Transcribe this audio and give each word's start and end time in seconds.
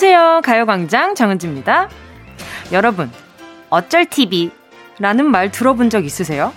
안녕하세요. 0.00 0.42
가요광장 0.44 1.14
정은지입니다. 1.14 1.88
여러분, 2.70 3.10
어쩔 3.70 4.04
TV 4.04 4.50
라는 4.98 5.24
말 5.30 5.50
들어본 5.50 5.88
적 5.88 6.04
있으세요? 6.04 6.52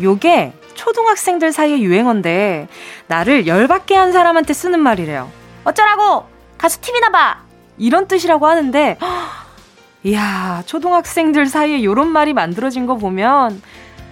요게 0.00 0.52
초등학생들 0.74 1.50
사이의 1.50 1.82
유행어인데, 1.82 2.68
나를 3.08 3.48
열받게 3.48 3.96
한 3.96 4.12
사람한테 4.12 4.52
쓰는 4.54 4.78
말이래요. 4.78 5.28
어쩌라고! 5.64 6.26
가서 6.56 6.78
TV나 6.80 7.10
봐! 7.10 7.40
이런 7.78 8.06
뜻이라고 8.06 8.46
하는데, 8.46 8.96
이야, 10.04 10.62
초등학생들 10.64 11.46
사이에 11.46 11.82
요런 11.82 12.06
말이 12.06 12.32
만들어진 12.32 12.86
거 12.86 12.94
보면 12.94 13.60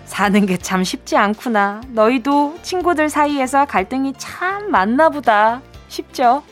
사는 0.07 0.45
게 0.45 0.57
참 0.59 0.83
쉽지 0.83 1.17
않구나. 1.17 1.83
너희도 1.91 2.59
친구들 2.63 3.11
사이에서 3.11 3.65
갈등이 3.65 4.15
참 4.19 4.73
많나 4.73 5.09
보다. 5.09 5.61
싶죠? 5.87 6.43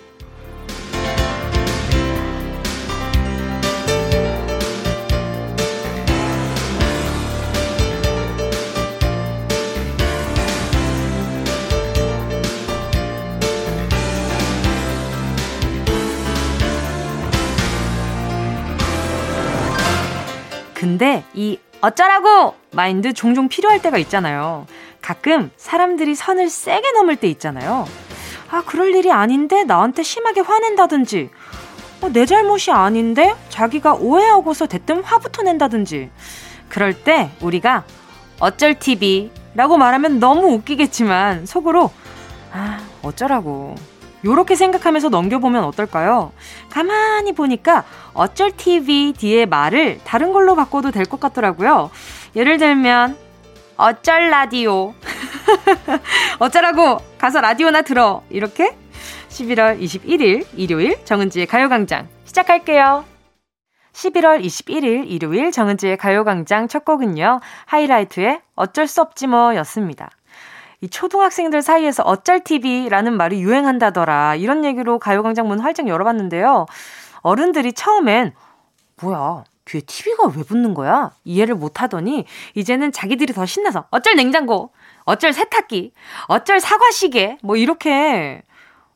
근데 20.80 21.24
이 21.34 21.58
어쩌라고 21.82 22.54
마인드 22.72 23.12
종종 23.12 23.48
필요할 23.48 23.82
때가 23.82 23.98
있잖아요. 23.98 24.66
가끔 25.02 25.50
사람들이 25.58 26.14
선을 26.14 26.48
세게 26.48 26.92
넘을 26.92 27.16
때 27.16 27.28
있잖아요. 27.28 27.86
아, 28.50 28.62
그럴 28.64 28.94
일이 28.94 29.12
아닌데 29.12 29.64
나한테 29.64 30.02
심하게 30.02 30.40
화낸다든지, 30.40 31.28
어, 32.00 32.08
내 32.08 32.24
잘못이 32.24 32.70
아닌데 32.70 33.34
자기가 33.50 33.92
오해하고서 33.92 34.68
대뜸 34.68 35.02
화부터 35.02 35.42
낸다든지. 35.42 36.10
그럴 36.70 36.94
때 36.94 37.30
우리가 37.42 37.84
어쩔 38.38 38.78
TV 38.78 39.30
라고 39.54 39.76
말하면 39.76 40.18
너무 40.18 40.46
웃기겠지만 40.54 41.44
속으로 41.44 41.90
아, 42.52 42.80
어쩌라고. 43.02 43.74
요렇게 44.24 44.54
생각하면서 44.54 45.08
넘겨보면 45.08 45.64
어떨까요? 45.64 46.32
가만히 46.68 47.32
보니까 47.32 47.84
어쩔 48.12 48.50
TV 48.50 49.14
뒤에 49.16 49.46
말을 49.46 50.00
다른 50.04 50.32
걸로 50.32 50.54
바꿔도 50.54 50.90
될 50.90 51.04
것 51.06 51.18
같더라고요. 51.20 51.90
예를 52.36 52.58
들면, 52.58 53.16
어쩔 53.76 54.30
라디오. 54.30 54.94
어쩌라고! 56.38 56.98
가서 57.18 57.40
라디오나 57.40 57.82
들어. 57.82 58.22
이렇게 58.30 58.76
11월 59.30 59.80
21일 59.80 60.46
일요일 60.56 61.04
정은지의 61.04 61.46
가요광장 61.46 62.08
시작할게요. 62.24 63.04
11월 63.92 64.44
21일 64.44 65.04
일요일 65.08 65.50
정은지의 65.50 65.96
가요광장 65.96 66.68
첫 66.68 66.84
곡은요. 66.84 67.40
하이라이트의 67.66 68.40
어쩔 68.54 68.86
수 68.86 69.00
없지 69.00 69.26
뭐 69.26 69.56
였습니다. 69.56 70.10
이 70.82 70.88
초등학생들 70.88 71.62
사이에서 71.62 72.02
어쩔 72.04 72.40
TV라는 72.40 73.16
말이 73.16 73.42
유행한다더라. 73.42 74.36
이런 74.36 74.64
얘기로 74.64 74.98
가요광장 74.98 75.46
문 75.46 75.60
활짝 75.60 75.88
열어봤는데요. 75.88 76.66
어른들이 77.20 77.74
처음엔 77.74 78.32
뭐야 79.02 79.44
귀에 79.66 79.80
TV가 79.82 80.28
왜 80.36 80.42
붙는 80.42 80.74
거야? 80.74 81.10
이해를 81.24 81.54
못 81.54 81.82
하더니 81.82 82.24
이제는 82.54 82.92
자기들이 82.92 83.32
더 83.34 83.46
신나서 83.46 83.84
어쩔 83.90 84.16
냉장고, 84.16 84.72
어쩔 85.04 85.32
세탁기, 85.32 85.92
어쩔 86.26 86.60
사과시계 86.60 87.38
뭐 87.42 87.56
이렇게 87.56 88.42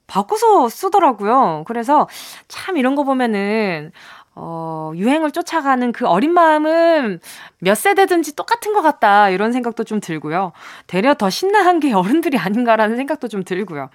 바꿔서 0.06 0.68
쓰더라고요. 0.68 1.64
그래서 1.66 2.08
참 2.48 2.76
이런 2.76 2.94
거 2.94 3.04
보면은 3.04 3.92
어, 4.36 4.92
유행을 4.96 5.30
쫓아가는 5.30 5.92
그 5.92 6.06
어린 6.06 6.32
마음은 6.32 7.20
몇 7.60 7.74
세대든지 7.76 8.34
똑같은 8.34 8.72
것 8.72 8.82
같다. 8.82 9.30
이런 9.30 9.52
생각도 9.52 9.84
좀 9.84 10.00
들고요. 10.00 10.52
되려 10.86 11.14
더 11.14 11.30
신나한 11.30 11.80
게 11.80 11.92
어른들이 11.94 12.38
아닌가라는 12.38 12.96
생각도 12.96 13.28
좀 13.28 13.44
들고요. 13.44 13.90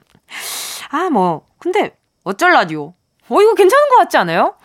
아, 0.92 1.10
뭐, 1.10 1.46
근데 1.58 1.98
어쩔 2.24 2.52
라디오. 2.52 2.94
어, 3.30 3.42
이거 3.42 3.54
괜찮은 3.54 3.90
것 3.90 3.98
같지 3.98 4.18
않아요? 4.18 4.56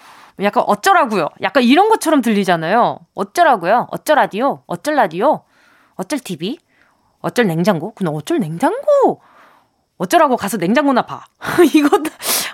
약간 0.43 0.65
어쩌라고요. 0.67 1.29
약간 1.43 1.63
이런 1.63 1.89
것처럼 1.89 2.21
들리잖아요. 2.21 2.99
어쩌라고요. 3.15 3.89
어쩔 3.91 4.17
라디오. 4.17 4.63
어쩔 4.67 4.95
라디오. 4.97 5.45
어쩔 5.95 6.19
TV. 6.19 6.59
어쩔 7.21 7.47
냉장고. 7.47 7.93
근데 7.95 8.11
어쩔 8.13 8.39
냉장고. 8.39 9.21
어쩌라고 9.97 10.37
가서 10.37 10.57
냉장고나 10.57 11.03
봐. 11.03 11.25
이거, 11.75 11.89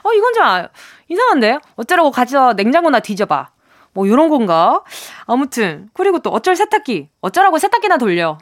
어, 0.02 0.12
이건 0.12 0.34
좀 0.34 0.42
아, 0.44 0.68
이상한데? 1.08 1.58
어쩌라고 1.76 2.10
가서 2.10 2.52
냉장고나 2.54 3.00
뒤져봐. 3.00 3.50
뭐, 3.92 4.06
요런 4.08 4.28
건가? 4.28 4.82
아무튼. 5.26 5.90
그리고 5.94 6.20
또 6.20 6.30
어쩔 6.30 6.54
세탁기. 6.54 7.10
어쩌라고 7.20 7.58
세탁기나 7.58 7.98
돌려. 7.98 8.38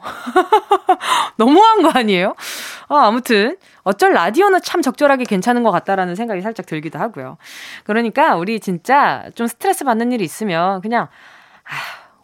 너무한 1.37 1.81
거 1.81 1.89
아니에요? 1.89 2.35
아, 2.87 3.07
아무튼. 3.07 3.57
어쩔 3.83 4.13
라디오는 4.13 4.61
참 4.61 4.81
적절하게 4.81 5.23
괜찮은 5.23 5.63
것 5.63 5.71
같다라는 5.71 6.15
생각이 6.15 6.41
살짝 6.41 6.67
들기도 6.67 6.99
하고요. 6.99 7.37
그러니까 7.83 8.35
우리 8.35 8.59
진짜 8.59 9.25
좀 9.33 9.47
스트레스 9.47 9.83
받는 9.83 10.11
일이 10.11 10.23
있으면 10.23 10.81
그냥, 10.81 11.07
아, 11.63 11.73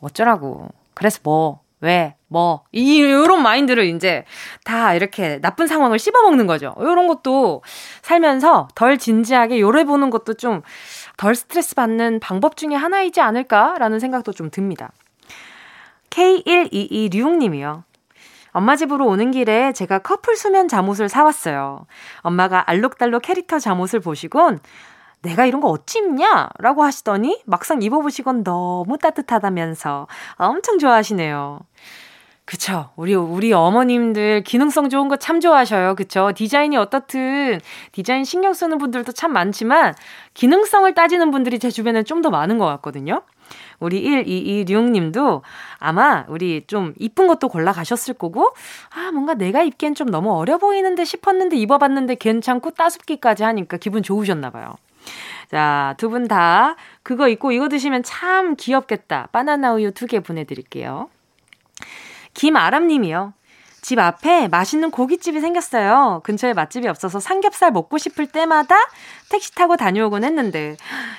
어쩌라고. 0.01 0.69
그래서 0.93 1.19
뭐, 1.23 1.61
왜, 1.85 2.15
뭐, 2.27 2.63
이, 2.71 3.01
요런 3.01 3.41
마인드를 3.41 3.85
이제 3.85 4.25
다 4.63 4.93
이렇게 4.93 5.39
나쁜 5.39 5.67
상황을 5.67 5.99
씹어먹는 5.99 6.47
거죠. 6.47 6.75
요런 6.79 7.07
것도 7.07 7.63
살면서 8.01 8.67
덜 8.75 8.97
진지하게 8.97 9.59
요래보는 9.59 10.09
것도 10.09 10.33
좀 10.33 10.61
덜 11.17 11.35
스트레스 11.35 11.75
받는 11.75 12.19
방법 12.19 12.57
중에 12.57 12.75
하나이지 12.75 13.21
않을까라는 13.21 13.99
생각도 13.99 14.33
좀 14.33 14.49
듭니다. 14.49 14.91
K1226님이요. 16.09 17.83
엄마 18.51 18.75
집으로 18.75 19.05
오는 19.05 19.31
길에 19.31 19.73
제가 19.73 19.99
커플 19.99 20.35
수면 20.35 20.67
잠옷을 20.67 21.09
사왔어요. 21.09 21.85
엄마가 22.19 22.69
알록달록 22.69 23.21
캐릭터 23.21 23.59
잠옷을 23.59 23.99
보시곤 23.99 24.59
내가 25.25 25.45
이런 25.45 25.61
거 25.61 25.69
어찌 25.69 25.99
입냐? 25.99 26.49
라고 26.59 26.83
하시더니 26.83 27.41
막상 27.45 27.81
입어보시곤 27.81 28.43
너무 28.43 28.97
따뜻하다면서 28.97 30.07
엄청 30.37 30.79
좋아하시네요. 30.79 31.59
그쵸. 32.45 32.91
우리, 32.95 33.15
우리 33.15 33.53
어머님들 33.53 34.43
기능성 34.43 34.89
좋은 34.89 35.07
거 35.07 35.17
참 35.17 35.39
좋아하셔요. 35.39 35.95
그쵸. 35.95 36.31
디자인이 36.35 36.77
어떻든 36.77 37.59
디자인 37.91 38.23
신경 38.23 38.53
쓰는 38.53 38.77
분들도 38.77 39.11
참 39.13 39.33
많지만 39.33 39.95
기능성을 40.35 40.93
따지는 40.93 41.31
분들이 41.31 41.57
제 41.59 41.71
주변에 41.71 42.03
좀 42.03 42.21
더 42.21 42.29
많은 42.29 42.57
것 42.59 42.65
같거든요. 42.67 43.23
우리 43.79 44.01
1226님도 44.03 45.41
아마 45.79 46.25
우리 46.29 46.63
좀 46.67 46.93
이쁜 46.97 47.27
것도 47.27 47.49
골라 47.49 47.71
가셨을 47.73 48.13
거고, 48.13 48.53
아, 48.95 49.11
뭔가 49.11 49.33
내가 49.33 49.63
입기엔 49.63 49.95
좀 49.95 50.09
너무 50.09 50.31
어려 50.33 50.57
보이는데 50.57 51.03
싶었는데 51.03 51.57
입어봤는데 51.57 52.15
괜찮고 52.15 52.71
따숩기까지 52.71 53.43
하니까 53.43 53.77
기분 53.77 54.01
좋으셨나 54.03 54.49
봐요. 54.51 54.75
자, 55.51 55.93
두 55.97 56.09
분 56.09 56.27
다 56.27 56.75
그거 57.03 57.27
입고 57.27 57.51
이거 57.51 57.69
드시면 57.69 58.03
참 58.03 58.55
귀엽겠다. 58.55 59.29
바나나 59.31 59.73
우유 59.73 59.91
두 59.91 60.07
개 60.07 60.19
보내드릴게요. 60.19 61.09
김아람 62.33 62.87
님이요. 62.87 63.33
집 63.81 63.99
앞에 63.99 64.47
맛있는 64.47 64.89
고깃집이 64.89 65.39
생겼어요. 65.39 66.21
근처에 66.23 66.53
맛집이 66.53 66.87
없어서 66.87 67.19
삼겹살 67.19 67.71
먹고 67.71 67.99
싶을 67.99 68.25
때마다 68.25 68.75
택시 69.29 69.53
타고 69.53 69.77
다녀오곤 69.77 70.23
했는데, 70.23 70.75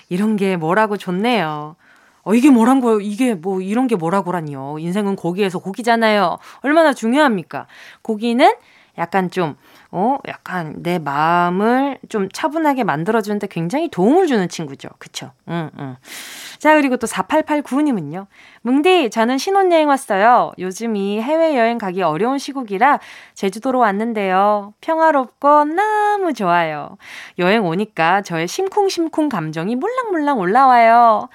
이런 0.08 0.34
게 0.36 0.56
뭐라고 0.56 0.96
좋네요. 0.96 1.76
어, 2.24 2.34
이게 2.34 2.50
뭐란 2.50 2.80
거예요? 2.80 3.00
이게 3.00 3.34
뭐, 3.34 3.60
이런 3.60 3.86
게 3.86 3.94
뭐라고라니요. 3.94 4.78
인생은 4.80 5.14
고기에서 5.14 5.60
고기잖아요. 5.60 6.38
얼마나 6.62 6.92
중요합니까? 6.92 7.68
고기는 8.02 8.52
약간 8.98 9.30
좀, 9.30 9.56
어, 9.98 10.18
약간 10.28 10.74
내 10.82 10.98
마음을 10.98 11.96
좀 12.10 12.28
차분하게 12.30 12.84
만들어주는데 12.84 13.46
굉장히 13.46 13.88
도움을 13.88 14.26
주는 14.26 14.46
친구죠. 14.46 14.90
그쵸? 14.98 15.30
응, 15.48 15.70
응. 15.78 15.96
자, 16.58 16.74
그리고 16.74 16.98
또 16.98 17.06
4889님은요. 17.06 18.26
뭉디, 18.60 19.08
저는 19.08 19.38
신혼여행 19.38 19.88
왔어요. 19.88 20.52
요즘이 20.58 21.22
해외여행 21.22 21.78
가기 21.78 22.02
어려운 22.02 22.36
시국이라 22.36 23.00
제주도로 23.32 23.78
왔는데요. 23.78 24.74
평화롭고 24.82 25.64
너무 25.64 26.34
좋아요. 26.34 26.98
여행 27.38 27.64
오니까 27.64 28.20
저의 28.20 28.48
심쿵심쿵 28.48 29.30
감정이 29.30 29.76
몰랑몰랑 29.76 30.38
올라와요. 30.38 31.30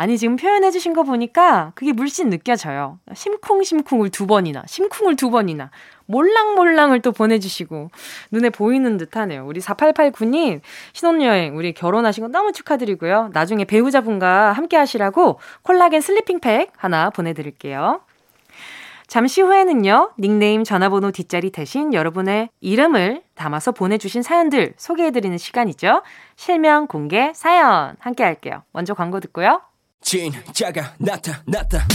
아니, 0.00 0.16
지금 0.16 0.36
표현해 0.36 0.70
주신 0.70 0.92
거 0.92 1.02
보니까 1.02 1.72
그게 1.74 1.92
물씬 1.92 2.30
느껴져요. 2.30 3.00
심쿵심쿵을 3.12 4.10
두 4.10 4.28
번이나, 4.28 4.62
심쿵을 4.68 5.16
두 5.16 5.28
번이나. 5.28 5.72
몰랑몰랑을 6.06 7.02
또 7.02 7.10
보내주시고 7.10 7.90
눈에 8.30 8.50
보이는 8.50 8.96
듯 8.96 9.16
하네요. 9.16 9.44
우리 9.44 9.58
4889님 9.58 10.60
신혼여행 10.92 11.56
우리 11.56 11.72
결혼하신 11.72 12.22
거 12.22 12.28
너무 12.28 12.52
축하드리고요. 12.52 13.30
나중에 13.32 13.64
배우자분과 13.64 14.52
함께 14.52 14.76
하시라고 14.76 15.40
콜라겐 15.62 16.00
sleeping 16.00 16.38
pack 16.38 16.70
하나 16.76 17.10
보내드릴게요. 17.10 18.00
잠시 19.08 19.42
후에는요, 19.42 20.12
닉네임 20.20 20.62
전화번호 20.62 21.10
뒷자리 21.10 21.50
대신 21.50 21.92
여러분의 21.92 22.50
이름을 22.60 23.22
담아서 23.34 23.72
보내주신 23.72 24.22
사연들 24.22 24.74
소개해드리는 24.76 25.36
시간이죠. 25.38 26.02
실명 26.36 26.86
공개 26.86 27.32
사연 27.34 27.96
함께 27.98 28.22
할게요. 28.22 28.62
먼저 28.70 28.94
광고 28.94 29.18
듣고요. 29.18 29.62
진짜가 30.02 30.94
나타났다. 30.98 31.86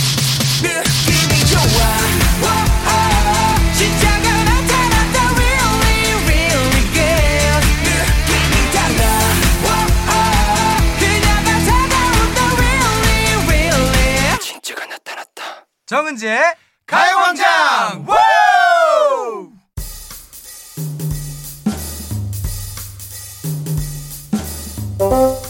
느낌이 0.61 1.45
좋아. 1.49 1.59
오, 1.61 2.45
오, 2.87 3.73
진짜가 3.75 4.43
나타났다. 4.43 5.17
Really, 5.35 6.13
really 6.25 6.83
good. 6.93 7.63
느낌이 7.83 8.55
달라. 8.71 9.01
오, 9.63 9.67
오, 10.09 10.15
그녀가 10.99 11.49
다가온다. 11.65 12.37
Really, 12.55 13.33
really. 13.47 14.39
진짜가 14.39 14.85
나타났다. 14.85 15.65
정은지의 15.87 16.39
가요광장 16.85 18.05
다른 24.99 25.42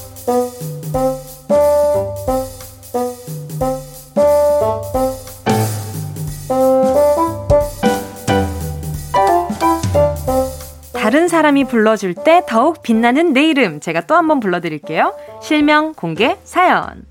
사람이 11.44 11.66
불러줄 11.66 12.14
때 12.14 12.42
더욱 12.48 12.82
빛나는 12.84 13.34
내 13.34 13.50
이름 13.50 13.82
제가 13.82 14.06
또 14.08 14.16
한번 14.16 14.40
불러드릴게요. 14.40 15.14
실명 15.42 15.94
공개 15.94 16.38
사연. 16.46 17.04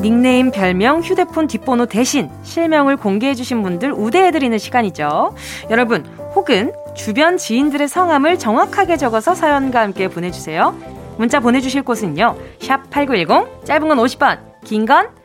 닉네임, 0.00 0.52
별명, 0.52 1.00
휴대폰 1.00 1.48
뒷번호 1.48 1.86
대신 1.86 2.30
실명을 2.44 2.96
공개해주신 2.98 3.64
분들 3.64 3.92
우대해드리는 3.92 4.56
시간이죠. 4.56 5.34
여러분, 5.70 6.06
혹은 6.36 6.72
주변 6.94 7.36
지인들의 7.36 7.88
성함을 7.88 8.38
정확하게 8.38 8.96
적어서 8.96 9.34
사연과 9.34 9.80
함께 9.80 10.06
보내주세요. 10.06 10.78
문자 11.16 11.40
보내주실 11.40 11.82
곳은요. 11.82 12.36
샵 12.60 12.88
8910, 12.90 13.64
짧은 13.64 13.88
건 13.88 13.98
50원, 13.98 14.38
긴 14.64 14.86
건 14.86 15.17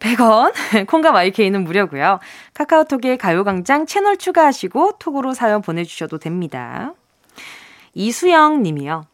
100원, 0.00 0.52
콩과 0.88 1.12
마이케이는 1.12 1.62
무료고요. 1.62 2.18
카카오톡에 2.54 3.16
가요광장 3.16 3.86
채널 3.86 4.16
추가하시고 4.16 4.94
톡으로 4.98 5.32
사연 5.32 5.62
보내주셔도 5.62 6.18
됩니다. 6.18 6.94
이수영 7.94 8.62
님이요. 8.62 9.06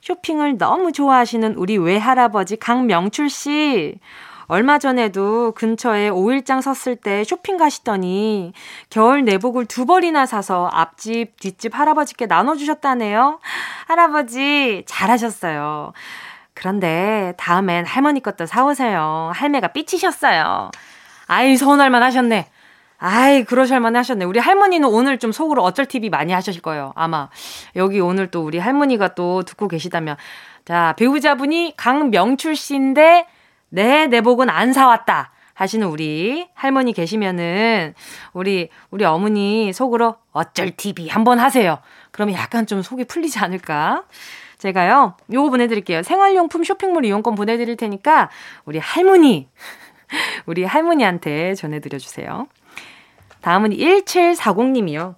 쇼핑을 0.00 0.58
너무 0.58 0.92
좋아하시는 0.92 1.54
우리 1.56 1.76
외할아버지 1.78 2.56
강명출 2.56 3.28
씨. 3.28 3.98
얼마 4.48 4.78
전에도 4.78 5.52
근처에 5.52 6.10
5일장 6.10 6.62
섰을 6.62 6.94
때 6.94 7.24
쇼핑 7.24 7.56
가시더니 7.56 8.52
겨울 8.90 9.24
내복을 9.24 9.66
두 9.66 9.86
벌이나 9.86 10.24
사서 10.24 10.68
앞집, 10.72 11.40
뒷집 11.40 11.76
할아버지께 11.76 12.26
나눠주셨다네요. 12.26 13.40
할아버지, 13.88 14.84
잘하셨어요. 14.86 15.92
그런데 16.56 17.34
다음엔 17.36 17.84
할머니 17.84 18.22
것도 18.22 18.46
사오세요. 18.46 19.30
할매가 19.34 19.68
삐치셨어요. 19.68 20.70
아이, 21.26 21.54
서운할만 21.54 22.02
하셨네. 22.02 22.48
아이, 22.96 23.44
그러실만 23.44 23.94
하셨네. 23.94 24.24
우리 24.24 24.40
할머니는 24.40 24.88
오늘 24.88 25.18
좀 25.18 25.32
속으로 25.32 25.62
어쩔 25.62 25.84
TV 25.84 26.08
많이 26.08 26.32
하실 26.32 26.62
거예요. 26.62 26.94
아마. 26.96 27.28
여기 27.76 28.00
오늘 28.00 28.30
또 28.30 28.42
우리 28.42 28.58
할머니가 28.58 29.14
또 29.14 29.42
듣고 29.42 29.68
계시다면. 29.68 30.16
자, 30.64 30.94
배우자분이 30.96 31.74
강명출 31.76 32.56
씨인데, 32.56 33.26
네, 33.68 34.06
내 34.06 34.22
복은 34.22 34.48
안 34.48 34.72
사왔다. 34.72 35.32
하시는 35.52 35.86
우리 35.86 36.48
할머니 36.54 36.94
계시면은, 36.94 37.92
우리, 38.32 38.70
우리 38.90 39.04
어머니 39.04 39.74
속으로 39.74 40.16
어쩔 40.32 40.70
TV 40.70 41.10
한번 41.10 41.38
하세요. 41.38 41.80
그러면 42.12 42.34
약간 42.34 42.66
좀 42.66 42.80
속이 42.80 43.04
풀리지 43.04 43.40
않을까? 43.40 44.04
제가요, 44.66 45.16
요거 45.32 45.50
보내드릴게요. 45.50 46.02
생활용품 46.02 46.64
쇼핑몰 46.64 47.04
이용권 47.04 47.34
보내드릴 47.36 47.76
테니까, 47.76 48.30
우리 48.64 48.78
할머니, 48.78 49.48
우리 50.46 50.64
할머니한테 50.64 51.54
전해드려주세요. 51.54 52.48
다음은 53.42 53.70
1740님이요. 53.70 55.14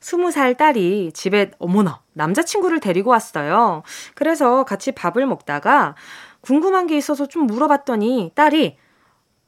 20살 0.00 0.56
딸이 0.56 1.12
집에 1.12 1.50
어머나 1.58 2.00
남자친구를 2.14 2.80
데리고 2.80 3.10
왔어요. 3.10 3.82
그래서 4.14 4.64
같이 4.64 4.92
밥을 4.92 5.26
먹다가 5.26 5.94
궁금한 6.40 6.86
게 6.86 6.96
있어서 6.96 7.26
좀 7.28 7.46
물어봤더니 7.46 8.32
딸이 8.34 8.78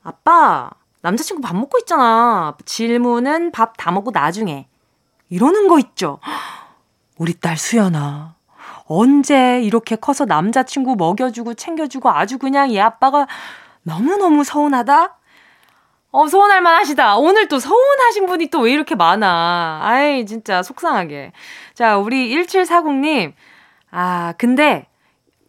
아빠 0.02 0.70
남자친구 1.00 1.40
밥 1.40 1.56
먹고 1.56 1.78
있잖아. 1.78 2.54
질문은 2.66 3.50
밥 3.52 3.74
다 3.78 3.90
먹고 3.90 4.10
나중에 4.10 4.68
이러는 5.30 5.68
거 5.68 5.78
있죠. 5.78 6.20
우리 7.16 7.32
딸 7.34 7.56
수연아 7.56 8.36
언제 8.96 9.62
이렇게 9.62 9.96
커서 9.96 10.24
남자친구 10.26 10.96
먹여주고 10.96 11.54
챙겨주고 11.54 12.10
아주 12.10 12.38
그냥 12.38 12.70
이 12.70 12.78
아빠가 12.80 13.26
너무너무 13.82 14.44
서운하다? 14.44 15.16
어, 16.12 16.28
서운할 16.28 16.60
만 16.60 16.76
하시다. 16.76 17.16
오늘 17.16 17.48
또 17.48 17.58
서운하신 17.58 18.26
분이 18.26 18.48
또 18.48 18.60
왜 18.60 18.72
이렇게 18.72 18.94
많아. 18.94 19.80
아이, 19.82 20.26
진짜 20.26 20.62
속상하게. 20.62 21.32
자, 21.74 21.96
우리 21.96 22.30
1740님. 22.34 23.32
아, 23.90 24.34
근데, 24.36 24.86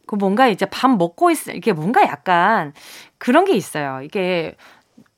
그 0.07 0.15
뭔가 0.15 0.47
이제 0.47 0.65
밥 0.65 0.89
먹고 0.89 1.31
있, 1.31 1.47
이게 1.49 1.73
뭔가 1.73 2.03
약간 2.03 2.73
그런 3.17 3.43
게 3.45 3.53
있어요. 3.53 4.01
이게 4.03 4.55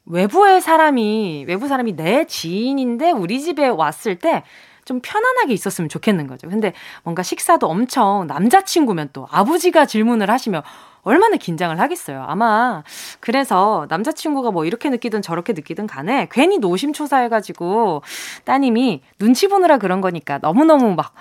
외부의 0.05 0.61
사람이, 0.61 1.45
외부 1.47 1.67
사람이 1.67 1.95
내 1.95 2.25
지인인데 2.25 3.11
우리 3.11 3.39
집에 3.41 3.67
왔을 3.67 4.17
때 4.17 4.43
좀 4.85 5.01
편안하게 5.01 5.53
있었으면 5.53 5.89
좋겠는 5.89 6.27
거죠. 6.27 6.47
근데 6.47 6.73
뭔가 7.03 7.23
식사도 7.23 7.67
엄청 7.67 8.27
남자친구면 8.27 9.09
또 9.13 9.27
아버지가 9.31 9.85
질문을 9.85 10.29
하시면 10.29 10.61
얼마나 11.01 11.37
긴장을 11.37 11.79
하겠어요. 11.79 12.23
아마 12.27 12.83
그래서 13.19 13.85
남자친구가 13.89 14.51
뭐 14.51 14.65
이렇게 14.65 14.89
느끼든 14.89 15.21
저렇게 15.21 15.53
느끼든 15.53 15.85
간에 15.85 16.27
괜히 16.31 16.57
노심초사해가지고 16.57 18.01
따님이 18.43 19.01
눈치 19.19 19.47
보느라 19.47 19.77
그런 19.77 20.01
거니까 20.01 20.39
너무너무 20.39 20.95
막, 20.95 21.13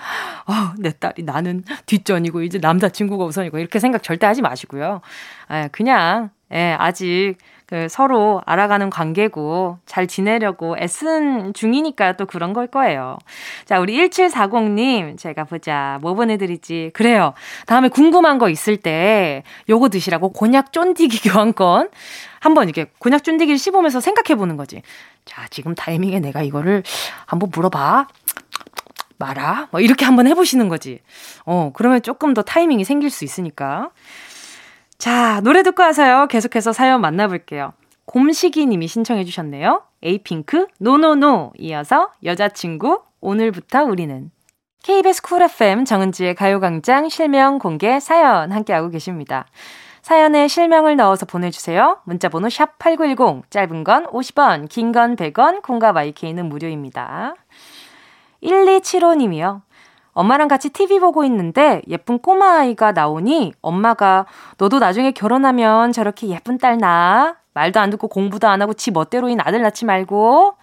어, 0.47 0.73
내 0.79 0.91
딸이 0.91 1.23
나는 1.23 1.63
뒷전이고 1.85 2.41
이제 2.41 2.57
남자친구가 2.57 3.25
우선이고 3.25 3.59
이렇게 3.59 3.79
생각 3.79 4.01
절대 4.01 4.25
하지 4.25 4.41
마시고요. 4.41 5.01
예, 5.51 5.69
그냥, 5.71 6.31
예, 6.51 6.75
아직 6.79 7.35
그 7.67 7.87
서로 7.89 8.41
알아가는 8.45 8.89
관계고 8.89 9.79
잘 9.85 10.05
지내려고 10.07 10.77
애쓴 10.77 11.53
중이니까 11.53 12.13
또 12.13 12.25
그런 12.25 12.53
걸 12.53 12.67
거예요. 12.67 13.17
자, 13.65 13.79
우리 13.79 13.97
1740님, 13.97 15.17
제가 15.17 15.45
보자. 15.45 15.97
뭐 16.01 16.13
보내드리지? 16.13 16.91
그래요. 16.93 17.33
다음에 17.65 17.89
궁금한 17.89 18.37
거 18.37 18.49
있을 18.49 18.77
때 18.77 19.43
요거 19.67 19.89
드시라고 19.89 20.29
곤약 20.31 20.73
쫀디기 20.73 21.21
교환권 21.29 21.89
한번 22.39 22.69
이렇게 22.69 22.91
곤약 22.99 23.23
쫀디기를 23.23 23.57
씹으면서 23.57 23.99
생각해 23.99 24.37
보는 24.37 24.57
거지. 24.57 24.83
자, 25.25 25.47
지금 25.49 25.73
타이밍에 25.73 26.19
내가 26.19 26.43
이거를 26.43 26.83
한번 27.25 27.49
물어봐. 27.51 28.07
말아? 29.17 29.69
뭐 29.71 29.79
이렇게 29.79 30.05
한번 30.05 30.27
해보시는 30.27 30.67
거지. 30.69 30.99
어, 31.45 31.71
그러면 31.73 32.01
조금 32.01 32.33
더 32.33 32.41
타이밍이 32.41 32.83
생길 32.83 33.09
수 33.09 33.23
있으니까. 33.23 33.89
자, 34.97 35.41
노래 35.41 35.63
듣고 35.63 35.83
와서요. 35.83 36.27
계속해서 36.27 36.73
사연 36.73 37.01
만나볼게요. 37.01 37.73
곰식이 38.05 38.65
님이 38.67 38.87
신청해 38.87 39.23
주셨네요. 39.25 39.81
Apink, 40.03 40.67
NoNoNo. 40.79 41.53
이어서 41.59 42.11
여자친구, 42.23 43.01
오늘부터 43.19 43.83
우리는. 43.83 44.31
KBS 44.83 45.23
Cool 45.23 45.41
FM 45.41 45.83
정은지의 45.85 46.35
가요광장 46.35 47.09
실명 47.09 47.57
공개 47.57 47.99
사연 47.99 48.51
함께하고 48.51 48.89
계십니다. 48.89 49.47
사연에 50.03 50.47
실명을 50.47 50.95
넣어서 50.97 51.25
보내주세요. 51.25 51.97
문자번호 52.03 52.49
샵 52.49 52.77
8910, 52.77 53.49
짧은 53.49 53.83
건 53.83 54.05
50원, 54.05 54.69
긴 54.69 54.91
건 54.91 55.15
100원, 55.15 55.63
콩과 55.63 55.93
My 55.93 56.08
K는 56.08 56.47
무료입니다. 56.47 57.33
1275님이요. 58.43 59.61
엄마랑 60.15 60.47
같이 60.47 60.69
TV 60.69 60.99
보고 60.99 61.23
있는데 61.25 61.81
예쁜 61.89 62.19
꼬마 62.19 62.59
아이가 62.59 62.93
나오니 62.93 63.53
엄마가 63.61 64.25
너도 64.57 64.79
나중에 64.79 65.11
결혼하면 65.11 65.91
저렇게 65.91 66.27
예쁜 66.29 66.57
딸 66.57 66.77
낳아. 66.77 67.35
말도 67.53 67.79
안 67.79 67.89
듣고 67.89 68.07
공부도 68.07 68.47
안 68.47 68.61
하고 68.61 68.73
지 68.73 68.91
멋대로인 68.91 69.39
아들 69.41 69.61
낳지 69.61 69.85
말고. 69.85 70.55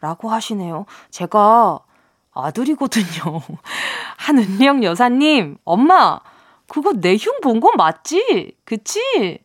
라고 0.00 0.28
하시네요. 0.30 0.84
제가 1.10 1.78
아들이거든요. 2.34 3.40
한은영 4.18 4.82
여사님, 4.84 5.56
엄마, 5.64 6.20
그거 6.68 6.92
내 6.92 7.14
흉 7.16 7.40
본 7.40 7.60
건 7.60 7.72
맞지? 7.76 8.52
그치? 8.64 9.38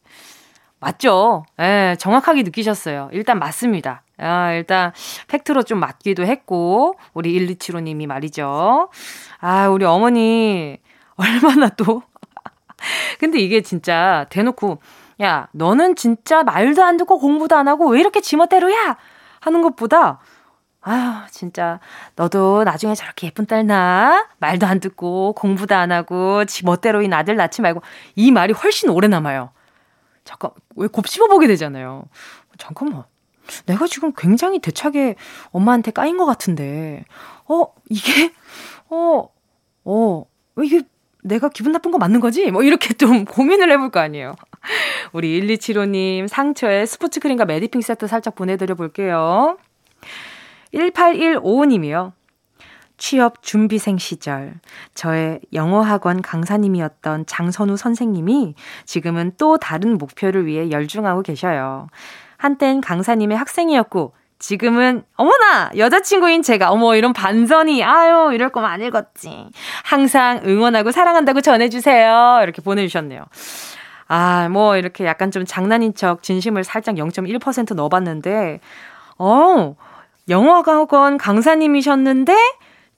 맞죠? 0.81 1.45
예, 1.59 1.95
정확하게 1.99 2.41
느끼셨어요. 2.43 3.09
일단 3.13 3.37
맞습니다. 3.39 4.01
아, 4.17 4.51
일단 4.51 4.91
팩트로 5.27 5.63
좀 5.63 5.79
맞기도 5.79 6.25
했고 6.25 6.95
우리 7.13 7.33
1275님이 7.33 8.07
말이죠. 8.07 8.89
아, 9.39 9.67
우리 9.69 9.85
어머니 9.85 10.79
얼마나 11.15 11.69
또 11.69 12.01
근데 13.19 13.39
이게 13.39 13.61
진짜 13.61 14.25
대놓고 14.31 14.81
야, 15.21 15.47
너는 15.51 15.95
진짜 15.95 16.43
말도 16.43 16.83
안 16.83 16.97
듣고 16.97 17.19
공부도 17.19 17.55
안 17.55 17.67
하고 17.67 17.87
왜 17.89 17.99
이렇게 17.99 18.19
지멋대로야? 18.19 18.97
하는 19.39 19.61
것보다 19.61 20.19
아유, 20.83 21.11
진짜, 21.29 21.79
너도 22.15 22.63
나중에 22.63 22.95
저렇게 22.95 23.27
예쁜 23.27 23.45
딸 23.45 23.67
나? 23.67 24.27
말도 24.39 24.65
안 24.65 24.79
듣고, 24.79 25.33
공부도 25.33 25.75
안 25.75 25.91
하고, 25.91 26.43
지 26.45 26.65
멋대로인 26.65 27.13
아들 27.13 27.35
낳지 27.35 27.61
말고, 27.61 27.83
이 28.15 28.31
말이 28.31 28.51
훨씬 28.51 28.89
오래 28.89 29.07
남아요. 29.07 29.51
잠깐, 30.23 30.51
왜 30.75 30.87
곱씹어 30.87 31.27
보게 31.27 31.47
되잖아요. 31.47 32.05
잠깐만. 32.57 33.03
내가 33.65 33.87
지금 33.87 34.13
굉장히 34.15 34.59
대차게 34.59 35.15
엄마한테 35.51 35.91
까인 35.91 36.17
것 36.17 36.25
같은데, 36.25 37.05
어, 37.47 37.65
이게, 37.89 38.31
어, 38.89 39.27
어, 39.83 40.25
이게 40.61 40.83
내가 41.23 41.49
기분 41.49 41.71
나쁜 41.71 41.91
거 41.91 41.97
맞는 41.97 42.19
거지? 42.19 42.49
뭐 42.51 42.63
이렇게 42.63 42.93
좀 42.93 43.25
고민을 43.25 43.71
해볼 43.71 43.89
거 43.89 43.99
아니에요. 43.99 44.35
우리 45.13 45.41
1275님 45.41 46.27
상처에 46.27 46.85
스포츠 46.85 47.19
크림과 47.19 47.45
메디핑 47.45 47.81
세트 47.81 48.07
살짝 48.07 48.35
보내드려 48.35 48.75
볼게요. 48.75 49.57
1815님이요. 50.73 52.13
취업 53.01 53.41
준비생 53.41 53.97
시절 53.97 54.53
저의 54.93 55.39
영어 55.53 55.81
학원 55.81 56.21
강사님이었던 56.21 57.25
장선우 57.25 57.75
선생님이 57.75 58.53
지금은 58.85 59.31
또 59.39 59.57
다른 59.57 59.97
목표를 59.97 60.45
위해 60.45 60.69
열중하고 60.69 61.23
계셔요. 61.23 61.87
한땐 62.37 62.79
강사님의 62.79 63.39
학생이었고 63.39 64.13
지금은 64.37 65.03
어머나 65.15 65.71
여자친구인 65.77 66.43
제가 66.43 66.69
어머 66.69 66.93
이런 66.95 67.11
반전이 67.11 67.83
아유 67.83 68.35
이럴 68.35 68.49
거면 68.49 68.69
안 68.69 68.81
읽었지. 68.83 69.49
항상 69.83 70.41
응원하고 70.45 70.91
사랑한다고 70.91 71.41
전해주세요. 71.41 72.41
이렇게 72.43 72.61
보내주셨네요. 72.61 73.25
아, 74.09 74.47
뭐, 74.49 74.77
이렇게 74.77 75.05
약간 75.05 75.31
좀 75.31 75.45
장난인 75.45 75.95
척 75.95 76.21
진심을 76.21 76.65
살짝 76.65 76.95
0.1% 76.95 77.73
넣어봤는데, 77.75 78.59
어, 79.17 79.75
영어학원 80.27 81.17
강사님이셨는데, 81.17 82.35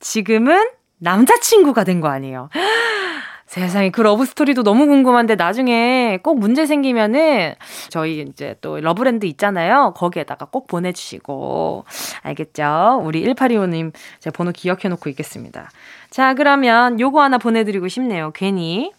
지금은 0.04 0.70
남자친구가 1.00 1.84
된 1.86 2.02
거 2.02 2.10
아니에요. 2.10 2.50
세상에 3.48 3.92
그 3.92 4.02
love 4.02 4.26
story도 4.26 4.64
너무 4.64 4.88
궁금한데 4.88 5.36
나중에 5.36 6.18
꼭 6.24 6.40
문제 6.40 6.66
생기면은 6.66 7.54
저희 7.90 8.22
이제 8.22 8.56
또 8.62 8.80
Love 8.80 9.04
Land 9.04 9.28
있잖아요. 9.28 9.94
거기에다가 9.96 10.46
꼭 10.46 10.66
보내주시고 10.68 11.86
알겠죠? 12.24 13.02
우리 13.04 13.24
1825님 13.26 13.94
제 14.20 14.32
번호 14.32 14.52
기억해 14.52 14.88
놓고 14.90 15.10
있겠습니다. 15.12 15.70
자 16.10 16.34
그러면 16.34 17.00
요거 17.00 17.22
하나 17.22 17.38
보내드리고 17.38 17.88
싶네요. 17.90 18.32
괜히 18.34 18.92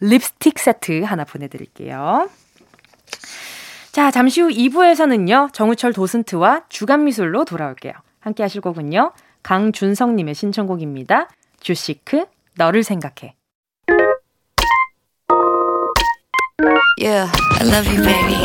립스틱 0.00 0.58
세트 0.58 1.02
하나 1.04 1.24
보내드릴게요. 1.24 2.28
자, 3.92 4.10
잠시 4.10 4.40
후 4.40 4.48
2부에서는요, 4.48 5.52
정우철 5.52 5.92
도슨트와 5.92 6.62
주간미술로 6.70 7.44
돌아올게요. 7.44 7.92
함께 8.20 8.42
하실 8.42 8.60
거군요. 8.62 9.12
강준성님의 9.42 10.34
신청곡입니다. 10.34 11.28
주시크, 11.60 12.26
너를 12.56 12.82
생각해. 12.82 13.34
Yeah, 17.00 17.28
I 17.58 17.66
love 17.66 17.88
you, 17.88 18.02
baby. 18.04 18.36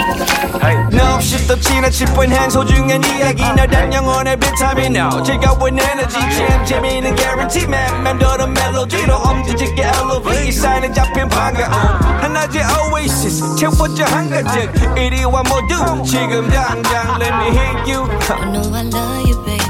No, 0.91 1.15
없이 1.15 1.45
또 1.47 1.55
지나칠 1.59 2.07
뻔한 2.15 2.49
소중한 2.49 3.03
이야기. 3.03 3.43
너란 3.43 3.93
영혼의 3.93 4.39
비타민. 4.39 4.95
now 4.95 5.21
즐거운 5.21 5.77
에너지. 5.77 6.17
참 6.17 6.65
재미있는 6.65 7.15
guarantee 7.15 7.67
man. 7.67 8.01
맘대로 8.01 8.47
멜로디로 8.47 9.13
엄지짓게 9.15 9.83
elevate. 9.83 10.51
사인은 10.51 10.93
잡힌 10.93 11.29
반가움 11.29 11.71
하나의 11.71 12.63
oasis. 12.91 13.55
채워져 13.57 14.05
한가득 14.05 14.97
이리와 14.97 15.43
모두. 15.43 16.03
지금 16.03 16.49
당장 16.49 17.21
let 17.21 17.33
me 17.35 17.49
hit 17.49 17.91
you. 17.91 18.09
I 18.31 18.51
know 18.51 18.73
I 18.73 18.83
love 18.87 19.29
you, 19.29 19.45
baby. 19.45 19.66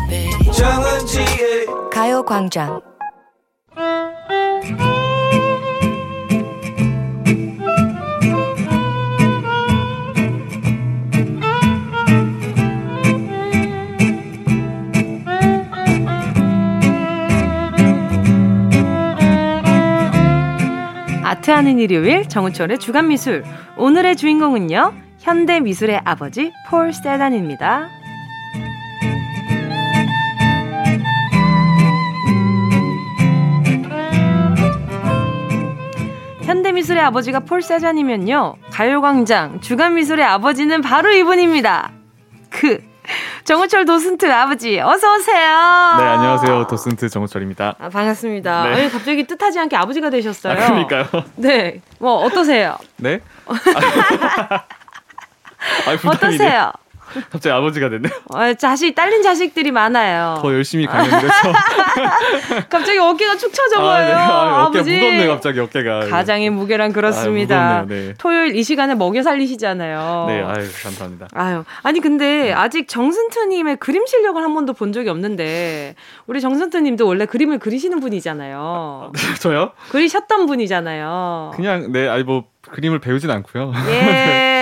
정은지의 0.58 1.68
가요광장. 1.92 2.82
아트하는 21.24 21.78
일요일 21.78 22.28
정우철의 22.28 22.80
주간미술. 22.80 23.44
오늘의 23.78 24.16
주인공은요 24.16 24.94
현대미술의 25.20 26.02
아버지 26.04 26.52
폴 26.68 26.94
세단입니다. 26.94 27.97
현대미술의 36.48 37.04
아버지가 37.04 37.42
폴 37.42 37.62
세잔이면요 37.62 38.56
가요광장 38.72 39.60
주간미술의 39.60 40.26
아버지는 40.26 40.82
바로 40.82 41.12
이분입니다. 41.12 41.92
그 42.50 42.82
정우철 43.44 43.84
도슨트 43.84 44.32
아버지 44.32 44.80
어서 44.80 45.14
오세요. 45.16 45.36
네 45.98 46.04
안녕하세요 46.04 46.68
도슨트 46.68 47.10
정우철입니다. 47.10 47.76
아, 47.78 47.90
반갑습니다. 47.90 48.64
네. 48.64 48.74
아니, 48.76 48.90
갑자기 48.90 49.28
뜻하지 49.28 49.60
않게 49.60 49.76
아버지가 49.76 50.10
되셨어요. 50.10 50.54
아, 50.54 50.56
그러니까요. 50.56 51.06
네. 51.36 51.82
뭐 52.00 52.24
어떠세요? 52.24 52.78
네. 52.96 53.20
아, 53.46 54.64
어떠세요? 56.06 56.72
갑자기 57.32 57.52
아버지가 57.54 57.90
됐네요. 57.90 58.12
어, 58.34 58.54
자식 58.54 58.94
딸린 58.96 59.22
자식들이 59.24 59.72
많아요. 59.72 60.40
더 60.42 60.54
열심히 60.54 60.86
가는 60.86 61.10
그래서 61.10 61.34
갑자기 62.70 62.98
어깨가 63.00 63.38
축 63.38 63.54
처져 63.54 63.80
보여요. 63.80 63.92
아, 63.94 64.00
네. 64.06 64.14
아, 64.14 64.66
어깨 64.66 64.80
무겁네 64.80 65.28
갑자기 65.28 65.60
어깨가. 65.60 66.08
가장의 66.08 66.50
무게란 66.50 66.94
그렇습니다. 66.94 67.80
아, 67.80 67.86
네. 67.88 68.14
토요일 68.18 68.56
이 68.56 68.64
시간에 68.64 68.96
먹여 68.96 69.24
살리시잖아요. 69.24 70.26
네, 70.28 70.42
아유 70.44 70.66
감사합니다. 70.84 71.28
아유 71.34 71.64
아니 71.84 72.00
근데 72.00 72.54
아직 72.54 72.88
정승트님의 72.88 73.78
그림 73.78 74.06
실력을 74.06 74.42
한 74.42 74.54
번도 74.54 74.74
본 74.74 74.92
적이 74.94 75.10
없는데 75.10 75.96
우리 76.28 76.42
정승트님도 76.42 77.06
원래 77.08 77.26
그림을 77.26 77.60
그리시는 77.60 78.00
분이잖아요. 78.00 79.12
저요? 79.40 79.72
그리셨던 79.90 80.46
분이잖아요. 80.46 81.52
그냥 81.56 81.92
네 81.92 82.08
아니 82.08 82.24
뭐 82.24 82.46
그림을 82.70 83.00
배우진 83.00 83.32
않고요. 83.32 83.72
예. 83.90 84.54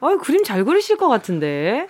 어, 0.00 0.16
그림 0.18 0.44
잘 0.44 0.64
그리실 0.64 0.96
것 0.96 1.08
같은데. 1.08 1.86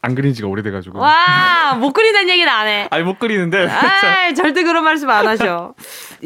안 0.00 0.14
그린 0.14 0.32
지가 0.32 0.46
오래돼가지고. 0.48 0.98
와, 1.00 1.74
못 1.74 1.92
그린다는 1.92 2.28
얘기는 2.28 2.48
안 2.48 2.66
해. 2.68 2.86
아니, 2.90 3.02
못 3.02 3.18
그리는데. 3.18 3.66
아 3.68 4.32
절대 4.32 4.62
그런 4.62 4.84
말씀 4.84 5.10
안 5.10 5.26
하셔. 5.26 5.74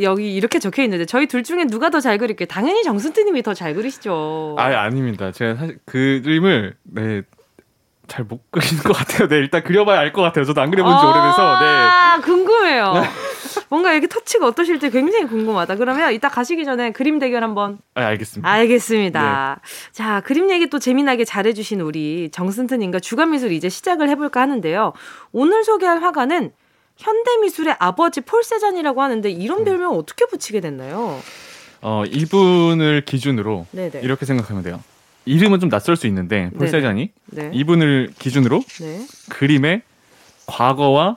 여기 0.02 0.34
이렇게 0.34 0.58
적혀 0.58 0.82
있는데, 0.82 1.06
저희 1.06 1.26
둘 1.26 1.42
중에 1.42 1.64
누가 1.64 1.88
더 1.88 1.98
잘 2.00 2.18
그릴게요? 2.18 2.46
당연히 2.46 2.82
정순트님이 2.82 3.42
더 3.42 3.54
잘 3.54 3.74
그리시죠. 3.74 4.56
아 4.58 4.64
아닙니다. 4.64 5.32
제가 5.32 5.54
사실 5.54 5.78
그림을, 5.86 6.74
네, 6.82 7.22
잘 8.08 8.26
못 8.26 8.40
그리는 8.50 8.82
것 8.82 8.92
같아요. 8.94 9.26
네, 9.28 9.36
일단 9.36 9.62
그려봐야 9.62 10.00
알 10.00 10.12
것 10.12 10.20
같아요. 10.20 10.44
저도 10.44 10.60
안 10.60 10.70
그려본 10.70 10.92
지 10.92 10.98
아, 11.06 11.08
오래돼서. 11.08 11.60
네. 11.60 11.66
아, 11.66 12.20
궁금해요. 12.22 12.92
뭔가 13.68 13.92
이렇게 13.92 14.06
터치가 14.06 14.46
어떠실지 14.46 14.90
굉장히 14.90 15.26
궁금하다. 15.26 15.76
그러면 15.76 16.12
이따 16.12 16.28
가시기 16.28 16.64
전에 16.64 16.92
그림 16.92 17.18
대결 17.18 17.42
한번. 17.42 17.78
아, 17.94 18.02
알겠습니다. 18.02 18.48
알겠습니다. 18.48 19.60
네. 19.62 19.92
자, 19.92 20.20
그림 20.20 20.50
얘기 20.50 20.68
또 20.68 20.78
재미나게 20.78 21.24
잘해주신 21.24 21.80
우리 21.80 22.30
정승트님과 22.32 23.00
주간미술 23.00 23.52
이제 23.52 23.68
시작을 23.68 24.08
해볼까 24.10 24.40
하는데요. 24.40 24.92
오늘 25.32 25.64
소개할 25.64 26.02
화가는 26.02 26.50
현대미술의 26.96 27.76
아버지 27.78 28.20
폴세잔이라고 28.20 29.02
하는데 29.02 29.30
이런 29.30 29.60
음. 29.60 29.64
별명 29.64 29.92
어떻게 29.92 30.26
붙이게 30.26 30.60
됐나요? 30.60 31.20
어, 31.80 32.04
이분을 32.06 33.04
기준으로 33.04 33.66
네네. 33.72 34.00
이렇게 34.02 34.24
생각하면 34.24 34.62
돼요. 34.62 34.80
이름은 35.24 35.60
좀 35.60 35.68
낯설 35.68 35.96
수 35.96 36.06
있는데 36.06 36.50
폴세잔이 36.58 37.10
네. 37.26 37.50
이분을 37.52 38.12
기준으로 38.18 38.62
네. 38.80 39.06
그림의 39.30 39.82
과거와 40.46 41.16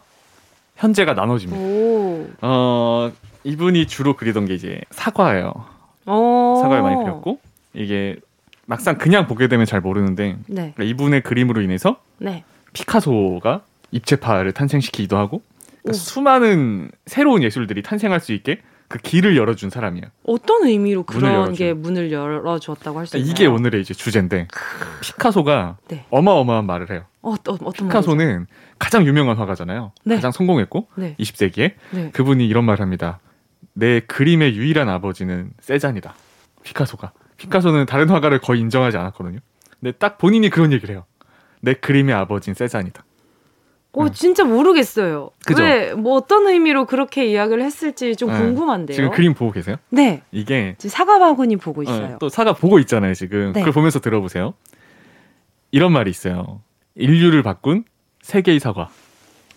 현재가 0.75 1.13
나눠집니다. 1.13 1.61
오. 1.61 2.27
어, 2.41 3.11
이분이 3.43 3.87
주로 3.87 4.15
그리던 4.15 4.45
게 4.45 4.55
이제 4.55 4.81
사과예요. 4.91 5.53
사과를 6.05 6.81
많이 6.83 6.95
그렸고 6.97 7.39
이게 7.73 8.15
막상 8.65 8.97
그냥 8.97 9.27
보게 9.27 9.47
되면 9.47 9.65
잘 9.65 9.81
모르는데 9.81 10.37
네. 10.47 10.73
그러니까 10.75 10.83
이분의 10.83 11.21
그림으로 11.21 11.61
인해서 11.61 11.97
네. 12.17 12.43
피카소가 12.73 13.61
입체파를 13.91 14.51
탄생시키기도 14.51 15.17
하고 15.17 15.41
그러니까 15.81 15.93
수많은 15.93 16.89
새로운 17.05 17.43
예술들이 17.43 17.81
탄생할 17.83 18.19
수 18.19 18.33
있게 18.33 18.59
그 18.87 18.99
길을 18.99 19.35
열어준 19.35 19.69
사람이에요. 19.69 20.05
어떤 20.25 20.65
의미로 20.65 21.03
그런 21.03 21.53
게 21.53 21.73
문을 21.73 22.11
열어주었다고 22.11 22.99
할수 22.99 23.13
그러니까 23.13 23.17
있나요? 23.17 23.31
이게 23.33 23.47
오늘의 23.47 23.81
이제 23.81 23.93
주제인데 23.93 24.47
피카소가 25.01 25.77
네. 25.87 26.05
어마어마한 26.11 26.65
말을 26.65 26.91
해요. 26.91 27.05
어떤 27.21 27.55
어떤 27.63 27.87
피카소는 27.87 28.25
말이죠? 28.25 28.45
가장 28.77 29.05
유명한 29.05 29.37
화가잖아요. 29.37 29.91
네. 30.03 30.15
가장 30.15 30.31
성공했고 30.31 30.87
네. 30.95 31.15
20세기에 31.19 32.11
그분이 32.13 32.47
이런 32.47 32.63
말을 32.65 32.81
합니다. 32.81 33.19
내 33.73 33.99
그림의 34.01 34.55
유일한 34.55 34.87
아버지는 34.89 35.51
세잔이다. 35.59 36.13
피카소가. 36.63 37.11
피카소는 37.37 37.85
다른 37.87 38.09
화가를 38.09 38.39
거의 38.39 38.61
인정하지 38.61 38.97
않았거든요. 38.97 39.39
근데 39.79 39.91
딱 39.97 40.17
본인이 40.17 40.49
그런 40.49 40.71
얘기를 40.71 40.93
해요. 40.93 41.05
내 41.61 41.73
그림의 41.73 42.13
아버지는 42.13 42.53
세잔이다. 42.53 43.03
오, 43.95 44.05
네. 44.05 44.11
진짜 44.13 44.43
모르겠어요. 44.43 45.29
왜, 45.57 45.93
뭐 45.93 46.15
어떤 46.15 46.47
의미로 46.47 46.85
그렇게 46.85 47.25
이야기를 47.25 47.63
했을지 47.63 48.15
좀 48.15 48.31
네. 48.31 48.37
궁금한데요. 48.37 48.95
지금 48.95 49.11
그림 49.11 49.33
보고 49.33 49.51
계세요? 49.51 49.77
네. 49.89 50.21
이게. 50.31 50.75
지금 50.77 50.89
사과 50.91 51.17
바구니 51.19 51.57
보고 51.57 51.81
어, 51.81 51.83
있어요. 51.83 52.15
어, 52.15 52.17
또 52.19 52.29
사과 52.29 52.53
보고 52.53 52.79
있잖아요, 52.79 53.13
지금. 53.13 53.53
네. 53.53 53.61
그걸 53.61 53.73
보면서 53.73 53.99
들어보세요. 53.99 54.53
이런 55.71 55.91
말이 55.91 56.09
있어요. 56.09 56.61
인류를 56.95 57.43
바꾼 57.43 57.83
세계의 58.21 58.59
사과. 58.59 58.89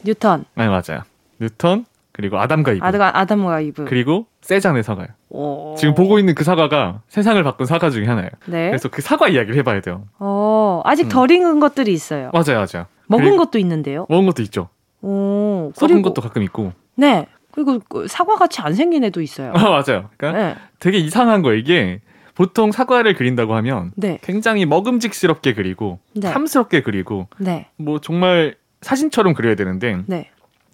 뉴턴. 0.04 0.44
네, 0.54 0.68
맞아요. 0.68 1.02
뉴턴, 1.40 1.84
그리고 2.12 2.38
아담과 2.38 2.72
이브. 2.72 2.84
아담, 2.84 3.00
아담과 3.02 3.60
이브. 3.60 3.84
그리고 3.84 4.26
세잔의 4.42 4.82
사과예요. 4.82 5.08
오. 5.30 5.74
지금 5.78 5.94
보고 5.94 6.18
있는 6.18 6.34
그 6.34 6.42
사과가 6.44 7.02
세상을 7.08 7.42
바꾼 7.44 7.66
사과 7.66 7.90
중에 7.90 8.06
하나예요. 8.06 8.30
네. 8.46 8.68
그래서 8.68 8.88
그 8.88 9.02
사과 9.02 9.28
이야기를 9.28 9.56
해봐야 9.56 9.80
돼요. 9.80 10.04
어, 10.18 10.82
아직 10.84 11.04
음. 11.04 11.08
덜 11.08 11.30
익은 11.30 11.60
것들이 11.60 11.92
있어요. 11.92 12.30
맞아요, 12.32 12.64
맞아요. 12.66 12.86
먹은 13.08 13.36
것도 13.36 13.58
있는데요. 13.58 14.06
먹은 14.08 14.26
것도 14.26 14.42
있죠. 14.42 14.68
오, 15.02 15.72
썩은 15.74 16.02
것도 16.02 16.20
가끔 16.22 16.42
있고. 16.42 16.72
네. 16.94 17.26
그리고 17.50 17.80
그 17.88 18.06
사과 18.06 18.36
같이 18.36 18.60
안 18.60 18.74
생긴 18.74 19.04
애도 19.04 19.20
있어요. 19.20 19.52
아, 19.54 19.58
맞아요. 19.58 20.10
그러니까 20.16 20.32
네. 20.32 20.56
되게 20.78 20.98
이상한 20.98 21.42
거 21.42 21.54
이게 21.54 22.00
보통 22.34 22.70
사과를 22.70 23.14
그린다고 23.14 23.54
하면 23.54 23.92
네. 23.96 24.18
굉장히 24.22 24.64
먹음직스럽게 24.64 25.54
그리고 25.54 25.98
네. 26.14 26.30
탐스럽게 26.30 26.82
그리고 26.82 27.26
네. 27.38 27.68
뭐 27.76 28.00
정말 28.00 28.54
사진처럼 28.82 29.34
그려야 29.34 29.56
되는데 29.56 29.98
네. 30.06 30.30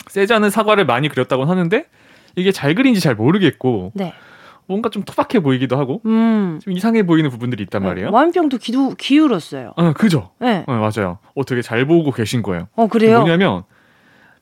세자는 0.08 0.50
사과를 0.50 0.84
많이 0.84 1.08
그렸다고 1.08 1.44
하는데 1.44 1.86
이게 2.36 2.52
잘 2.52 2.74
그린지 2.74 3.00
잘 3.00 3.14
모르겠고 3.14 3.92
네. 3.94 4.12
뭔가 4.66 4.88
좀 4.88 5.02
투박해 5.02 5.42
보이기도 5.42 5.76
하고 5.76 6.00
음. 6.06 6.58
좀 6.62 6.72
이상해 6.72 7.04
보이는 7.04 7.28
부분들이 7.30 7.62
있단 7.64 7.82
네. 7.82 7.88
말이에요. 7.88 8.10
와인병도 8.12 8.58
기도 8.58 8.94
기울었어요. 8.96 9.72
아, 9.76 9.92
그죠? 9.92 10.30
네. 10.38 10.64
네, 10.66 10.74
맞아요. 10.74 11.18
어, 11.34 11.44
되게 11.44 11.62
잘 11.62 11.86
보고 11.86 12.10
계신 12.10 12.42
거예요. 12.42 12.68
어, 12.74 12.86
그래요? 12.86 13.20
뭐냐면 13.20 13.64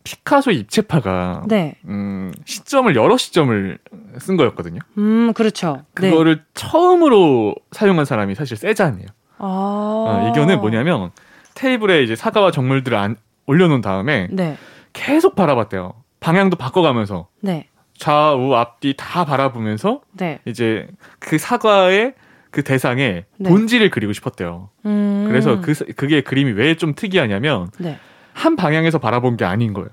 피카소 0.05 0.51
입체파가 0.51 1.45
네. 1.47 1.77
음, 1.87 2.33
시점을 2.45 2.95
여러 2.97 3.17
시점을 3.17 3.79
쓴 4.19 4.37
거였거든요. 4.37 4.81
음, 4.99 5.33
그렇죠. 5.33 5.85
네. 6.01 6.11
그거를 6.11 6.37
네. 6.37 6.43
처음으로 6.55 7.55
사용한 7.71 8.05
사람이 8.05 8.35
사실 8.35 8.57
세잔이에요. 8.57 9.09
아. 9.39 9.45
어, 9.45 10.31
이거는 10.31 10.61
뭐냐면 10.61 11.11
테이블에 11.55 12.03
이제 12.03 12.17
사과와 12.17 12.51
정물들을 12.51 12.97
안, 12.97 13.17
올려놓은 13.47 13.81
다음에 13.81 14.29
네. 14.31 14.57
계속 14.93 15.35
바라봤대요. 15.35 15.95
방향도 16.21 16.57
바꿔가면서. 16.57 17.29
네. 17.41 17.69
좌우 17.97 18.55
앞뒤 18.55 18.95
다 18.97 19.25
바라보면서 19.25 20.01
네. 20.13 20.41
이제 20.47 20.87
그 21.19 21.39
사과의 21.39 22.15
그 22.51 22.63
대상의 22.63 23.25
네. 23.39 23.49
본질을 23.49 23.91
그리고 23.91 24.13
싶었대요. 24.13 24.69
음. 24.87 25.25
그래서 25.29 25.61
그 25.61 25.73
그게 25.97 26.21
그림이 26.21 26.53
왜 26.53 26.75
좀 26.75 26.95
특이하냐면 26.95 27.71
네. 27.79 27.99
한 28.33 28.57
방향에서 28.57 28.99
바라본 28.99 29.37
게 29.37 29.45
아닌 29.45 29.73
거예요. 29.73 29.89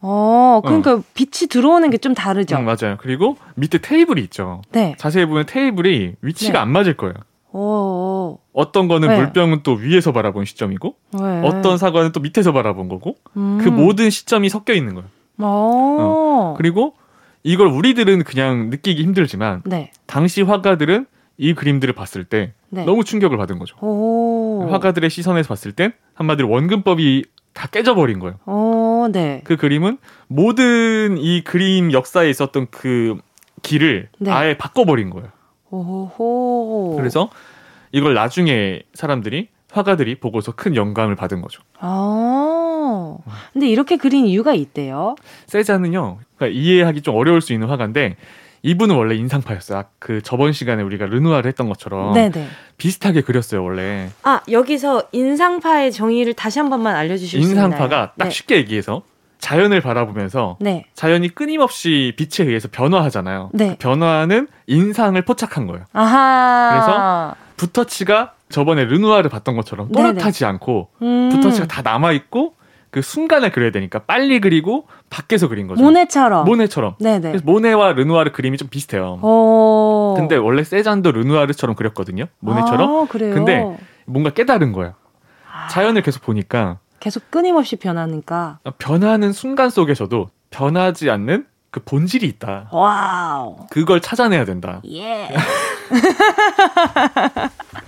어, 0.00 0.60
그러니까 0.64 0.94
어. 0.94 1.02
빛이 1.14 1.48
들어오는 1.50 1.90
게 1.90 1.98
좀 1.98 2.14
다르죠. 2.14 2.56
음, 2.56 2.64
맞아요. 2.64 2.96
그리고 3.00 3.36
밑에 3.56 3.78
테이블이 3.78 4.20
있죠. 4.22 4.62
네. 4.70 4.94
자세히 4.96 5.26
보면 5.26 5.46
테이블이 5.46 6.14
위치가 6.22 6.52
네. 6.52 6.58
안 6.60 6.70
맞을 6.70 6.96
거예요. 6.96 7.14
오. 7.52 8.38
어떤 8.52 8.86
거는 8.88 9.08
네. 9.08 9.16
물병은 9.16 9.60
또 9.64 9.72
위에서 9.72 10.12
바라본 10.12 10.44
시점이고, 10.44 10.94
네. 11.18 11.40
어떤 11.44 11.78
사과는 11.78 12.12
또 12.12 12.20
밑에서 12.20 12.52
바라본 12.52 12.88
거고, 12.88 13.16
음. 13.36 13.58
그 13.60 13.68
모든 13.68 14.10
시점이 14.10 14.48
섞여 14.48 14.74
있는 14.74 14.94
거예요. 14.94 15.08
어. 15.38 16.54
그리고 16.56 16.94
이걸 17.42 17.68
우리들은 17.68 18.24
그냥 18.24 18.70
느끼기 18.70 19.02
힘들지만 19.02 19.62
네. 19.64 19.92
당시 20.06 20.42
화가들은 20.42 21.06
이 21.36 21.54
그림들을 21.54 21.94
봤을 21.94 22.24
때 22.24 22.52
네. 22.68 22.84
너무 22.84 23.04
충격을 23.04 23.36
받은 23.36 23.58
거죠. 23.58 23.76
오. 23.80 24.66
화가들의 24.70 25.08
시선에서 25.08 25.48
봤을 25.48 25.72
땐 25.72 25.92
한마디로 26.14 26.48
원근법이 26.50 27.24
다 27.52 27.68
깨져버린 27.68 28.18
거예요. 28.18 28.36
오, 28.46 29.08
네. 29.12 29.40
그 29.44 29.56
그림은 29.56 29.98
모든 30.26 31.16
이 31.18 31.42
그림 31.42 31.92
역사에 31.92 32.28
있었던 32.30 32.66
그 32.70 33.16
길을 33.62 34.08
네. 34.18 34.30
아예 34.30 34.56
바꿔버린 34.56 35.10
거예요. 35.10 35.28
오호. 35.70 36.94
그래서 36.96 37.30
이걸 37.92 38.14
나중에 38.14 38.82
사람들이 38.94 39.48
화가들이 39.72 40.16
보고서 40.20 40.52
큰 40.52 40.76
영감을 40.76 41.14
받은 41.16 41.40
거죠. 41.42 41.62
아. 41.78 43.16
근데 43.52 43.68
이렇게 43.68 43.96
그린 43.96 44.26
이유가 44.26 44.54
있대요. 44.54 45.14
세자는요. 45.46 46.18
그러니까 46.36 46.58
이해하기 46.58 47.02
좀 47.02 47.16
어려울 47.16 47.40
수 47.40 47.52
있는 47.52 47.68
화가인데 47.68 48.16
이분은 48.62 48.96
원래 48.96 49.14
인상파였어요. 49.14 49.84
그 49.98 50.22
저번 50.22 50.52
시간에 50.52 50.82
우리가 50.82 51.06
르누아를 51.06 51.48
했던 51.48 51.68
것처럼 51.68 52.12
네네. 52.14 52.48
비슷하게 52.76 53.20
그렸어요, 53.20 53.62
원래. 53.62 54.08
아, 54.24 54.40
여기서 54.50 55.04
인상파의 55.12 55.92
정의를 55.92 56.34
다시 56.34 56.58
한 56.58 56.68
번만 56.70 56.96
알려주실 56.96 57.42
수 57.42 57.50
있나요? 57.50 57.66
인상파가 57.66 58.12
딱 58.18 58.24
네. 58.24 58.30
쉽게 58.30 58.56
얘기해서 58.56 59.02
자연을 59.38 59.80
바라보면서 59.80 60.56
네. 60.60 60.86
자연이 60.94 61.28
끊임없이 61.28 62.14
빛에 62.16 62.44
의해서 62.44 62.68
변화하잖아요. 62.72 63.50
네. 63.52 63.70
그 63.70 63.76
변화는 63.78 64.48
인상을 64.66 65.20
포착한 65.22 65.66
거예요. 65.68 65.84
아하. 65.92 66.70
그래서 66.72 67.34
붓터치가 67.56 68.34
저번에 68.50 68.84
르누아를 68.84 69.30
봤던 69.30 69.56
것처럼 69.56 69.92
또렷하지 69.92 70.44
않고 70.44 70.88
음. 71.02 71.28
붓터치가 71.30 71.66
다 71.66 71.82
남아 71.82 72.12
있고 72.12 72.54
그 72.90 73.02
순간을 73.02 73.52
그려야 73.52 73.70
되니까 73.70 74.00
빨리 74.00 74.40
그리고 74.40 74.86
밖에서 75.10 75.48
그린 75.48 75.66
거죠. 75.66 75.82
모네처럼. 75.82 76.46
모네처럼. 76.46 76.94
네네. 76.98 77.20
그래서 77.20 77.44
모네와 77.44 77.92
르누아르 77.92 78.32
그림이 78.32 78.56
좀 78.56 78.68
비슷해요. 78.68 79.18
오. 79.22 80.14
근데 80.16 80.36
원래 80.36 80.64
세잔도 80.64 81.12
르누아르처럼 81.12 81.76
그렸거든요. 81.76 82.26
모네처럼. 82.40 82.90
아, 82.90 83.06
그래요? 83.08 83.34
근데 83.34 83.76
뭔가 84.06 84.30
깨달은 84.30 84.72
거예요. 84.72 84.94
아. 85.52 85.68
자연을 85.68 86.02
계속 86.02 86.22
보니까 86.22 86.78
계속 87.00 87.30
끊임없이 87.30 87.76
변하니까 87.76 88.58
변하는 88.78 89.32
순간 89.32 89.70
속에서도 89.70 90.28
변하지 90.50 91.10
않는 91.10 91.46
그 91.70 91.80
본질이 91.84 92.26
있다. 92.26 92.70
Wow. 92.72 93.56
그걸 93.70 94.00
찾아내야 94.00 94.46
된다. 94.46 94.80
예. 94.90 95.28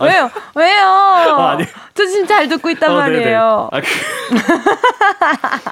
왜요? 0.00 0.30
왜요? 0.54 0.82
아, 0.82 1.50
아니. 1.52 1.64
저 1.94 2.06
지금 2.06 2.26
잘 2.26 2.48
듣고 2.48 2.70
있단 2.70 2.90
어, 2.90 2.94
말이에요. 2.96 3.68
아, 3.72 3.80
그... 3.80 3.86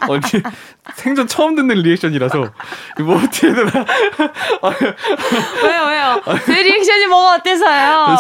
어, 0.13 0.21
생전 0.95 1.27
처음 1.29 1.55
듣는 1.55 1.77
reaction이라서 1.77 2.51
뭐 3.01 3.17
어떻게 3.17 3.53
되나? 3.53 3.71
왜요, 5.63 5.87
왜요? 5.87 6.23
제 6.47 6.63
reaction이 6.63 7.07
뭐가 7.07 7.35
어때서요? 7.35 8.17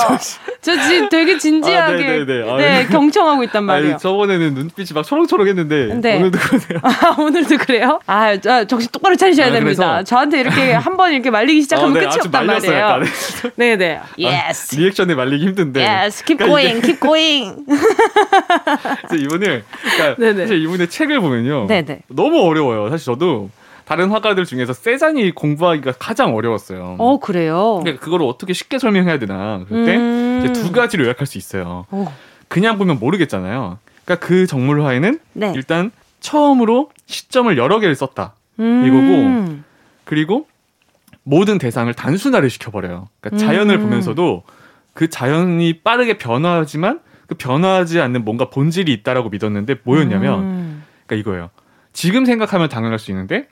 저 0.61 0.77
지금 0.83 1.09
되게 1.09 1.39
진지하게 1.39 2.25
아, 2.49 2.57
네, 2.57 2.87
경청하고 2.91 3.43
있단 3.45 3.65
말이에요. 3.65 3.93
아니, 3.95 4.01
저번에는 4.01 4.55
눈빛이 4.55 4.89
막 4.95 5.05
초롱초롱했는데 5.05 5.95
네. 6.01 6.17
오늘도 6.19 6.39
그러네요. 6.39 6.81
아, 6.83 7.17
오늘도 7.19 7.57
그래요? 7.59 8.01
아, 8.07 8.37
저, 8.37 8.65
정신 8.65 8.91
똑바로 8.93 9.17
차리셔야 9.17 9.47
아, 9.49 9.51
됩니다. 9.51 9.85
그래서... 9.95 10.05
저한테 10.05 10.41
이렇게 10.41 10.73
한 10.73 10.99
번 10.99 11.13
이렇게 11.13 11.31
말리기 11.31 11.63
시작하면 11.63 11.93
어, 11.93 11.95
네, 11.95 12.07
끝이 12.07 12.17
없단 12.25 12.45
말이에요. 12.47 13.03
네, 13.55 13.77
네. 13.77 14.01
Yes. 14.19 14.75
아, 14.77 14.78
리액션에 14.79 15.15
말리기 15.15 15.45
힘든데. 15.47 15.87
Yes. 15.87 16.25
Keep 16.25 16.39
그러니까 16.39 16.47
going. 16.47 16.81
Keep 16.83 17.01
going. 17.01 17.65
그래서 19.09 19.17
이분을 19.17 19.65
그러니까 19.97 20.43
사실 20.43 20.63
이분의 20.63 20.89
책을 20.89 21.21
보면요. 21.21 21.67
네네. 21.67 22.03
너무 22.09 22.43
어려워요. 22.43 22.89
사실 22.91 23.07
저도 23.07 23.51
다른 23.89 24.11
화가들 24.11 24.45
중에서 24.45 24.75
세잔이 24.75 25.31
공부하기가 25.31 25.93
가장 25.99 26.35
어려웠어요. 26.35 26.97
어 26.99 27.19
그래요? 27.19 27.81
그러니까 27.83 28.05
그걸 28.05 28.23
어떻게 28.23 28.53
쉽게 28.53 28.79
설명해야 28.79 29.19
되나 29.19 29.61
그때 29.67 29.97
음... 29.97 30.43
이제 30.45 30.53
두 30.53 30.73
가지로 30.73 31.07
요약할 31.07 31.27
수 31.27 31.39
있어요. 31.39 31.87
오. 31.91 32.07
그냥 32.49 32.77
보면 32.77 32.99
모르겠잖아요. 32.99 33.79
그러니까 34.05 34.27
그 34.27 34.47
정물화에는 34.47 35.19
네. 35.33 35.53
일단 35.57 35.91
처음으로 36.21 36.91
시점을 37.07 37.57
여러 37.57 37.81
개를 37.81 37.95
썼다 37.95 38.35
음... 38.61 38.85
이거고 38.87 39.63
그리고 40.05 40.47
모든 41.23 41.57
대상을 41.57 41.93
단순화를 41.95 42.51
시켜버려요. 42.51 43.09
그러니까 43.21 43.47
자연을 43.47 43.77
음... 43.77 43.81
보면서도 43.85 44.43
그 44.99 45.09
자연이 45.09 45.81
빠르게 45.85 46.19
변화하지만 46.19 46.99
그 47.29 47.37
변화하지 47.37 48.01
않는 48.01 48.25
뭔가 48.25 48.51
본질이 48.51 48.93
있다라고 48.95 49.29
믿었는데 49.29 49.77
뭐였냐면 49.85 50.41
음. 50.41 50.85
그러니까 51.07 51.15
이거예요. 51.21 51.51
지금 51.93 52.25
생각하면 52.25 52.69
당연할 52.69 52.99
수 52.99 53.13
있는데 53.13 53.47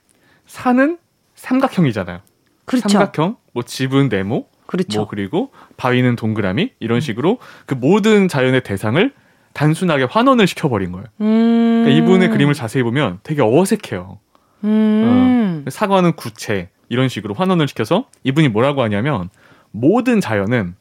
산은 0.47 0.99
삼각형이잖아요. 1.37 2.19
그렇죠. 2.65 2.89
삼각형, 2.89 3.37
뭐 3.53 3.63
집은 3.63 4.09
네모, 4.09 4.49
그렇죠. 4.67 4.99
뭐 4.99 5.07
그리고 5.07 5.53
바위는 5.77 6.17
동그라미 6.17 6.73
이런 6.81 6.99
식으로 6.99 7.39
그 7.65 7.75
모든 7.75 8.27
자연의 8.27 8.65
대상을 8.65 9.13
단순하게 9.53 10.09
환원을 10.11 10.49
시켜버린 10.49 10.91
거예요. 10.91 11.07
음. 11.21 11.85
그러니까 11.85 11.91
이분의 11.91 12.31
그림을 12.31 12.55
자세히 12.55 12.83
보면 12.83 13.21
되게 13.23 13.41
어색해요. 13.41 14.19
음. 14.65 15.63
어, 15.65 15.71
사과는 15.71 16.15
구체 16.15 16.71
이런 16.89 17.09
식으로 17.09 17.35
환원을 17.35 17.69
시켜서 17.69 18.09
이분이 18.25 18.49
뭐라고 18.49 18.83
하냐면 18.83 19.31
모든 19.71 20.21
자연은 20.21 20.75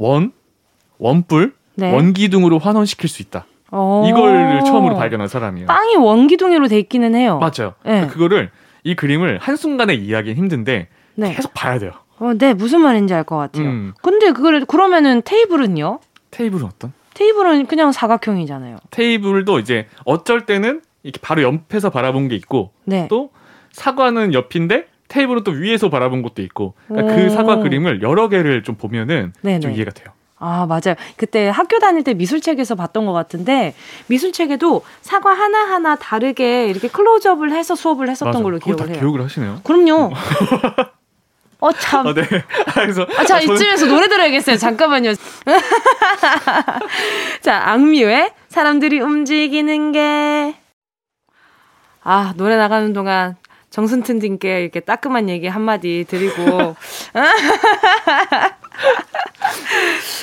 원, 0.00 0.32
원뿔, 0.98 1.52
네. 1.74 1.92
원기둥으로 1.92 2.58
환원시킬 2.58 3.08
수 3.10 3.20
있다. 3.20 3.44
어. 3.70 4.06
이걸 4.08 4.64
처음으로 4.64 4.96
발견한 4.96 5.28
사람이에요. 5.28 5.66
빵이 5.66 5.96
원기둥으로 5.96 6.68
돼 6.68 6.78
있기는 6.78 7.14
해요. 7.14 7.38
맞아요. 7.38 7.74
네. 7.84 8.06
그거를 8.06 8.50
이 8.82 8.94
그림을 8.96 9.38
한순간에 9.42 9.92
이해하기는 9.94 10.36
힘든데 10.38 10.88
네. 11.16 11.34
계속 11.34 11.52
봐야 11.52 11.78
돼요. 11.78 11.92
어, 12.18 12.32
네, 12.32 12.54
무슨 12.54 12.80
말인지 12.80 13.12
알 13.12 13.24
것 13.24 13.36
같아요. 13.36 13.66
음. 13.66 13.92
근데 14.02 14.32
그걸 14.32 14.64
그러면은 14.64 15.20
테이블은요? 15.22 16.00
테이블은 16.30 16.64
어떤? 16.64 16.92
테이블은 17.12 17.66
그냥 17.66 17.92
사각형이잖아요. 17.92 18.78
테이블도 18.90 19.58
이제 19.58 19.86
어쩔 20.06 20.46
때는 20.46 20.80
이렇게 21.02 21.20
바로 21.20 21.42
옆에서 21.42 21.90
바라본 21.90 22.28
게 22.28 22.36
있고 22.36 22.72
네. 22.84 23.06
또 23.08 23.30
사과는 23.72 24.32
옆인데 24.32 24.86
테이블은 25.10 25.44
또 25.44 25.50
위에서 25.50 25.90
바라본 25.90 26.22
것도 26.22 26.40
있고 26.42 26.74
그러니까 26.88 27.14
그 27.14 27.30
사과 27.30 27.56
그림을 27.56 28.00
여러 28.00 28.28
개를 28.28 28.62
좀 28.62 28.76
보면은 28.76 29.32
네네. 29.42 29.60
좀 29.60 29.72
이해가 29.72 29.90
돼요. 29.90 30.08
아, 30.42 30.64
맞아요. 30.66 30.94
그때 31.16 31.48
학교 31.48 31.78
다닐 31.78 32.02
때 32.02 32.14
미술책에서 32.14 32.74
봤던 32.74 33.04
것 33.04 33.12
같은데, 33.12 33.74
미술책에도 34.06 34.82
사과 35.02 35.34
하나하나 35.34 35.96
다르게 35.96 36.66
이렇게 36.68 36.88
클로즈업을 36.88 37.52
해서 37.52 37.74
수업을 37.74 38.08
했었던 38.08 38.32
맞아. 38.32 38.42
걸로 38.42 38.58
기억을 38.58 38.88
해요. 38.88 38.98
기억을 38.98 39.22
하시네요? 39.22 39.60
그럼요. 39.64 40.12
어, 41.60 41.72
참. 41.72 42.06
아, 42.06 42.14
네. 42.14 42.22
그래서. 42.72 43.06
아, 43.18 43.24
자, 43.26 43.36
아, 43.36 43.40
저는... 43.40 43.54
이쯤에서 43.54 43.84
노래 43.84 44.08
들어야겠어요. 44.08 44.56
잠깐만요. 44.56 45.12
자, 47.42 47.68
악뮤의 47.68 48.32
사람들이 48.48 49.00
움직이는 49.00 49.92
게. 49.92 50.54
아, 52.02 52.32
노래 52.38 52.56
나가는 52.56 52.90
동안 52.94 53.36
정순튼님께 53.70 54.62
이렇게 54.62 54.80
따끔한 54.80 55.28
얘기 55.28 55.46
한마디 55.46 56.04
드리고. 56.08 56.76